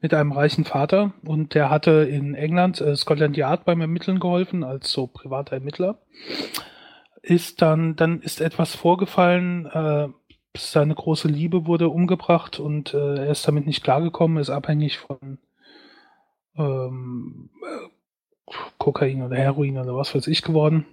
mit 0.00 0.12
einem 0.12 0.32
reichen 0.32 0.64
Vater 0.64 1.14
und 1.24 1.54
der 1.54 1.70
hatte 1.70 2.06
in 2.10 2.34
England 2.34 2.80
äh, 2.80 2.94
Scotland 2.96 3.36
Yard 3.36 3.64
beim 3.64 3.80
Ermitteln 3.80 4.20
geholfen 4.20 4.64
als 4.64 4.90
so 4.90 5.06
privater 5.06 5.54
Ermittler. 5.54 5.98
Ist 7.22 7.62
dann, 7.62 7.96
dann 7.96 8.20
ist 8.20 8.40
etwas 8.40 8.74
vorgefallen, 8.74 9.66
äh, 9.66 10.08
seine 10.56 10.94
große 10.94 11.28
Liebe 11.28 11.66
wurde 11.66 11.88
umgebracht 11.88 12.60
und 12.60 12.94
äh, 12.94 13.16
er 13.16 13.30
ist 13.30 13.48
damit 13.48 13.66
nicht 13.66 13.82
klargekommen, 13.82 14.38
ist 14.38 14.50
abhängig 14.50 14.98
von 14.98 15.38
ähm, 16.56 17.50
äh, 17.62 18.52
Kokain 18.78 19.22
oder 19.22 19.36
Heroin 19.36 19.78
oder 19.78 19.96
was 19.96 20.14
weiß 20.14 20.26
ich 20.26 20.42
geworden. 20.42 20.86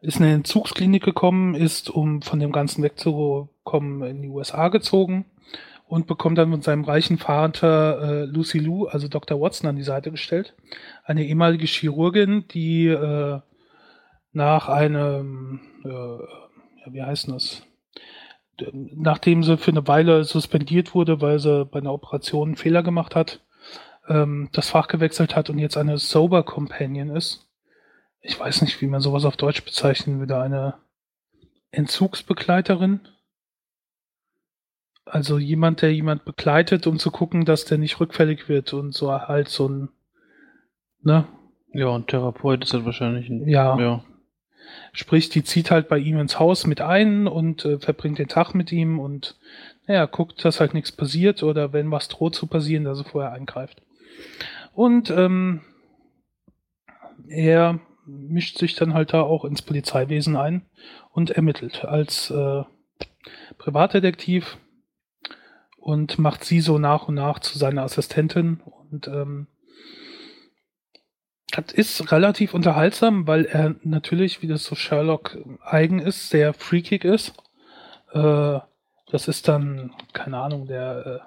Ist 0.00 0.18
in 0.18 0.26
eine 0.26 0.34
Entzugsklinik 0.34 1.02
gekommen, 1.02 1.54
ist, 1.54 1.90
um 1.90 2.22
von 2.22 2.38
dem 2.38 2.52
Ganzen 2.52 2.82
wegzukommen, 2.82 4.02
in 4.02 4.22
die 4.22 4.28
USA 4.28 4.68
gezogen 4.68 5.24
und 5.88 6.06
bekommt 6.06 6.38
dann 6.38 6.50
mit 6.50 6.62
seinem 6.62 6.84
reichen 6.84 7.18
Vater 7.18 8.00
äh, 8.02 8.24
Lucy 8.26 8.58
Lou, 8.58 8.86
also 8.86 9.08
Dr. 9.08 9.40
Watson, 9.40 9.68
an 9.68 9.76
die 9.76 9.82
Seite 9.82 10.10
gestellt. 10.10 10.54
Eine 11.04 11.24
ehemalige 11.24 11.66
Chirurgin, 11.66 12.46
die 12.48 12.86
äh, 12.86 13.40
nach 14.32 14.68
einem, 14.68 15.60
äh, 15.84 15.88
ja, 15.88 16.92
wie 16.92 17.02
heißt 17.02 17.28
das? 17.28 17.62
Nachdem 18.72 19.42
sie 19.42 19.56
für 19.56 19.70
eine 19.70 19.86
Weile 19.88 20.24
suspendiert 20.24 20.94
wurde, 20.94 21.20
weil 21.20 21.38
sie 21.38 21.64
bei 21.64 21.78
einer 21.78 21.94
Operation 21.94 22.48
einen 22.48 22.56
Fehler 22.56 22.82
gemacht 22.82 23.14
hat, 23.14 23.40
ähm, 24.08 24.50
das 24.52 24.68
Fach 24.68 24.88
gewechselt 24.88 25.36
hat 25.36 25.48
und 25.48 25.58
jetzt 25.58 25.76
eine 25.76 25.96
Sober 25.96 26.42
Companion 26.42 27.10
ist. 27.10 27.47
Ich 28.20 28.38
weiß 28.38 28.62
nicht, 28.62 28.80
wie 28.80 28.86
man 28.86 29.00
sowas 29.00 29.24
auf 29.24 29.36
Deutsch 29.36 29.64
bezeichnen 29.64 30.18
würde. 30.18 30.40
Eine 30.40 30.74
Entzugsbegleiterin. 31.70 33.00
Also 35.04 35.38
jemand, 35.38 35.82
der 35.82 35.94
jemand 35.94 36.24
begleitet, 36.24 36.86
um 36.86 36.98
zu 36.98 37.10
gucken, 37.10 37.44
dass 37.44 37.64
der 37.64 37.78
nicht 37.78 37.98
rückfällig 38.00 38.48
wird 38.48 38.72
und 38.72 38.92
so 38.92 39.10
halt 39.10 39.48
so 39.48 39.68
ein, 39.68 39.88
ne? 41.02 41.26
Ja, 41.72 41.94
ein 41.94 42.06
Therapeut 42.06 42.64
ist 42.64 42.74
das 42.74 42.84
wahrscheinlich 42.84 43.28
ein. 43.28 43.48
Ja. 43.48 43.78
ja. 43.78 44.04
Sprich, 44.92 45.28
die 45.30 45.44
zieht 45.44 45.70
halt 45.70 45.88
bei 45.88 45.98
ihm 45.98 46.18
ins 46.18 46.38
Haus 46.38 46.66
mit 46.66 46.80
ein 46.80 47.26
und 47.26 47.64
äh, 47.64 47.78
verbringt 47.78 48.18
den 48.18 48.28
Tag 48.28 48.54
mit 48.54 48.70
ihm 48.72 48.98
und 48.98 49.38
naja, 49.86 50.04
guckt, 50.04 50.44
dass 50.44 50.60
halt 50.60 50.74
nichts 50.74 50.92
passiert 50.92 51.42
oder 51.42 51.72
wenn 51.72 51.90
was 51.90 52.08
droht 52.08 52.34
zu 52.34 52.46
passieren, 52.46 52.84
dass 52.84 52.98
er 52.98 53.04
vorher 53.04 53.32
eingreift. 53.32 53.80
Und 54.74 55.10
ähm, 55.10 55.62
er 57.28 57.80
mischt 58.08 58.58
sich 58.58 58.74
dann 58.74 58.94
halt 58.94 59.12
da 59.12 59.22
auch 59.22 59.44
ins 59.44 59.62
Polizeiwesen 59.62 60.36
ein 60.36 60.62
und 61.12 61.30
ermittelt 61.30 61.84
als 61.84 62.30
äh, 62.30 62.62
Privatdetektiv 63.58 64.58
und 65.76 66.18
macht 66.18 66.44
sie 66.44 66.60
so 66.60 66.78
nach 66.78 67.08
und 67.08 67.14
nach 67.14 67.38
zu 67.38 67.58
seiner 67.58 67.82
Assistentin 67.82 68.60
und 68.90 69.06
ähm, 69.08 69.46
das 71.50 71.72
ist 71.72 72.12
relativ 72.12 72.52
unterhaltsam, 72.52 73.26
weil 73.26 73.46
er 73.46 73.74
natürlich, 73.82 74.42
wie 74.42 74.48
das 74.48 74.64
so 74.64 74.74
Sherlock 74.74 75.38
eigen 75.62 75.98
ist, 75.98 76.28
sehr 76.28 76.52
freakig 76.52 77.04
ist. 77.04 77.32
Äh, 78.12 78.60
das 79.10 79.28
ist 79.28 79.48
dann, 79.48 79.94
keine 80.12 80.38
Ahnung, 80.38 80.66
der 80.66 81.06
äh, 81.06 81.20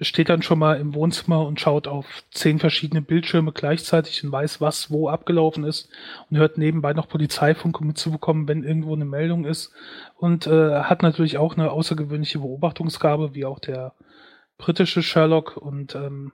steht 0.00 0.28
dann 0.28 0.42
schon 0.42 0.58
mal 0.58 0.78
im 0.78 0.94
Wohnzimmer 0.94 1.46
und 1.46 1.60
schaut 1.60 1.88
auf 1.88 2.24
zehn 2.30 2.58
verschiedene 2.58 3.00
Bildschirme 3.00 3.52
gleichzeitig 3.52 4.22
und 4.22 4.30
weiß, 4.30 4.60
was 4.60 4.90
wo 4.90 5.08
abgelaufen 5.08 5.64
ist 5.64 5.88
und 6.30 6.36
hört 6.36 6.58
nebenbei 6.58 6.92
noch 6.92 7.08
Polizeifunk, 7.08 7.80
mitzubekommen, 7.80 8.46
wenn 8.46 8.62
irgendwo 8.62 8.94
eine 8.94 9.06
Meldung 9.06 9.46
ist. 9.46 9.72
Und 10.16 10.46
äh, 10.46 10.82
hat 10.82 11.02
natürlich 11.02 11.38
auch 11.38 11.56
eine 11.56 11.70
außergewöhnliche 11.70 12.40
Beobachtungsgabe, 12.40 13.34
wie 13.34 13.46
auch 13.46 13.58
der 13.58 13.94
britische 14.58 15.02
Sherlock. 15.02 15.56
Und 15.56 15.94
ähm, 15.94 16.32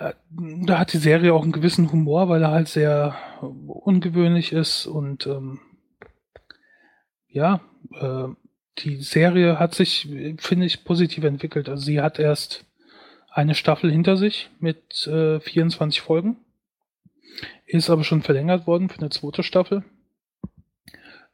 äh, 0.00 0.14
da 0.30 0.78
hat 0.80 0.92
die 0.92 0.98
Serie 0.98 1.32
auch 1.32 1.42
einen 1.42 1.52
gewissen 1.52 1.92
Humor, 1.92 2.28
weil 2.28 2.42
er 2.42 2.50
halt 2.50 2.68
sehr 2.68 3.14
ungewöhnlich 3.40 4.52
ist 4.52 4.86
und 4.86 5.26
ähm, 5.26 5.60
ja, 7.28 7.60
äh, 8.00 8.28
die 8.78 8.96
Serie 8.96 9.58
hat 9.58 9.74
sich, 9.74 10.08
finde 10.38 10.66
ich, 10.66 10.84
positiv 10.84 11.24
entwickelt. 11.24 11.68
Also 11.68 11.84
sie 11.84 12.00
hat 12.00 12.18
erst 12.18 12.64
eine 13.30 13.54
Staffel 13.54 13.90
hinter 13.90 14.16
sich 14.16 14.50
mit 14.60 15.06
äh, 15.06 15.40
24 15.40 16.00
Folgen. 16.00 16.36
Ist 17.66 17.90
aber 17.90 18.04
schon 18.04 18.22
verlängert 18.22 18.66
worden 18.66 18.88
für 18.88 19.00
eine 19.00 19.10
zweite 19.10 19.42
Staffel. 19.42 19.84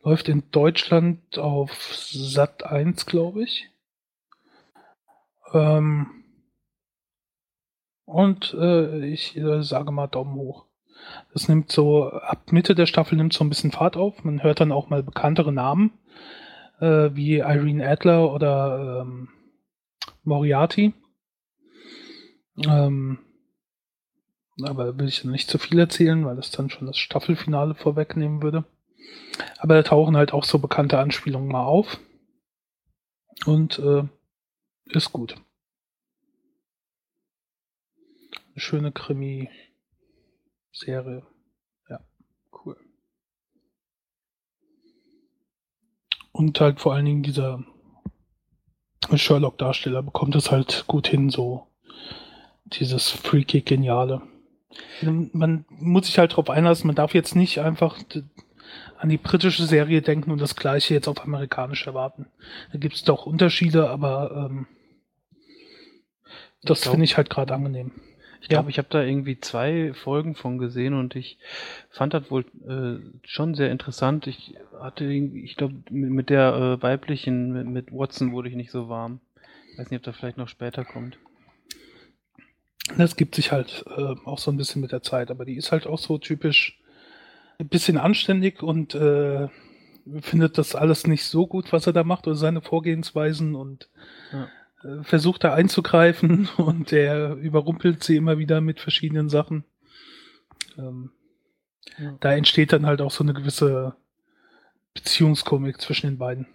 Läuft 0.03 0.29
in 0.29 0.43
Deutschland 0.51 1.39
auf 1.39 1.95
Sat 1.95 2.65
1, 2.65 3.07
glaube 3.07 3.43
ich. 3.45 3.71
Ähm 5.53 6.25
und 8.05 8.55
äh, 8.55 9.07
ich 9.07 9.37
äh, 9.37 9.63
sage 9.63 9.93
mal 9.93 10.09
Daumen 10.09 10.35
hoch. 10.35 10.67
Das 11.33 11.49
nimmt 11.49 11.73
so, 11.73 12.11
ab 12.11 12.53
Mitte 12.53 12.75
der 12.75 12.87
Staffel 12.87 13.17
nimmt 13.17 13.33
so 13.33 13.45
ein 13.45 13.49
bisschen 13.49 13.73
Fahrt 13.73 13.97
auf. 13.97 14.25
Man 14.25 14.43
hört 14.43 14.61
dann 14.61 14.73
auch 14.73 14.91
mal 14.91 15.03
bekanntere 15.03 15.53
Namen 15.53 15.93
äh, 16.85 17.17
wie 17.17 17.39
Irene 17.39 17.89
Adler 17.89 18.31
oder 18.33 19.03
ähm, 19.03 19.29
Moriarty. 20.23 20.93
Ähm, 22.59 23.19
aber 24.63 24.99
will 24.99 25.09
ich 25.09 25.25
nicht 25.25 25.49
zu 25.51 25.59
viel 25.59 25.79
erzählen, 25.79 26.25
weil 26.25 26.37
das 26.37 26.51
dann 26.51 26.71
schon 26.71 26.87
das 26.87 26.97
Staffelfinale 26.99 27.75
vorwegnehmen 27.75 28.43
würde. 28.43 28.65
Aber 29.59 29.75
da 29.75 29.83
tauchen 29.83 30.17
halt 30.17 30.33
auch 30.33 30.45
so 30.45 30.61
bekannte 30.61 30.99
Anspielungen 30.99 31.49
mal 31.49 31.65
auf. 31.65 31.99
Und 33.47 33.81
äh, 33.81 34.05
ist 34.87 35.13
gut. 35.13 35.35
Eine 38.53 38.61
schöne 38.61 38.93
Krimi-Serie. 38.93 39.51
Und 46.35 46.61
halt 46.61 46.81
vor 46.81 46.95
allen 46.95 47.05
Dingen 47.05 47.23
dieser 47.23 47.63
Sherlock-Darsteller 49.15 50.03
bekommt 50.03 50.35
es 50.35 50.51
halt 50.51 50.83
gut 50.89 51.07
hin, 51.07 51.31
so 51.31 51.69
dieses 52.65 53.09
freaky 53.09 53.61
Geniale. 53.61 54.21
Man 55.01 55.65
muss 55.69 56.07
sich 56.07 56.19
halt 56.19 56.33
darauf 56.33 56.51
einlassen, 56.51 56.89
man 56.89 56.97
darf 56.97 57.15
jetzt 57.15 57.37
nicht 57.37 57.61
einfach 57.61 57.99
an 58.99 59.09
die 59.09 59.17
britische 59.17 59.65
Serie 59.65 60.03
denken 60.03 60.33
und 60.33 60.41
das 60.41 60.57
gleiche 60.57 60.95
jetzt 60.95 61.07
auf 61.07 61.23
amerikanisch 61.23 61.87
erwarten. 61.87 62.27
Da 62.73 62.79
gibt 62.79 62.97
es 62.97 63.05
doch 63.05 63.27
Unterschiede, 63.27 63.89
aber 63.89 64.49
ähm, 64.51 64.67
das 66.63 66.83
finde 66.83 67.05
ich 67.05 67.17
halt 67.17 67.31
gerade 67.31 67.55
angenehm. 67.55 67.93
Ich 68.45 68.51
glaube, 68.51 68.67
ja. 68.67 68.69
ich 68.69 68.77
habe 68.79 68.89
da 68.91 69.03
irgendwie 69.03 69.41
zwei 69.41 69.95
Folgen 69.95 70.35
von 70.35 70.59
gesehen 70.59 70.93
und 70.93 71.17
ich 71.17 71.39
fand 71.89 72.13
das 72.13 72.31
wohl 72.31 72.45
äh, 72.69 73.03
schon 73.27 73.55
sehr 73.55 73.71
interessant. 73.71 74.27
Ich 74.27 74.55
hatte, 74.79 75.07
ich 75.07 75.57
glaube, 75.57 75.77
mit 75.89 76.29
der 76.29 76.53
äh, 76.53 76.83
weiblichen, 76.83 77.55
mit, 77.55 77.67
mit, 77.67 77.91
Watson 77.91 78.33
wurde 78.33 78.51
ich 78.51 78.55
nicht 78.55 78.71
so 78.71 78.91
warm. 78.91 79.21
Ich 79.73 79.79
weiß 79.79 79.91
nicht, 79.91 80.01
ob 80.01 80.05
das 80.05 80.17
vielleicht 80.17 80.37
noch 80.37 80.49
später 80.49 80.85
kommt. 80.85 81.17
Das 82.99 83.17
gibt 83.17 83.35
sich 83.35 83.51
halt 83.51 83.83
äh, 83.97 84.15
auch 84.27 84.39
so 84.39 84.51
ein 84.51 84.59
bisschen 84.59 84.83
mit 84.83 84.93
der 84.93 85.03
Zeit, 85.03 85.31
aber 85.31 85.47
die 85.47 85.57
ist 85.57 85.73
halt 85.73 85.87
auch 85.87 85.99
so 85.99 86.19
typisch 86.19 86.79
ein 87.59 87.69
bisschen 87.69 87.97
anständig 87.97 88.63
und 88.63 88.95
äh, 88.95 89.49
findet 90.21 90.59
das 90.59 90.75
alles 90.75 91.07
nicht 91.07 91.25
so 91.25 91.47
gut, 91.47 91.73
was 91.73 91.87
er 91.87 91.95
da 91.95 92.05
macht 92.05 92.27
oder 92.27 92.37
seine 92.37 92.61
Vorgehensweisen 92.61 93.55
und 93.55 93.89
ja 94.33 94.49
versucht 95.03 95.45
er 95.45 95.55
einzugreifen 95.55 96.49
und 96.57 96.93
er 96.93 97.35
überrumpelt 97.35 98.05
sie 98.05 98.17
immer 98.17 98.39
wieder 98.39 98.61
mit 98.61 98.81
verschiedenen 98.81 99.29
Sachen. 99.29 99.65
Ähm, 100.77 101.11
ja. 101.99 102.17
Da 102.21 102.33
entsteht 102.33 102.73
dann 102.73 102.87
halt 102.87 103.01
auch 103.01 103.11
so 103.11 103.25
eine 103.25 103.35
gewisse 103.35 103.97
Beziehungskomik 104.95 105.81
zwischen 105.81 106.09
den 106.09 106.19
beiden. 106.19 106.47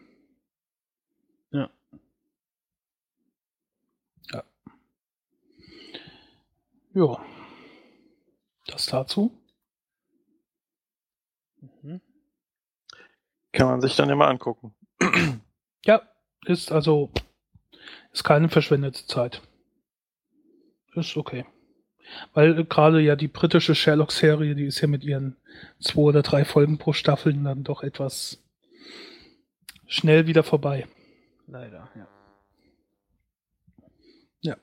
Ja. 1.52 1.70
Ja. 4.32 4.44
Ja. 6.94 7.26
Das 8.68 8.86
dazu. 8.86 9.32
Mhm. 11.82 12.02
Kann 13.52 13.68
man 13.68 13.82
sich 13.82 13.96
dann 13.96 14.10
immer 14.10 14.28
angucken. 14.28 14.76
Ja, 15.86 16.02
ist 16.46 16.72
also 16.72 17.12
ist 18.12 18.24
keine 18.24 18.50
verschwendete 18.50 19.06
Zeit. 19.06 19.42
Ist 20.96 21.16
okay. 21.18 21.46
Weil 22.34 22.66
gerade 22.66 23.00
ja 23.02 23.16
die 23.16 23.28
britische 23.28 23.76
Sherlock-Serie, 23.76 24.56
die 24.56 24.66
ist 24.66 24.82
ja 24.82 24.88
mit 24.88 25.04
ihren 25.04 25.36
zwei 25.80 26.02
oder 26.02 26.22
drei 26.24 26.46
Folgen 26.46 26.78
pro 26.78 26.94
Staffel 26.94 27.34
dann 27.34 27.64
doch 27.64 27.84
etwas 27.84 28.44
schnell 29.86 30.28
wieder 30.28 30.44
vorbei. 30.44 30.88
Leider, 31.48 31.90
ja. 31.96 32.08
Ja. 34.42 34.58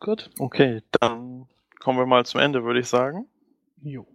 Gut. 0.00 0.30
Okay, 0.38 0.82
dann 1.00 1.48
kommen 1.80 1.98
wir 1.98 2.06
mal 2.06 2.26
zum 2.26 2.40
Ende, 2.40 2.64
würde 2.64 2.80
ich 2.80 2.88
sagen. 2.88 3.26
Jo. 3.82 4.06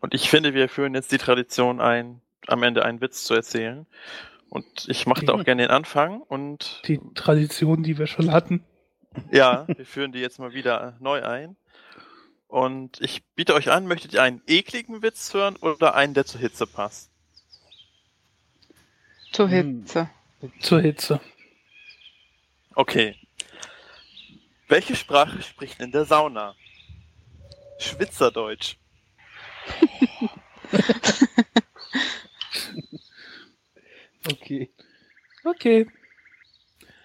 Und 0.00 0.14
ich 0.14 0.30
finde, 0.30 0.54
wir 0.54 0.68
führen 0.68 0.94
jetzt 0.94 1.12
die 1.12 1.18
Tradition 1.18 1.80
ein, 1.80 2.20
am 2.48 2.62
Ende 2.62 2.84
einen 2.84 3.00
Witz 3.00 3.24
zu 3.24 3.34
erzählen. 3.34 3.86
Und 4.48 4.86
ich 4.88 5.06
mache 5.06 5.24
da 5.26 5.32
auch 5.32 5.44
gerne 5.44 5.62
den 5.62 5.70
Anfang 5.70 6.20
und 6.20 6.82
Die 6.86 7.00
Tradition, 7.14 7.82
die 7.82 7.98
wir 7.98 8.06
schon 8.06 8.30
hatten. 8.30 8.64
ja, 9.32 9.66
wir 9.76 9.84
führen 9.86 10.12
die 10.12 10.20
jetzt 10.20 10.38
mal 10.38 10.52
wieder 10.54 10.96
neu 11.00 11.22
ein. 11.24 11.56
Und 12.46 13.00
ich 13.00 13.24
biete 13.34 13.54
euch 13.54 13.70
an, 13.72 13.86
möchtet 13.86 14.12
ihr 14.12 14.22
einen 14.22 14.40
ekligen 14.46 15.02
Witz 15.02 15.34
hören 15.34 15.56
oder 15.56 15.94
einen, 15.96 16.14
der 16.14 16.24
zur 16.24 16.40
Hitze 16.40 16.66
passt? 16.68 17.10
Zur 19.32 19.48
Hm. 19.50 19.80
Hitze. 19.80 20.08
Zur 20.60 20.80
Hitze. 20.80 21.20
Okay. 22.76 23.16
Welche 24.68 24.94
Sprache 24.94 25.42
spricht 25.42 25.80
in 25.80 25.90
der 25.90 26.04
Sauna? 26.04 26.54
Schwitzerdeutsch. 27.80 28.76
Okay. 34.26 34.70
Okay. 35.44 35.84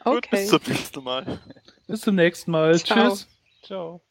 Gut, 0.05 0.29
bis 0.29 0.47
Okay. 0.47 0.47
zum 0.47 0.61
nächsten 0.73 1.03
Mal. 1.03 1.39
Bis 1.87 2.01
zum 2.01 2.15
nächsten 2.15 2.51
Mal. 2.51 2.79
Ciao. 2.79 3.09
Tschüss. 3.09 3.27
Ciao. 3.61 4.01